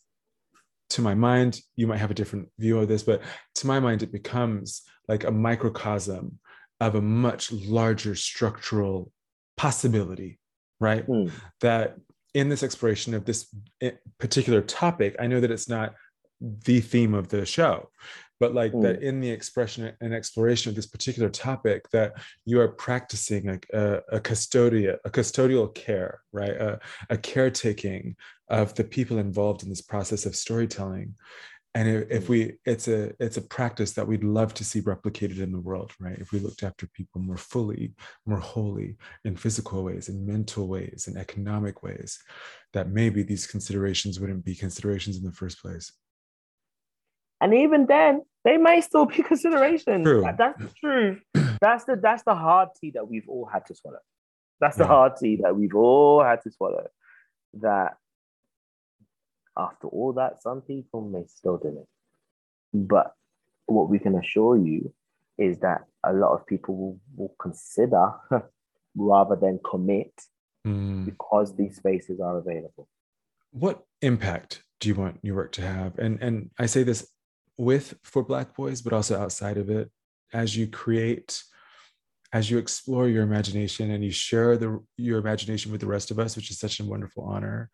to 0.89 1.01
my 1.01 1.15
mind 1.15 1.61
you 1.75 1.87
might 1.87 1.97
have 1.97 2.11
a 2.11 2.15
different 2.15 2.47
view 2.59 2.77
of 2.79 2.87
this 2.87 3.03
but 3.03 3.21
to 3.55 3.65
my 3.65 3.79
mind 3.79 4.03
it 4.03 4.11
becomes 4.11 4.83
like 5.07 5.23
a 5.23 5.31
microcosm 5.31 6.39
of 6.79 6.95
a 6.95 7.01
much 7.01 7.51
larger 7.51 8.15
structural 8.15 9.11
possibility, 9.57 10.39
right? 10.79 11.05
Mm. 11.05 11.31
That 11.61 11.97
in 12.33 12.47
this 12.47 12.63
exploration 12.63 13.13
of 13.13 13.25
this 13.25 13.53
eh, 13.81 13.91
particular 14.19 14.61
topic, 14.61 15.15
I 15.19 15.27
know 15.27 15.41
that 15.41 15.51
it's 15.51 15.67
not 15.67 15.95
the 16.41 16.79
theme 16.79 17.13
of 17.13 17.27
the 17.29 17.45
show, 17.45 17.89
but 18.39 18.53
like 18.53 18.71
mm. 18.71 18.81
that 18.83 19.01
in 19.01 19.19
the 19.19 19.29
expression 19.29 19.91
and 20.01 20.13
exploration 20.13 20.69
of 20.69 20.75
this 20.75 20.87
particular 20.87 21.29
topic, 21.29 21.89
that 21.91 22.13
you 22.45 22.59
are 22.59 22.69
practicing 22.69 23.49
a, 23.49 23.59
a, 23.73 24.17
a 24.17 24.19
custodial, 24.19 24.97
a 25.05 25.09
custodial 25.09 25.73
care, 25.73 26.21
right? 26.31 26.51
A, 26.51 26.79
a 27.09 27.17
caretaking 27.17 28.15
of 28.49 28.73
the 28.75 28.83
people 28.83 29.17
involved 29.17 29.63
in 29.63 29.69
this 29.69 29.81
process 29.81 30.25
of 30.25 30.35
storytelling 30.35 31.15
and 31.75 31.87
if, 31.87 32.11
if, 32.11 32.25
mm. 32.25 32.29
we 32.29 32.53
it's 32.65 32.87
a 32.87 33.13
it's 33.19 33.37
a 33.37 33.41
practice 33.41 33.91
that 33.93 34.07
we'd 34.07 34.23
love 34.23 34.53
to 34.55 34.63
see 34.63 34.81
replicated 34.81 35.39
in 35.39 35.51
the 35.51 35.59
world 35.59 35.91
right 35.99 36.17
if 36.17 36.31
we 36.31 36.39
looked 36.39 36.63
after 36.63 36.87
people 36.87 37.21
more 37.21 37.37
fully 37.37 37.93
more 38.25 38.39
wholly 38.39 38.97
in 39.23 39.35
physical 39.35 39.83
ways 39.83 40.09
in 40.09 40.25
mental 40.25 40.67
ways 40.67 41.07
in 41.07 41.17
economic 41.17 41.83
ways 41.83 42.19
that 42.73 42.89
maybe 42.89 43.23
these 43.23 43.45
considerations 43.45 44.19
wouldn't 44.19 44.45
be 44.45 44.55
considerations 44.55 45.17
in 45.17 45.23
the 45.23 45.31
first 45.31 45.61
place 45.61 45.91
and 47.41 47.53
even 47.53 47.85
then 47.87 48.21
they 48.43 48.57
may 48.57 48.81
still 48.81 49.05
be 49.05 49.23
considerations 49.31 50.05
true. 50.05 50.21
that's 50.37 50.59
the 50.59 50.69
truth 50.79 51.21
that's 51.61 51.85
the 51.85 51.95
that's 52.01 52.23
the 52.23 52.35
hard 52.35 52.69
tea 52.79 52.91
that 52.91 53.07
we've 53.07 53.27
all 53.27 53.49
had 53.51 53.65
to 53.65 53.75
swallow 53.75 53.99
that's 54.59 54.77
the 54.77 54.83
yeah. 54.83 54.87
hard 54.87 55.13
tea 55.17 55.39
that 55.41 55.55
we've 55.55 55.75
all 55.75 56.23
had 56.23 56.41
to 56.41 56.51
swallow 56.51 56.87
that 57.53 57.97
after 59.59 59.87
all 59.87 60.13
that, 60.13 60.41
some 60.41 60.61
people 60.61 61.01
may 61.01 61.25
still 61.27 61.57
do 61.57 61.69
it. 61.69 61.87
But 62.73 63.13
what 63.65 63.89
we 63.89 63.99
can 63.99 64.15
assure 64.15 64.57
you 64.57 64.93
is 65.37 65.59
that 65.59 65.81
a 66.05 66.13
lot 66.13 66.33
of 66.33 66.45
people 66.47 66.75
will, 66.75 66.99
will 67.15 67.35
consider 67.39 68.11
rather 68.95 69.35
than 69.35 69.59
commit 69.69 70.13
mm. 70.65 71.05
because 71.05 71.55
these 71.55 71.75
spaces 71.75 72.19
are 72.19 72.37
available. 72.37 72.87
What 73.51 73.83
impact 74.01 74.63
do 74.79 74.89
you 74.89 74.95
want 74.95 75.19
your 75.23 75.35
work 75.35 75.51
to 75.53 75.61
have? 75.61 75.97
And 75.97 76.21
and 76.21 76.51
I 76.59 76.67
say 76.67 76.83
this 76.83 77.09
with 77.59 77.93
for 78.03 78.23
Black 78.23 78.55
boys, 78.55 78.81
but 78.81 78.93
also 78.93 79.19
outside 79.19 79.57
of 79.57 79.69
it, 79.69 79.91
as 80.33 80.57
you 80.57 80.65
create, 80.65 81.43
as 82.33 82.49
you 82.49 82.57
explore 82.57 83.07
your 83.07 83.23
imagination 83.23 83.91
and 83.91 84.03
you 84.03 84.11
share 84.11 84.57
the 84.57 84.83
your 84.97 85.19
imagination 85.19 85.71
with 85.71 85.81
the 85.81 85.87
rest 85.87 86.09
of 86.09 86.17
us, 86.17 86.35
which 86.35 86.49
is 86.49 86.57
such 86.57 86.79
a 86.79 86.85
wonderful 86.85 87.23
honor 87.23 87.69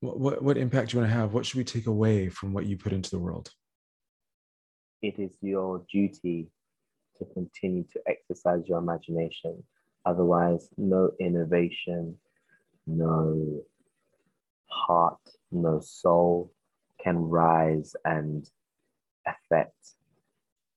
what, 0.00 0.20
what, 0.20 0.42
what 0.42 0.58
impact 0.58 0.90
do 0.90 0.96
you 0.96 1.00
want 1.00 1.10
to 1.10 1.18
have? 1.18 1.32
What 1.32 1.46
should 1.46 1.56
we 1.56 1.64
take 1.64 1.86
away 1.86 2.28
from 2.28 2.52
what 2.52 2.66
you 2.66 2.76
put 2.76 2.92
into 2.92 3.08
the 3.08 3.18
world? 3.18 3.50
it 5.02 5.18
is 5.18 5.36
your 5.40 5.84
duty 5.92 6.48
to 7.18 7.24
continue 7.32 7.84
to 7.92 8.00
exercise 8.06 8.62
your 8.66 8.78
imagination. 8.78 9.62
Otherwise, 10.04 10.68
no 10.76 11.10
innovation, 11.20 12.16
no 12.86 13.62
heart, 14.66 15.18
no 15.50 15.80
soul 15.80 16.52
can 17.02 17.16
rise 17.16 17.94
and 18.04 18.48
affect. 19.26 19.74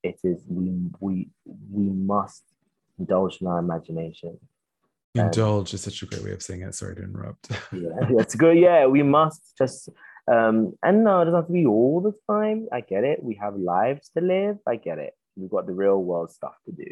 It 0.04 0.20
is 0.24 0.43
we 0.47 0.72
we 1.00 1.30
we 1.45 1.89
must 1.89 2.43
indulge 2.97 3.41
in 3.41 3.47
our 3.47 3.60
imagination. 3.60 4.39
Indulge 5.16 5.74
is 5.74 5.82
such 5.82 6.02
a 6.04 6.06
great 6.06 6.24
way 6.24 6.32
of 6.32 6.41
saying 6.41 6.62
it. 6.62 6.76
Sorry 6.76 6.95
to 6.95 7.04
interrupt. 7.04 7.52
yeah, 7.74 7.89
that's 8.16 8.36
good. 8.36 8.58
Yeah, 8.58 8.86
we 8.86 9.04
must 9.04 9.58
just 9.58 9.89
um 10.32 10.74
and 10.84 11.04
no, 11.04 11.22
it 11.22 11.26
doesn't 11.26 11.39
have 11.39 11.47
to 11.47 11.54
be 11.54 11.66
all 11.66 12.02
the 12.02 12.14
time. 12.34 12.68
I 12.72 12.82
get 12.82 13.04
it. 13.04 13.24
We 13.24 13.36
have 13.36 13.56
lives 13.56 14.10
to 14.18 14.24
live. 14.24 14.58
I 14.68 14.76
get 14.76 15.00
it. 15.00 15.14
We've 15.36 15.50
got 15.50 15.68
the 15.68 15.74
real 15.74 16.02
world 16.02 16.32
stuff 16.32 16.56
to 16.66 16.72
do. 16.72 16.91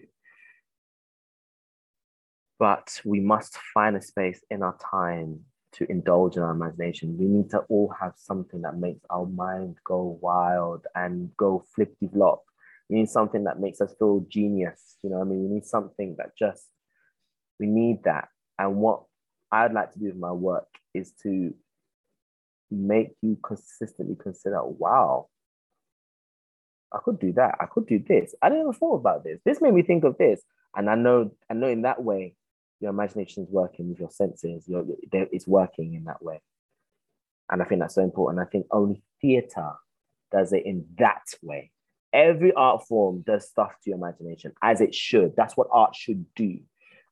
But 2.59 3.01
we 3.05 3.19
must 3.19 3.57
find 3.73 3.95
a 3.95 4.01
space 4.01 4.43
in 4.49 4.63
our 4.63 4.77
time 4.91 5.41
to 5.73 5.89
indulge 5.91 6.37
in 6.37 6.43
our 6.43 6.51
imagination. 6.51 7.17
We 7.17 7.25
need 7.25 7.49
to 7.51 7.59
all 7.69 7.93
have 7.99 8.13
something 8.15 8.61
that 8.61 8.77
makes 8.77 9.01
our 9.09 9.25
mind 9.25 9.77
go 9.83 10.17
wild 10.21 10.85
and 10.95 11.35
go 11.37 11.65
flippy 11.75 12.09
flop. 12.11 12.43
We 12.89 12.97
need 12.97 13.09
something 13.09 13.43
that 13.43 13.59
makes 13.59 13.81
us 13.81 13.93
feel 13.99 14.25
genius. 14.29 14.95
You 15.03 15.09
know, 15.09 15.21
I 15.21 15.23
mean, 15.25 15.43
we 15.43 15.55
need 15.55 15.65
something 15.65 16.15
that 16.17 16.37
just 16.37 16.65
we 17.59 17.67
need 17.67 18.03
that. 18.05 18.29
And 18.57 18.77
what 18.77 19.03
I'd 19.51 19.73
like 19.73 19.91
to 19.93 19.99
do 19.99 20.05
with 20.05 20.15
my 20.15 20.31
work 20.31 20.67
is 20.93 21.11
to 21.23 21.53
make 22.71 23.15
you 23.21 23.37
consistently 23.43 24.15
consider, 24.21 24.63
wow, 24.63 25.27
I 26.93 26.99
could 27.03 27.19
do 27.19 27.33
that. 27.33 27.55
I 27.59 27.65
could 27.65 27.87
do 27.87 27.99
this. 27.99 28.33
I 28.41 28.49
didn't 28.49 28.63
even 28.63 28.73
thought 28.73 28.95
about 28.95 29.23
this. 29.23 29.39
This 29.45 29.61
made 29.61 29.73
me 29.73 29.83
think 29.83 30.03
of 30.03 30.17
this. 30.17 30.41
And 30.75 30.89
I 30.89 30.95
know, 30.95 31.31
I 31.49 31.53
know 31.53 31.67
in 31.67 31.83
that 31.83 32.01
way, 32.01 32.35
your 32.79 32.91
imagination 32.91 33.43
is 33.43 33.49
working 33.49 33.89
with 33.89 33.99
your 33.99 34.11
senses. 34.11 34.67
Your, 34.67 34.85
it's 35.11 35.47
working 35.47 35.95
in 35.95 36.05
that 36.05 36.21
way. 36.21 36.41
And 37.49 37.61
I 37.61 37.65
think 37.65 37.81
that's 37.81 37.95
so 37.95 38.03
important. 38.03 38.45
I 38.45 38.49
think 38.49 38.67
only 38.71 39.03
theater 39.21 39.71
does 40.31 40.53
it 40.53 40.65
in 40.65 40.85
that 40.97 41.23
way. 41.41 41.71
Every 42.13 42.53
art 42.53 42.85
form 42.87 43.23
does 43.25 43.49
stuff 43.49 43.71
to 43.83 43.89
your 43.89 43.97
imagination 43.97 44.53
as 44.61 44.81
it 44.81 44.93
should. 44.93 45.35
That's 45.35 45.55
what 45.55 45.67
art 45.71 45.95
should 45.95 46.25
do. 46.35 46.59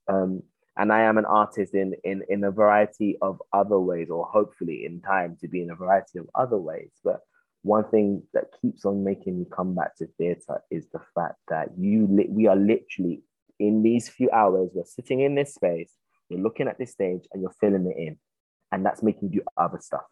Um, 0.08 0.44
and 0.78 0.92
I 0.92 1.02
am 1.02 1.18
an 1.18 1.26
artist 1.26 1.74
in, 1.74 1.96
in, 2.04 2.24
in 2.28 2.44
a 2.44 2.52
variety 2.52 3.18
of 3.22 3.42
other 3.54 3.80
ways, 3.80 4.10
or 4.10 4.26
hopefully 4.26 4.86
in 4.86 5.02
time 5.02 5.38
to 5.42 5.48
be 5.48 5.62
in 5.62 5.72
a 5.72 5.76
variety 5.76 6.20
of 6.20 6.30
other 6.36 6.58
ways. 6.58 6.92
But 7.04 7.22
one 7.62 7.86
thing 7.86 8.24
that 8.34 8.46
keeps 8.62 8.86
on 8.86 9.04
making 9.04 9.40
me 9.40 9.46
come 9.50 9.74
back 9.74 9.96
to 9.98 10.08
theatre 10.18 10.62
is 10.70 10.86
the 10.92 11.02
fact 11.16 11.38
that 11.48 11.70
you 11.78 12.08
li- 12.10 12.30
we 12.30 12.48
are 12.48 12.58
literally 12.58 13.24
in 13.60 13.84
these 13.84 14.10
few 14.10 14.30
hours, 14.32 14.70
we're 14.74 14.86
sitting 14.86 15.22
in 15.22 15.36
this 15.36 15.54
space, 15.54 15.92
you're 16.30 16.42
looking 16.42 16.68
at 16.68 16.78
this 16.78 16.92
stage, 16.92 17.26
and 17.32 17.42
you're 17.42 17.56
filling 17.60 17.86
it 17.86 18.00
in, 18.00 18.18
and 18.72 18.86
that's 18.86 19.04
making 19.04 19.32
you 19.32 19.40
do 19.40 19.46
other 19.58 19.80
stuff. 19.80 20.06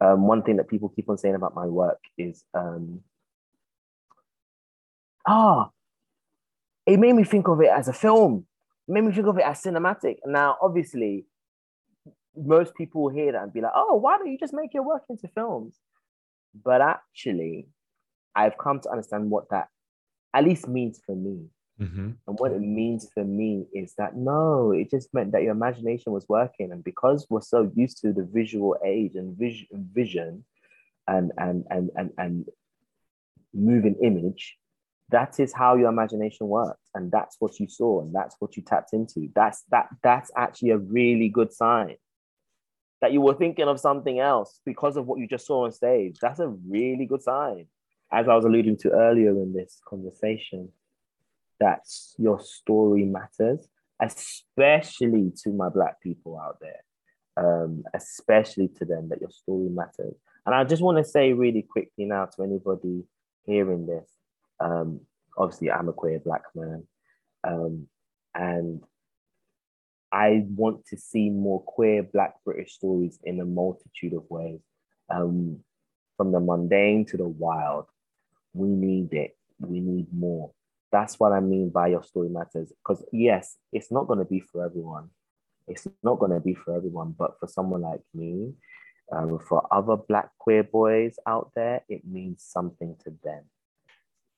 Um, 0.00 0.26
one 0.26 0.42
thing 0.42 0.56
that 0.56 0.68
people 0.68 0.88
keep 0.88 1.08
on 1.08 1.18
saying 1.18 1.34
about 1.34 1.54
my 1.54 1.66
work 1.66 2.00
is, 2.16 2.44
um, 2.54 3.00
ah, 5.26 5.70
it 6.86 6.98
made 6.98 7.14
me 7.14 7.24
think 7.24 7.48
of 7.48 7.60
it 7.60 7.70
as 7.70 7.88
a 7.88 7.92
film 7.92 8.46
made 8.88 9.04
me 9.04 9.12
think 9.12 9.26
of 9.26 9.38
it 9.38 9.44
as 9.44 9.62
cinematic. 9.62 10.16
Now, 10.24 10.56
obviously, 10.62 11.26
most 12.34 12.74
people 12.74 13.02
will 13.02 13.10
hear 13.10 13.32
that 13.32 13.42
and 13.42 13.52
be 13.52 13.60
like, 13.60 13.72
oh, 13.74 13.96
why 13.96 14.16
don't 14.16 14.30
you 14.30 14.38
just 14.38 14.54
make 14.54 14.72
your 14.72 14.82
work 14.82 15.02
into 15.10 15.28
films? 15.28 15.76
But 16.64 16.80
actually, 16.80 17.68
I've 18.34 18.56
come 18.56 18.80
to 18.80 18.90
understand 18.90 19.30
what 19.30 19.50
that 19.50 19.68
at 20.34 20.44
least 20.44 20.68
means 20.68 21.00
for 21.04 21.14
me. 21.14 21.46
Mm-hmm. 21.80 22.10
And 22.26 22.38
what 22.38 22.52
it 22.52 22.60
means 22.60 23.08
for 23.14 23.24
me 23.24 23.66
is 23.72 23.94
that 23.98 24.16
no, 24.16 24.72
it 24.72 24.90
just 24.90 25.14
meant 25.14 25.32
that 25.32 25.42
your 25.42 25.52
imagination 25.52 26.12
was 26.12 26.26
working. 26.28 26.72
And 26.72 26.82
because 26.82 27.26
we're 27.30 27.40
so 27.40 27.70
used 27.74 28.00
to 28.02 28.12
the 28.12 28.24
visual 28.24 28.76
age 28.84 29.14
and 29.14 29.36
vision, 29.36 30.44
and, 31.06 31.32
and, 31.38 31.64
and, 31.70 31.90
and, 31.96 32.10
and 32.18 32.46
moving 33.54 33.96
image, 34.02 34.58
that 35.10 35.40
is 35.40 35.52
how 35.52 35.74
your 35.74 35.88
imagination 35.88 36.48
works 36.48 36.88
and 36.94 37.10
that's 37.10 37.36
what 37.38 37.58
you 37.58 37.68
saw 37.68 38.00
and 38.00 38.14
that's 38.14 38.36
what 38.38 38.56
you 38.56 38.62
tapped 38.62 38.92
into 38.92 39.28
that's 39.34 39.64
that 39.70 39.88
that's 40.02 40.30
actually 40.36 40.70
a 40.70 40.78
really 40.78 41.28
good 41.28 41.52
sign 41.52 41.96
that 43.00 43.12
you 43.12 43.20
were 43.20 43.34
thinking 43.34 43.68
of 43.68 43.80
something 43.80 44.18
else 44.18 44.60
because 44.64 44.96
of 44.96 45.06
what 45.06 45.18
you 45.18 45.26
just 45.26 45.46
saw 45.46 45.64
on 45.64 45.72
stage 45.72 46.16
that's 46.20 46.40
a 46.40 46.48
really 46.48 47.06
good 47.06 47.22
sign 47.22 47.66
as 48.12 48.28
i 48.28 48.34
was 48.34 48.44
alluding 48.44 48.76
to 48.76 48.90
earlier 48.90 49.30
in 49.30 49.52
this 49.52 49.80
conversation 49.88 50.68
that 51.60 51.80
your 52.18 52.40
story 52.40 53.04
matters 53.04 53.68
especially 54.00 55.32
to 55.36 55.50
my 55.50 55.68
black 55.68 56.00
people 56.00 56.38
out 56.38 56.58
there 56.60 56.82
um, 57.36 57.84
especially 57.94 58.68
to 58.68 58.84
them 58.84 59.08
that 59.08 59.20
your 59.20 59.30
story 59.30 59.68
matters 59.68 60.14
and 60.46 60.54
i 60.54 60.64
just 60.64 60.82
want 60.82 60.98
to 60.98 61.04
say 61.04 61.32
really 61.32 61.62
quickly 61.62 62.04
now 62.04 62.26
to 62.26 62.42
anybody 62.42 63.04
hearing 63.44 63.86
this 63.86 64.08
um, 64.60 65.00
obviously, 65.36 65.70
I'm 65.70 65.88
a 65.88 65.92
queer 65.92 66.18
black 66.18 66.42
man, 66.54 66.84
um, 67.44 67.86
and 68.34 68.82
I 70.10 70.44
want 70.48 70.86
to 70.86 70.96
see 70.96 71.30
more 71.30 71.62
queer 71.62 72.02
black 72.02 72.34
British 72.44 72.74
stories 72.74 73.18
in 73.24 73.40
a 73.40 73.44
multitude 73.44 74.14
of 74.14 74.24
ways, 74.28 74.60
um, 75.10 75.60
from 76.16 76.32
the 76.32 76.40
mundane 76.40 77.06
to 77.06 77.16
the 77.16 77.28
wild. 77.28 77.86
We 78.54 78.68
need 78.68 79.12
it. 79.12 79.36
We 79.60 79.80
need 79.80 80.06
more. 80.12 80.50
That's 80.90 81.18
what 81.20 81.32
I 81.32 81.40
mean 81.40 81.70
by 81.70 81.88
your 81.88 82.02
story 82.02 82.28
matters. 82.28 82.72
Because 82.82 83.04
yes, 83.12 83.56
it's 83.72 83.92
not 83.92 84.06
going 84.06 84.20
to 84.20 84.24
be 84.24 84.40
for 84.40 84.64
everyone. 84.64 85.10
It's 85.66 85.86
not 86.02 86.18
going 86.18 86.32
to 86.32 86.40
be 86.40 86.54
for 86.54 86.74
everyone, 86.74 87.14
but 87.18 87.38
for 87.38 87.46
someone 87.46 87.82
like 87.82 88.00
me, 88.14 88.54
um, 89.12 89.38
for 89.38 89.66
other 89.70 89.96
black 89.96 90.30
queer 90.38 90.62
boys 90.62 91.16
out 91.26 91.50
there, 91.54 91.82
it 91.88 92.02
means 92.06 92.42
something 92.46 92.96
to 93.04 93.12
them 93.22 93.44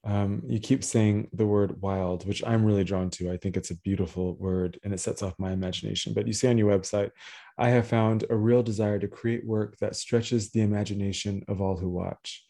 um, 0.03 0.43
you 0.47 0.59
keep 0.59 0.83
saying 0.83 1.29
the 1.33 1.47
word 1.47 1.81
wild, 1.83 2.27
which 2.27 2.43
I'm 2.47 2.65
really 2.65 2.85
drawn 2.85 3.11
to. 3.11 3.31
I 3.31 3.37
think 3.37 3.57
it's 3.57 3.71
a 3.71 3.79
beautiful 3.79 4.35
word 4.37 4.79
and 4.83 4.95
it 4.95 5.01
sets 5.01 5.23
off 5.23 5.35
my 5.39 5.53
imagination. 5.53 6.15
But 6.15 6.27
you 6.27 6.33
say 6.33 6.49
on 6.49 6.59
your 6.59 6.77
website, 6.77 7.11
I 7.59 7.69
have 7.69 7.87
found 7.87 8.25
a 8.31 8.37
real 8.37 8.63
desire 8.63 8.99
to 8.99 9.09
create 9.09 9.45
work 9.45 9.77
that 9.81 9.97
stretches 9.97 10.51
the 10.51 10.63
imagination 10.63 11.43
of 11.49 11.61
all 11.61 11.77
who 11.77 11.91
watch. 11.91 12.45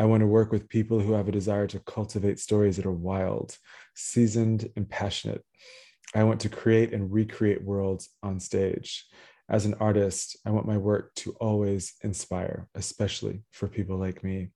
I 0.00 0.04
want 0.04 0.22
to 0.22 0.26
work 0.26 0.50
with 0.50 0.70
people 0.70 0.98
who 0.98 1.12
have 1.12 1.28
a 1.28 1.32
desire 1.32 1.66
to 1.66 1.78
cultivate 1.80 2.40
stories 2.40 2.78
that 2.78 2.86
are 2.86 2.90
wild, 2.90 3.58
seasoned, 3.94 4.66
and 4.74 4.88
passionate. 4.88 5.44
I 6.14 6.24
want 6.24 6.40
to 6.40 6.48
create 6.48 6.94
and 6.94 7.12
recreate 7.12 7.62
worlds 7.62 8.08
on 8.22 8.40
stage. 8.40 9.04
As 9.50 9.66
an 9.66 9.74
artist, 9.78 10.38
I 10.46 10.52
want 10.52 10.66
my 10.66 10.78
work 10.78 11.12
to 11.16 11.32
always 11.32 11.92
inspire, 12.02 12.66
especially 12.74 13.42
for 13.52 13.68
people 13.68 13.98
like 13.98 14.24
me. 14.24 14.48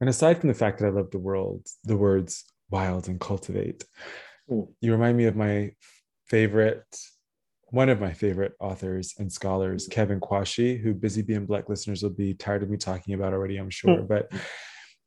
And 0.00 0.08
aside 0.08 0.40
from 0.40 0.48
the 0.48 0.54
fact 0.54 0.78
that 0.78 0.86
I 0.86 0.90
love 0.90 1.10
the 1.10 1.18
world, 1.18 1.66
the 1.84 1.98
words 1.98 2.46
wild 2.70 3.06
and 3.06 3.20
cultivate, 3.20 3.84
mm. 4.50 4.66
you 4.80 4.92
remind 4.92 5.18
me 5.18 5.26
of 5.26 5.36
my 5.36 5.72
favorite, 6.26 6.86
one 7.70 7.88
of 7.88 8.00
my 8.00 8.12
favorite 8.12 8.52
authors 8.60 9.14
and 9.18 9.32
scholars, 9.32 9.86
hmm. 9.86 9.92
Kevin 9.92 10.20
Quashie, 10.20 10.80
who 10.80 10.94
Busy 10.94 11.22
Being 11.22 11.46
Black 11.46 11.68
listeners 11.68 12.02
will 12.02 12.10
be 12.10 12.34
tired 12.34 12.62
of 12.62 12.70
me 12.70 12.76
talking 12.76 13.14
about 13.14 13.32
already, 13.32 13.56
I'm 13.56 13.70
sure. 13.70 13.98
Mm. 13.98 14.08
But 14.08 14.32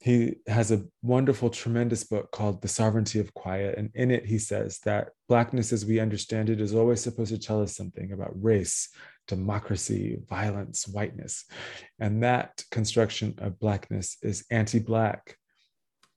he 0.04 0.36
has 0.48 0.70
a 0.72 0.84
wonderful, 1.02 1.50
tremendous 1.50 2.04
book 2.04 2.30
called 2.32 2.62
The 2.62 2.68
Sovereignty 2.68 3.20
of 3.20 3.34
Quiet. 3.34 3.78
And 3.78 3.90
in 3.96 4.12
it, 4.12 4.26
he 4.26 4.38
says 4.38 4.80
that 4.84 5.12
Blackness, 5.30 5.72
as 5.72 5.86
we 5.86 6.02
understand 6.02 6.50
it, 6.50 6.60
is 6.60 6.76
always 6.76 7.00
supposed 7.00 7.32
to 7.32 7.40
tell 7.40 7.62
us 7.62 7.74
something 7.74 8.12
about 8.12 8.32
race, 8.36 8.90
democracy, 9.30 10.20
violence, 10.28 10.90
whiteness. 10.90 11.46
And 12.00 12.22
that 12.24 12.64
construction 12.70 13.36
of 13.38 13.60
Blackness 13.60 14.18
is 14.22 14.46
anti 14.52 14.80
Black 14.80 15.38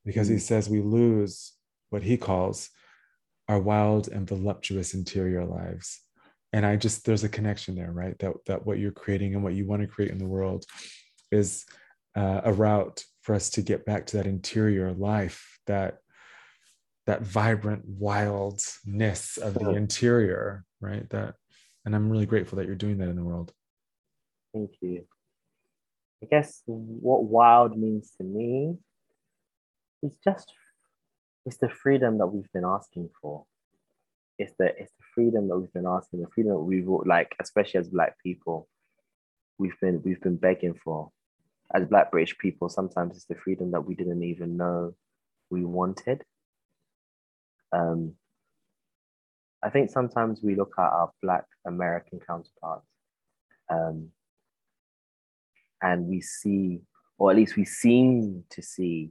because 0.05 0.27
he 0.27 0.37
mm. 0.37 0.41
says 0.41 0.69
we 0.69 0.81
lose 0.81 1.53
what 1.91 2.03
he 2.03 2.17
calls 2.17 2.71
our 3.49 3.61
wild 3.61 4.09
and 4.09 4.27
voluptuous 4.27 4.95
interior 4.95 5.45
lives. 5.45 6.01
And 6.53 6.65
I 6.65 6.77
just, 6.77 7.05
there's 7.05 7.25
a 7.25 7.29
connection 7.29 7.75
there, 7.75 7.93
right? 7.93 8.19
That, 8.21 8.35
that 8.47 8.67
what 8.67 8.79
you're 8.79 8.93
creating 8.93 9.35
and 9.35 9.43
what 9.43 9.55
you 9.55 9.67
want 9.67 9.83
to 9.83 9.89
create 9.89 10.11
in 10.11 10.19
the 10.19 10.27
world 10.27 10.65
is 11.31 11.67
uh, 12.17 12.43
a 12.45 12.53
route 12.53 13.05
for 13.23 13.35
us 13.35 13.51
to 13.51 13.63
get 13.63 13.85
back 13.85 14.07
to 14.07 14.17
that 14.19 14.27
interior 14.27 14.93
life, 14.93 15.59
that 15.67 15.99
that 17.07 17.23
vibrant 17.23 17.85
wildness 17.87 19.37
of 19.37 19.55
the 19.55 19.71
interior, 19.71 20.65
right? 20.81 21.09
That 21.11 21.37
and 21.87 21.95
i'm 21.95 22.11
really 22.11 22.27
grateful 22.27 22.59
that 22.59 22.67
you're 22.67 22.75
doing 22.75 22.99
that 22.99 23.09
in 23.09 23.17
the 23.17 23.25
world 23.25 23.53
thank 24.53 24.73
you 24.83 25.07
i 26.23 26.27
guess 26.27 26.63
what 26.67 27.25
wild 27.25 27.79
means 27.79 28.13
to 28.19 28.25
me 28.25 28.77
is 30.03 30.17
just 30.23 30.53
it's 31.47 31.57
the 31.59 31.71
freedom 31.71 32.19
that 32.19 32.27
we've 32.27 32.53
been 32.53 32.65
asking 32.65 33.09
for 33.23 33.47
it's 34.39 34.53
the 34.59 34.67
it's 34.79 34.93
the 34.93 35.05
freedom 35.15 35.49
that 35.49 35.59
we've 35.59 35.73
been 35.73 35.87
asking 35.87 36.21
the 36.21 36.29
freedom 36.35 36.53
that 36.53 36.59
we've 36.59 36.89
like 37.07 37.35
especially 37.41 37.81
as 37.81 37.89
black 37.89 38.17
people 38.23 38.69
we've 39.59 39.79
been 39.81 40.03
we've 40.05 40.21
been 40.21 40.37
begging 40.37 40.75
for 40.85 41.11
as 41.75 41.87
Black 41.87 42.11
British 42.11 42.37
people, 42.39 42.69
sometimes 42.69 43.17
it's 43.17 43.27
the 43.27 43.35
freedom 43.35 43.73
that 43.73 43.85
we 43.85 43.95
didn't 43.95 44.23
even 44.23 44.57
know 44.57 44.95
we 45.51 45.65
wanted. 45.65 46.23
Um, 47.73 48.15
I 49.63 49.71
think 49.71 49.91
sometimes 49.91 50.41
we 50.43 50.55
look 50.55 50.75
at 50.79 50.83
our 50.83 51.11
Black 51.23 51.45
American 51.67 52.21
counterparts 52.25 52.87
um, 53.69 54.09
and 55.83 56.07
we 56.07 56.21
see, 56.21 56.81
or 57.19 57.31
at 57.31 57.37
least 57.37 57.57
we 57.57 57.65
seem 57.65 58.45
to 58.51 58.63
see, 58.63 59.11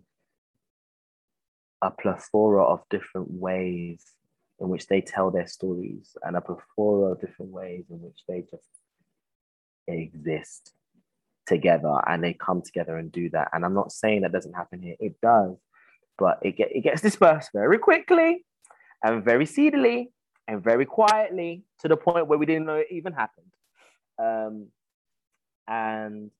a 1.82 1.91
plethora 1.91 2.63
of 2.63 2.82
different 2.89 3.30
ways 3.30 4.14
in 4.60 4.70
which 4.70 4.88
they 4.88 5.01
tell 5.01 5.32
their 5.32 5.47
stories 5.47 6.16
and 6.24 6.36
a 6.36 6.41
plethora 6.41 7.12
of 7.12 7.22
different 7.22 7.51
ways 7.51 7.86
in 7.89 7.97
which 8.01 8.20
they 8.28 8.41
just 8.41 8.70
exist 9.88 10.74
together 11.45 11.99
and 12.08 12.24
they 12.24 12.34
come 12.34 12.62
together 12.62 12.97
and 12.97 13.12
do 13.12 13.30
that. 13.30 13.49
And 13.53 13.66
I'm 13.66 13.74
not 13.74 13.91
saying 13.91 14.22
that 14.22 14.32
doesn't 14.32 14.53
happen 14.53 14.82
here, 14.82 14.95
it 14.99 15.20
does, 15.22 15.58
but 16.18 16.39
it, 16.41 16.58
get, 16.58 16.76
it 16.76 16.82
gets 16.82 17.01
dispersed 17.03 17.49
very 17.53 17.78
quickly 17.78 18.45
and 19.03 19.24
very 19.24 19.45
seedily 19.45 20.08
and 20.47 20.64
very 20.64 20.86
quietly 20.86 21.64
to 21.80 21.88
the 21.88 21.97
point 21.97 22.28
where 22.28 22.39
we 22.39 22.45
didn't 22.45 22.66
know 22.66 22.76
it 22.76 22.88
even 22.91 23.14
happened. 23.14 23.51
Um, 24.18 24.68
and 25.68 26.32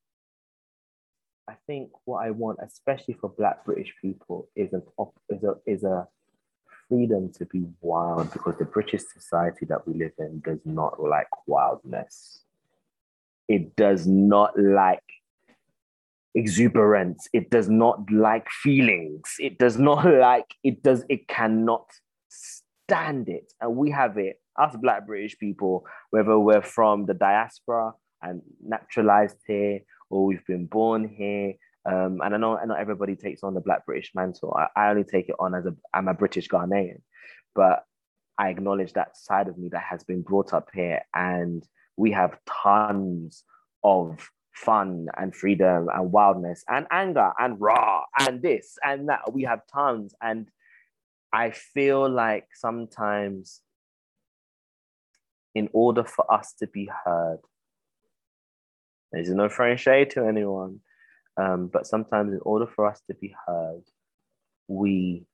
I 1.47 1.53
think 1.68 1.89
what 2.05 2.26
I 2.26 2.32
want, 2.32 2.59
especially 2.63 3.16
for 3.16 3.30
Black 3.30 3.66
British 3.66 3.93
people, 4.01 4.49
is 4.55 4.74
an 4.74 4.84
is 5.30 5.43
a 5.43 5.55
is 5.66 5.84
a 5.84 6.07
freedom 6.89 7.31
to 7.33 7.45
be 7.45 7.65
wild 7.81 8.31
because 8.31 8.55
the 8.57 8.65
British 8.65 9.01
society 9.13 9.65
that 9.67 9.88
we 9.88 9.93
live 9.95 10.13
in 10.19 10.41
does 10.43 10.59
not 10.65 11.01
like 11.01 11.27
wildness. 11.47 12.41
It 13.47 13.75
does 13.75 14.07
not 14.07 14.57
like 14.59 15.03
exuberance. 16.33 17.27
It 17.33 17.49
does 17.49 17.69
not 17.69 18.11
like 18.11 18.49
feelings. 18.49 19.36
It 19.39 19.57
does 19.57 19.77
not 19.77 20.05
like, 20.19 20.53
it 20.63 20.83
does, 20.83 21.03
it 21.09 21.27
cannot 21.27 21.89
stand 22.27 23.29
it. 23.29 23.51
And 23.61 23.75
we 23.75 23.91
have 23.91 24.17
it, 24.17 24.41
us 24.59 24.75
Black 24.75 25.07
British 25.07 25.38
people, 25.38 25.86
whether 26.11 26.38
we're 26.39 26.61
from 26.61 27.05
the 27.05 27.13
diaspora 27.13 27.93
and 28.21 28.41
naturalized 28.63 29.38
here 29.47 29.79
or 30.09 30.25
we've 30.25 30.45
been 30.45 30.65
born 30.65 31.07
here. 31.07 31.53
Um, 31.86 32.19
and 32.23 32.33
I 32.33 32.38
know 32.38 32.59
not 32.65 32.79
everybody 32.79 33.15
takes 33.15 33.43
on 33.43 33.53
the 33.53 33.61
Black 33.61 33.86
British 33.86 34.11
mantle. 34.15 34.55
I, 34.57 34.67
I 34.75 34.89
only 34.89 35.03
take 35.03 35.29
it 35.29 35.36
on 35.39 35.53
as 35.53 35.65
a 35.65 35.75
I'm 35.93 36.07
a 36.07 36.13
British 36.13 36.47
Ghanaian, 36.47 37.01
but 37.53 37.86
I 38.38 38.49
acknowledge 38.49 38.93
that 38.93 39.15
side 39.15 39.47
of 39.47 39.57
me 39.57 39.69
that 39.69 39.83
has 39.83 40.03
been 40.03 40.21
brought 40.21 40.53
up 40.53 40.69
here, 40.73 41.01
and 41.13 41.63
we 41.95 42.11
have 42.11 42.39
tons 42.47 43.43
of 43.83 44.29
fun 44.51 45.07
and 45.17 45.36
freedom 45.36 45.89
and 45.93 46.11
wildness 46.11 46.63
and 46.67 46.88
anger 46.89 47.31
and 47.38 47.59
raw 47.61 48.03
and 48.19 48.41
this 48.41 48.77
and 48.83 49.09
that. 49.09 49.31
We 49.31 49.43
have 49.43 49.61
tons, 49.71 50.15
and 50.21 50.49
I 51.31 51.51
feel 51.51 52.09
like 52.09 52.47
sometimes, 52.55 53.61
in 55.53 55.69
order 55.71 56.03
for 56.03 56.31
us 56.33 56.53
to 56.59 56.67
be 56.67 56.89
heard, 57.05 57.39
there's 59.11 59.29
no 59.29 59.49
throwing 59.49 59.77
shade 59.77 60.09
to 60.11 60.25
anyone. 60.25 60.79
Um, 61.38 61.67
but 61.67 61.86
sometimes, 61.86 62.33
in 62.33 62.39
order 62.43 62.67
for 62.67 62.86
us 62.86 63.01
to 63.07 63.13
be 63.15 63.33
heard, 63.45 63.83
we 64.67 65.25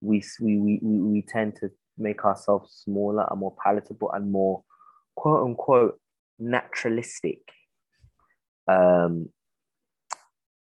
we, 0.00 0.24
we, 0.40 0.56
we, 0.58 0.78
we 0.82 1.22
tend 1.22 1.56
to 1.56 1.70
make 1.98 2.24
ourselves 2.24 2.82
smaller 2.84 3.26
and 3.30 3.40
more 3.40 3.54
palatable 3.62 4.10
and 4.12 4.32
more 4.32 4.62
quote 5.14 5.46
unquote 5.46 6.00
naturalistic. 6.38 7.42
Um, 8.66 9.28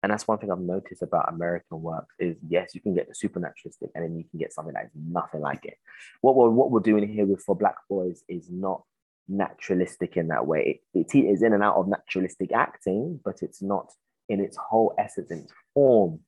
and 0.04 0.12
that's 0.12 0.28
one 0.28 0.40
thing 0.40 0.52
I've 0.52 0.60
noticed 0.60 1.04
about 1.04 1.32
American 1.32 1.82
work 1.82 2.08
is 2.18 2.36
yes, 2.48 2.74
you 2.74 2.82
can 2.82 2.96
get 2.96 3.08
the 3.08 3.14
supernaturalistic 3.14 3.92
and 3.94 4.04
then 4.04 4.18
you 4.18 4.24
can 4.24 4.40
get 4.40 4.52
something 4.52 4.74
that 4.74 4.86
is 4.86 4.92
nothing 4.96 5.42
like 5.42 5.66
it. 5.66 5.78
What 6.22 6.36
we're 6.36 6.50
what 6.50 6.72
we're 6.72 6.80
doing 6.80 7.08
here 7.08 7.26
with 7.26 7.44
for 7.44 7.56
Black 7.56 7.76
Boys 7.88 8.24
is 8.28 8.50
not 8.50 8.84
naturalistic 9.32 10.18
in 10.18 10.28
that 10.28 10.46
way. 10.46 10.82
It, 10.94 11.14
it 11.14 11.18
is 11.18 11.42
in 11.42 11.54
and 11.54 11.64
out 11.64 11.76
of 11.76 11.88
naturalistic 11.88 12.52
acting, 12.52 13.20
but 13.24 13.42
it's 13.42 13.62
not 13.62 13.92
in 14.30 14.40
its 14.40 14.58
whole 14.58 14.94
essence, 14.98 15.32
in 15.32 15.40
its 15.40 15.54
form, 15.74 16.20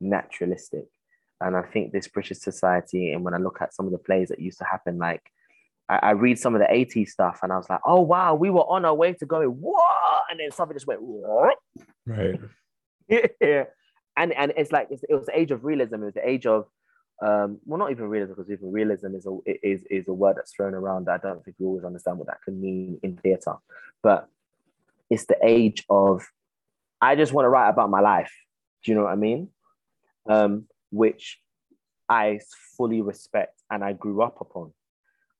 naturalistic. 0.00 0.86
And 1.40 1.56
I 1.56 1.62
think 1.62 1.92
this 1.92 2.08
British 2.08 2.38
society, 2.38 3.12
and 3.12 3.24
when 3.24 3.34
I 3.34 3.38
look 3.38 3.58
at 3.60 3.74
some 3.74 3.86
of 3.86 3.92
the 3.92 3.98
plays 3.98 4.28
that 4.28 4.40
used 4.40 4.58
to 4.58 4.64
happen, 4.64 4.98
like 4.98 5.22
I, 5.88 5.98
I 6.02 6.10
read 6.10 6.38
some 6.38 6.54
of 6.54 6.60
the 6.60 6.66
80s 6.66 7.08
stuff 7.08 7.40
and 7.42 7.52
I 7.52 7.56
was 7.56 7.70
like, 7.70 7.80
oh 7.86 8.00
wow, 8.00 8.34
we 8.34 8.50
were 8.50 8.62
on 8.62 8.84
our 8.84 8.94
way 8.94 9.12
to 9.14 9.26
going, 9.26 9.48
what? 9.48 10.24
And 10.30 10.40
then 10.40 10.50
something 10.50 10.76
just 10.76 10.86
went, 10.86 11.02
what? 11.02 11.56
Right. 12.06 12.40
yeah. 13.08 13.64
And 14.16 14.32
and 14.32 14.52
it's 14.56 14.72
like 14.72 14.88
it's, 14.90 15.04
it 15.08 15.14
was 15.14 15.26
the 15.26 15.38
age 15.38 15.52
of 15.52 15.64
realism, 15.64 16.02
it 16.02 16.06
was 16.06 16.14
the 16.14 16.28
age 16.28 16.44
of 16.44 16.66
um, 17.20 17.58
well, 17.64 17.78
not 17.78 17.90
even 17.90 18.08
realism, 18.08 18.34
because 18.34 18.50
even 18.50 18.70
realism 18.70 19.14
is 19.14 19.26
a 19.26 19.36
is 19.62 19.82
is 19.90 20.06
a 20.06 20.12
word 20.12 20.36
that's 20.36 20.52
thrown 20.52 20.74
around 20.74 21.06
that 21.06 21.20
I 21.24 21.28
don't 21.28 21.44
think 21.44 21.56
we 21.58 21.66
always 21.66 21.84
understand 21.84 22.18
what 22.18 22.28
that 22.28 22.42
can 22.44 22.60
mean 22.60 23.00
in 23.02 23.16
theatre. 23.16 23.54
But 24.02 24.28
it's 25.10 25.26
the 25.26 25.36
age 25.42 25.84
of 25.90 26.26
I 27.00 27.16
just 27.16 27.32
want 27.32 27.46
to 27.46 27.48
write 27.48 27.70
about 27.70 27.90
my 27.90 28.00
life. 28.00 28.32
Do 28.84 28.92
you 28.92 28.96
know 28.96 29.04
what 29.04 29.12
I 29.12 29.16
mean? 29.16 29.48
Um, 30.28 30.66
which 30.90 31.40
I 32.08 32.40
fully 32.76 33.02
respect 33.02 33.62
and 33.70 33.82
I 33.82 33.94
grew 33.94 34.22
up 34.22 34.40
upon. 34.40 34.72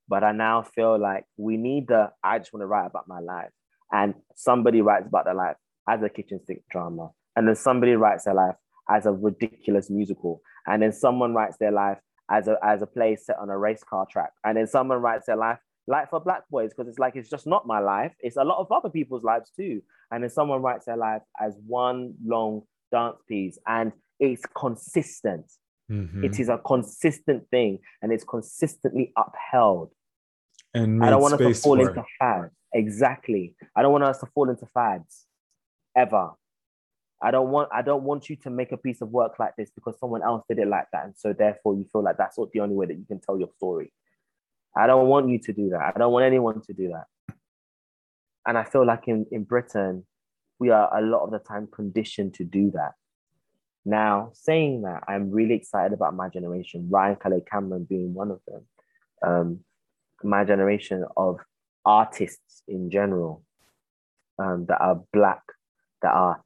But 0.09 0.25
I 0.25 0.33
now 0.33 0.63
feel 0.63 0.99
like 0.99 1.27
we 1.37 1.57
need 1.57 1.89
the 1.89 2.11
I 2.25 2.39
just 2.39 2.53
want 2.53 2.63
to 2.63 2.67
write 2.67 2.87
about 2.87 3.07
my 3.07 3.21
life. 3.21 3.51
And 3.93 4.15
somebody 4.35 4.81
writes 4.81 5.07
about 5.07 5.27
their 5.27 5.35
life 5.35 5.57
as 5.89 6.03
a 6.03 6.09
kitchen 6.09 6.41
sink 6.45 6.63
drama. 6.71 7.11
And 7.37 7.47
then 7.47 7.55
somebody 7.55 7.93
writes 7.93 8.25
their 8.25 8.35
life 8.35 8.57
as 8.91 9.07
a 9.07 9.13
ridiculous 9.13 9.91
musical 9.91 10.43
and 10.69 10.83
then 10.83 10.93
someone 10.93 11.35
writes 11.35 11.57
their 11.59 11.73
life 11.73 11.99
as 12.31 12.47
a 12.47 12.57
as 12.63 12.83
a 12.83 12.87
play 12.87 13.17
set 13.17 13.39
on 13.39 13.51
a 13.51 13.59
race 13.59 13.83
car 13.83 14.07
track, 14.11 14.33
and 14.45 14.57
then 14.57 14.67
someone 14.67 14.99
writes 14.99 15.27
their 15.27 15.37
life 15.37 15.59
like 15.89 16.11
for 16.11 16.21
black 16.21 16.43
boys 16.51 16.71
because 16.71 16.87
it's 16.89 16.99
like 16.99 17.17
it's 17.17 17.31
just 17.31 17.47
not 17.47 17.67
my 17.67 17.81
life. 17.81 18.13
It's 18.21 18.37
a 18.37 18.45
lot 18.45 18.59
of 18.59 18.71
other 18.71 18.91
people's 18.91 19.25
lives 19.25 19.51
too. 19.57 19.83
And 20.11 20.23
then 20.23 20.31
someone 20.31 20.63
writes 20.63 20.85
their 20.85 20.97
life 20.97 21.23
as 21.41 21.57
one 21.67 22.15
long 22.25 22.63
dance 22.93 23.17
piece 23.27 23.59
and 23.67 23.93
it's 24.21 24.45
consistent. 24.55 25.51
Mm-hmm. 25.91 26.23
it 26.23 26.39
is 26.39 26.51
a 26.51 26.59
consistent 26.59 27.49
thing 27.49 27.79
and 28.03 28.13
it's 28.13 28.23
consistently 28.25 29.11
upheld. 29.17 29.91
And 30.75 31.03
i 31.03 31.09
don't 31.09 31.23
want 31.23 31.33
us 31.33 31.41
to 31.41 31.55
fall 31.55 31.81
into 31.81 32.05
fads. 32.19 32.53
Exactly. 32.75 33.55
I 33.75 33.81
don't 33.81 33.93
want 33.93 34.05
us 34.05 34.19
to 34.19 34.27
fall 34.35 34.51
into 34.51 34.67
fads. 34.67 35.25
Ever 35.97 36.33
I 37.21 37.31
don't 37.31 37.51
want 37.51 37.69
I 37.73 37.83
don't 37.83 38.05
want 38.05 38.31
you 38.31 38.37
to 38.37 38.51
make 38.51 38.73
a 38.73 38.77
piece 38.77 39.01
of 39.01 39.11
work 39.11 39.39
like 39.39 39.57
this 39.57 39.71
because 39.71 39.99
someone 39.99 40.23
else 40.23 40.45
did 40.49 40.59
it 40.59 40.69
like 40.69 40.87
that, 40.93 41.05
and 41.05 41.15
so 41.17 41.33
therefore 41.33 41.75
you 41.75 41.87
feel 41.91 42.03
like 42.03 42.17
that's 42.17 42.39
what 42.39 42.53
the 42.53 42.61
only 42.61 42.77
way 42.77 42.87
that 42.87 42.97
you 42.97 43.05
can 43.07 43.21
tell 43.21 43.39
your 43.39 43.51
story. 43.57 43.93
I 44.77 44.87
don't 44.87 45.09
want 45.09 45.29
you 45.29 45.39
to 45.41 45.53
do 45.53 45.71
that. 45.71 45.93
I 45.95 45.99
don't 45.99 46.13
want 46.13 46.25
anyone 46.25 46.61
to 46.63 46.73
do 46.73 46.93
that. 46.93 47.35
And 48.47 48.57
I 48.57 48.65
feel 48.65 48.87
like 48.87 49.09
in, 49.09 49.27
in 49.33 49.45
Britain, 49.45 50.07
we 50.59 50.71
are 50.71 50.97
a 50.97 51.03
lot 51.03 51.25
of 51.25 51.31
the 51.31 51.39
time 51.39 51.69
conditioned 51.71 52.35
to 52.35 52.45
do 52.45 52.71
that. 52.73 52.93
Now, 53.85 54.31
saying 54.35 54.83
that, 54.83 55.03
I'm 55.09 55.31
really 55.31 55.55
excited 55.55 55.93
about 55.93 56.15
my 56.15 56.29
generation, 56.29 56.89
Ryan 56.91 57.17
Calais 57.17 57.45
Cameron 57.51 57.85
being 57.89 58.15
one 58.15 58.31
of 58.31 58.41
them. 58.47 58.67
Um, 59.27 59.61
my 60.23 60.45
generation 60.45 61.05
of 61.17 61.39
artists 61.85 62.63
in 62.69 62.91
general 62.91 63.43
um, 64.39 64.67
that 64.69 64.81
are 64.81 65.03
black, 65.13 65.43
that 66.03 66.13
are 66.13 66.43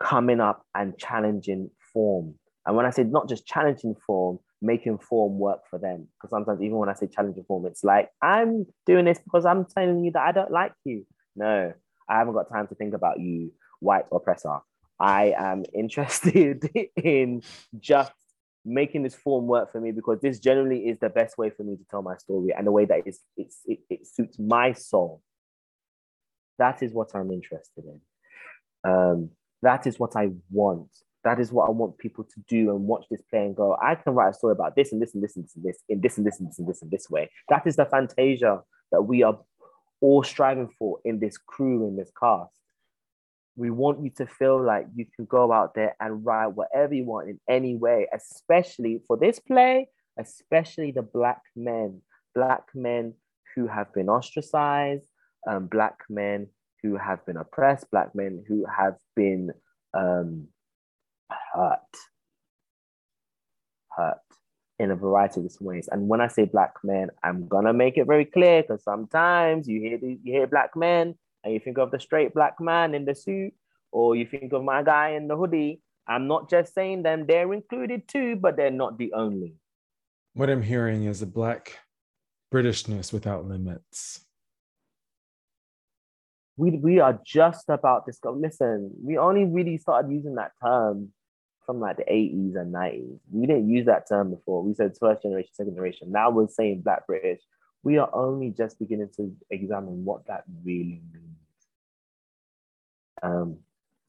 coming 0.00 0.40
up 0.40 0.64
and 0.74 0.96
challenging 0.98 1.70
form. 1.92 2.34
And 2.66 2.76
when 2.76 2.86
I 2.86 2.90
say 2.90 3.04
not 3.04 3.28
just 3.28 3.46
challenging 3.46 3.94
form, 4.06 4.38
making 4.60 4.98
form 4.98 5.38
work 5.38 5.60
for 5.70 5.78
them. 5.78 6.08
Because 6.14 6.30
sometimes 6.30 6.60
even 6.60 6.76
when 6.76 6.88
I 6.88 6.94
say 6.94 7.06
challenging 7.06 7.44
form, 7.44 7.66
it's 7.66 7.84
like, 7.84 8.10
I'm 8.22 8.66
doing 8.86 9.04
this 9.04 9.18
because 9.18 9.46
I'm 9.46 9.64
telling 9.64 10.04
you 10.04 10.12
that 10.12 10.22
I 10.22 10.32
don't 10.32 10.50
like 10.50 10.72
you. 10.84 11.06
No, 11.36 11.72
I 12.08 12.18
haven't 12.18 12.34
got 12.34 12.50
time 12.50 12.66
to 12.68 12.74
think 12.74 12.94
about 12.94 13.20
you, 13.20 13.52
white 13.80 14.06
oppressor. 14.12 14.58
I 15.00 15.34
am 15.36 15.64
interested 15.74 16.68
in 16.96 17.42
just 17.78 18.12
making 18.64 19.02
this 19.02 19.14
form 19.14 19.46
work 19.46 19.72
for 19.72 19.80
me 19.80 19.92
because 19.92 20.20
this 20.20 20.40
generally 20.40 20.88
is 20.88 20.98
the 20.98 21.08
best 21.08 21.38
way 21.38 21.50
for 21.50 21.62
me 21.62 21.76
to 21.76 21.84
tell 21.90 22.02
my 22.02 22.16
story 22.16 22.52
and 22.56 22.66
the 22.66 22.72
way 22.72 22.84
that 22.84 23.02
it's, 23.06 23.20
it's, 23.36 23.60
it, 23.66 23.78
it 23.88 24.06
suits 24.06 24.38
my 24.38 24.72
soul. 24.72 25.22
That 26.58 26.82
is 26.82 26.92
what 26.92 27.14
I'm 27.14 27.30
interested 27.30 27.84
in. 27.84 28.00
Um, 28.84 29.30
that 29.62 29.86
is 29.86 29.98
what 29.98 30.16
I 30.16 30.30
want. 30.50 30.88
That 31.24 31.40
is 31.40 31.52
what 31.52 31.68
I 31.68 31.72
want 31.72 31.98
people 31.98 32.24
to 32.24 32.40
do 32.48 32.70
and 32.70 32.86
watch 32.86 33.04
this 33.10 33.22
play 33.28 33.44
and 33.44 33.56
go, 33.56 33.76
I 33.82 33.96
can 33.96 34.14
write 34.14 34.30
a 34.30 34.34
story 34.34 34.52
about 34.52 34.76
this 34.76 34.92
and 34.92 35.02
this 35.02 35.14
and 35.14 35.22
this 35.22 35.36
and 35.36 35.44
this 35.44 35.54
and 35.88 36.02
this 36.02 36.16
and 36.16 36.26
this 36.26 36.38
and 36.38 36.48
this 36.48 36.58
and 36.58 36.68
this 36.68 36.82
and 36.82 36.90
this 36.90 37.10
way. 37.10 37.30
That 37.48 37.66
is 37.66 37.76
the 37.76 37.84
fantasia 37.84 38.62
that 38.92 39.02
we 39.02 39.22
are 39.24 39.38
all 40.00 40.22
striving 40.22 40.70
for 40.78 41.00
in 41.04 41.18
this 41.18 41.36
crew, 41.36 41.86
in 41.88 41.96
this 41.96 42.12
cast. 42.18 42.52
We 43.56 43.70
want 43.70 44.02
you 44.02 44.10
to 44.18 44.26
feel 44.26 44.62
like 44.62 44.86
you 44.94 45.06
can 45.16 45.24
go 45.24 45.52
out 45.52 45.74
there 45.74 45.96
and 46.00 46.24
write 46.24 46.54
whatever 46.54 46.94
you 46.94 47.04
want 47.04 47.28
in 47.28 47.40
any 47.48 47.74
way, 47.74 48.06
especially 48.14 49.02
for 49.06 49.16
this 49.16 49.40
play, 49.40 49.88
especially 50.18 50.92
the 50.92 51.02
Black 51.02 51.42
men, 51.56 52.00
Black 52.34 52.62
men 52.74 53.14
who 53.56 53.66
have 53.66 53.92
been 53.92 54.08
ostracized, 54.08 55.04
um, 55.48 55.66
Black 55.66 55.98
men 56.08 56.46
who 56.82 56.96
have 56.96 57.24
been 57.26 57.36
oppressed, 57.36 57.90
black 57.90 58.14
men 58.14 58.44
who 58.46 58.64
have 58.66 58.96
been 59.16 59.50
um, 59.94 60.48
hurt, 61.52 61.80
hurt 63.90 64.18
in 64.78 64.90
a 64.90 64.96
variety 64.96 65.44
of 65.44 65.60
ways. 65.60 65.88
And 65.90 66.08
when 66.08 66.20
I 66.20 66.28
say 66.28 66.44
black 66.44 66.74
men, 66.84 67.10
I'm 67.24 67.48
gonna 67.48 67.72
make 67.72 67.96
it 67.96 68.06
very 68.06 68.24
clear 68.24 68.62
because 68.62 68.82
sometimes 68.84 69.68
you 69.68 69.80
hear 69.80 69.98
the, 69.98 70.18
you 70.22 70.32
hear 70.32 70.46
black 70.46 70.76
men 70.76 71.16
and 71.42 71.52
you 71.52 71.60
think 71.60 71.78
of 71.78 71.90
the 71.90 72.00
straight 72.00 72.34
black 72.34 72.60
man 72.60 72.94
in 72.94 73.04
the 73.04 73.14
suit, 73.14 73.52
or 73.90 74.14
you 74.16 74.26
think 74.26 74.52
of 74.52 74.62
my 74.62 74.82
guy 74.82 75.10
in 75.10 75.28
the 75.28 75.36
hoodie. 75.36 75.80
I'm 76.06 76.26
not 76.26 76.48
just 76.48 76.74
saying 76.74 77.02
them; 77.02 77.26
they're 77.26 77.52
included 77.52 78.08
too, 78.08 78.36
but 78.36 78.56
they're 78.56 78.70
not 78.70 78.98
the 78.98 79.12
only. 79.12 79.54
What 80.34 80.50
I'm 80.50 80.62
hearing 80.62 81.04
is 81.04 81.22
a 81.22 81.26
black 81.26 81.80
Britishness 82.52 83.12
without 83.12 83.46
limits. 83.46 84.24
We 86.58 86.72
we 86.72 86.98
are 86.98 87.18
just 87.24 87.68
about 87.68 88.04
to. 88.06 88.30
Listen, 88.30 88.90
we 89.02 89.16
only 89.16 89.44
really 89.44 89.78
started 89.78 90.10
using 90.10 90.34
that 90.34 90.52
term 90.62 91.12
from 91.64 91.78
like 91.80 91.98
the 91.98 92.04
80s 92.04 92.56
and 92.56 92.74
90s. 92.74 93.20
We 93.30 93.46
didn't 93.46 93.68
use 93.68 93.86
that 93.86 94.08
term 94.08 94.30
before. 94.30 94.64
We 94.64 94.74
said 94.74 94.96
first 94.98 95.22
generation, 95.22 95.50
second 95.52 95.74
generation. 95.74 96.10
Now 96.10 96.30
we're 96.30 96.48
saying 96.48 96.80
Black 96.80 97.06
British. 97.06 97.40
We 97.84 97.98
are 97.98 98.10
only 98.12 98.50
just 98.50 98.78
beginning 98.78 99.10
to 99.16 99.36
examine 99.50 100.04
what 100.04 100.26
that 100.26 100.44
really 100.64 101.00
means. 101.12 101.28
Um, 103.22 103.58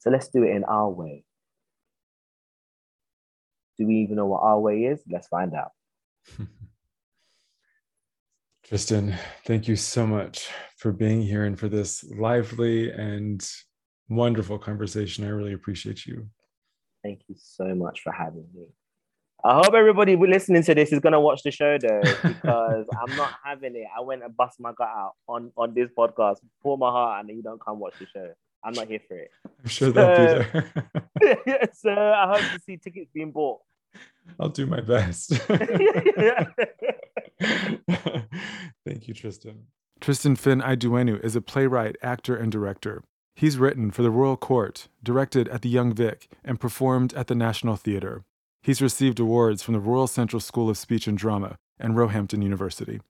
so 0.00 0.10
let's 0.10 0.28
do 0.28 0.42
it 0.42 0.56
in 0.56 0.64
our 0.64 0.88
way. 0.88 1.24
Do 3.78 3.86
we 3.86 3.96
even 3.96 4.16
know 4.16 4.26
what 4.26 4.42
our 4.42 4.58
way 4.58 4.84
is? 4.84 5.00
Let's 5.08 5.28
find 5.28 5.54
out. 5.54 5.70
Tristan, 8.70 9.18
thank 9.46 9.66
you 9.66 9.74
so 9.74 10.06
much 10.06 10.48
for 10.76 10.92
being 10.92 11.20
here 11.20 11.42
and 11.42 11.58
for 11.58 11.68
this 11.68 12.04
lively 12.16 12.92
and 12.92 13.44
wonderful 14.08 14.60
conversation. 14.60 15.24
I 15.24 15.30
really 15.30 15.54
appreciate 15.54 16.06
you. 16.06 16.28
Thank 17.02 17.22
you 17.26 17.34
so 17.36 17.74
much 17.74 18.00
for 18.00 18.12
having 18.12 18.46
me. 18.54 18.66
I 19.44 19.54
hope 19.54 19.74
everybody 19.74 20.14
listening 20.14 20.62
to 20.62 20.74
this 20.76 20.92
is 20.92 21.00
gonna 21.00 21.20
watch 21.20 21.42
the 21.42 21.50
show 21.50 21.78
though, 21.78 22.00
because 22.22 22.86
I'm 22.96 23.16
not 23.16 23.34
having 23.42 23.74
it. 23.74 23.88
I 23.98 24.02
went 24.02 24.22
and 24.22 24.36
bust 24.36 24.60
my 24.60 24.72
gut 24.72 24.86
out 24.86 25.14
on 25.26 25.50
on 25.56 25.74
this 25.74 25.90
podcast, 25.98 26.36
pour 26.62 26.78
my 26.78 26.92
heart, 26.92 27.22
and 27.22 27.28
then 27.28 27.38
you 27.38 27.42
don't 27.42 27.60
come 27.60 27.80
watch 27.80 27.94
the 27.98 28.06
show. 28.06 28.32
I'm 28.62 28.74
not 28.74 28.86
here 28.86 29.00
for 29.08 29.18
it. 29.18 29.30
I'm 29.64 29.68
sure 29.68 29.90
they'll 29.90 30.16
be 30.16 30.46
there. 31.24 31.68
so 31.74 31.90
I 31.90 32.36
hope 32.36 32.52
to 32.52 32.60
see 32.64 32.76
tickets 32.76 33.10
being 33.12 33.32
bought. 33.32 33.62
I'll 34.38 34.48
do 34.48 34.66
my 34.66 34.80
best. 34.80 35.32
Thank 38.86 39.08
you, 39.08 39.14
Tristan. 39.14 39.66
Tristan 40.00 40.36
Fynn-Aiduenu 40.36 41.22
is 41.22 41.36
a 41.36 41.40
playwright, 41.40 41.96
actor, 42.02 42.36
and 42.36 42.50
director. 42.50 43.02
He's 43.34 43.58
written 43.58 43.90
for 43.90 44.02
the 44.02 44.10
Royal 44.10 44.36
Court, 44.36 44.88
directed 45.02 45.48
at 45.48 45.62
the 45.62 45.68
Young 45.68 45.94
Vic, 45.94 46.28
and 46.44 46.60
performed 46.60 47.14
at 47.14 47.26
the 47.26 47.34
National 47.34 47.76
Theatre. 47.76 48.24
He's 48.62 48.82
received 48.82 49.18
awards 49.18 49.62
from 49.62 49.74
the 49.74 49.80
Royal 49.80 50.06
Central 50.06 50.40
School 50.40 50.68
of 50.68 50.76
Speech 50.76 51.06
and 51.06 51.16
Drama 51.16 51.56
and 51.78 51.96
Roehampton 51.96 52.42
University. 52.42 53.00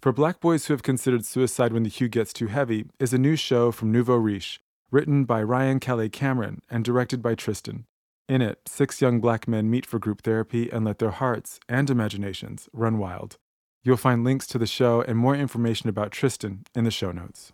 For 0.00 0.12
Black 0.12 0.40
Boys 0.40 0.66
Who 0.66 0.74
Have 0.74 0.82
Considered 0.82 1.24
Suicide 1.24 1.72
When 1.72 1.82
the 1.82 1.90
Hue 1.90 2.08
Gets 2.08 2.32
Too 2.32 2.46
Heavy 2.46 2.86
is 2.98 3.12
a 3.12 3.18
new 3.18 3.36
show 3.36 3.72
from 3.72 3.92
Nouveau 3.92 4.16
Riche, 4.16 4.60
written 4.90 5.24
by 5.24 5.42
Ryan 5.42 5.80
Calais 5.80 6.08
Cameron 6.08 6.62
and 6.70 6.84
directed 6.84 7.20
by 7.20 7.34
Tristan. 7.34 7.84
In 8.28 8.40
it, 8.40 8.60
six 8.66 9.00
young 9.00 9.20
black 9.20 9.48
men 9.48 9.70
meet 9.70 9.84
for 9.84 9.98
group 9.98 10.22
therapy 10.22 10.70
and 10.70 10.84
let 10.84 10.98
their 10.98 11.10
hearts 11.10 11.58
and 11.68 11.90
imaginations 11.90 12.68
run 12.72 12.98
wild. 12.98 13.36
You'll 13.82 13.96
find 13.96 14.24
links 14.24 14.46
to 14.48 14.58
the 14.58 14.66
show 14.66 15.02
and 15.02 15.16
more 15.16 15.34
information 15.34 15.88
about 15.88 16.10
Tristan 16.10 16.64
in 16.74 16.84
the 16.84 16.90
show 16.90 17.12
notes. 17.12 17.52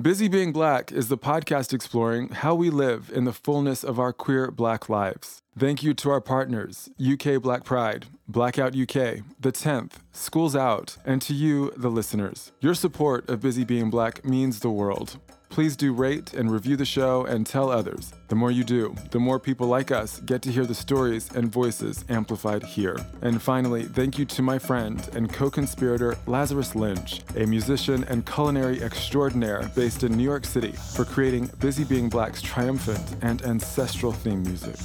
Busy 0.00 0.28
Being 0.28 0.50
Black 0.52 0.92
is 0.92 1.08
the 1.08 1.18
podcast 1.18 1.74
exploring 1.74 2.30
how 2.30 2.54
we 2.54 2.70
live 2.70 3.10
in 3.14 3.24
the 3.24 3.34
fullness 3.34 3.84
of 3.84 3.98
our 3.98 4.14
queer 4.14 4.50
black 4.50 4.88
lives. 4.88 5.42
Thank 5.58 5.82
you 5.82 5.92
to 5.92 6.08
our 6.10 6.22
partners, 6.22 6.88
UK 6.98 7.42
Black 7.42 7.64
Pride, 7.64 8.06
Blackout 8.26 8.74
UK, 8.74 9.20
The 9.38 9.52
10th, 9.52 9.94
Schools 10.12 10.56
Out, 10.56 10.96
and 11.04 11.20
to 11.20 11.34
you, 11.34 11.70
the 11.76 11.90
listeners. 11.90 12.52
Your 12.60 12.72
support 12.72 13.28
of 13.28 13.42
Busy 13.42 13.64
Being 13.64 13.90
Black 13.90 14.24
means 14.24 14.60
the 14.60 14.70
world. 14.70 15.18
Please 15.50 15.76
do 15.76 15.92
rate 15.92 16.32
and 16.32 16.48
review 16.48 16.76
the 16.76 16.84
show 16.84 17.24
and 17.26 17.44
tell 17.44 17.70
others. 17.70 18.12
The 18.28 18.36
more 18.36 18.52
you 18.52 18.62
do, 18.62 18.94
the 19.10 19.18
more 19.18 19.40
people 19.40 19.66
like 19.66 19.90
us 19.90 20.20
get 20.20 20.42
to 20.42 20.52
hear 20.52 20.64
the 20.64 20.76
stories 20.76 21.28
and 21.34 21.50
voices 21.50 22.04
amplified 22.08 22.62
here. 22.62 22.96
And 23.20 23.42
finally, 23.42 23.82
thank 23.82 24.16
you 24.16 24.24
to 24.26 24.42
my 24.42 24.60
friend 24.60 25.06
and 25.12 25.30
co 25.30 25.50
conspirator 25.50 26.16
Lazarus 26.28 26.76
Lynch, 26.76 27.22
a 27.36 27.46
musician 27.46 28.04
and 28.04 28.24
culinary 28.24 28.80
extraordinaire 28.80 29.68
based 29.74 30.04
in 30.04 30.16
New 30.16 30.22
York 30.22 30.46
City, 30.46 30.70
for 30.94 31.04
creating 31.04 31.50
Busy 31.58 31.82
Being 31.82 32.08
Black's 32.08 32.40
triumphant 32.40 33.16
and 33.22 33.42
ancestral 33.42 34.12
theme 34.12 34.44
music. 34.44 34.76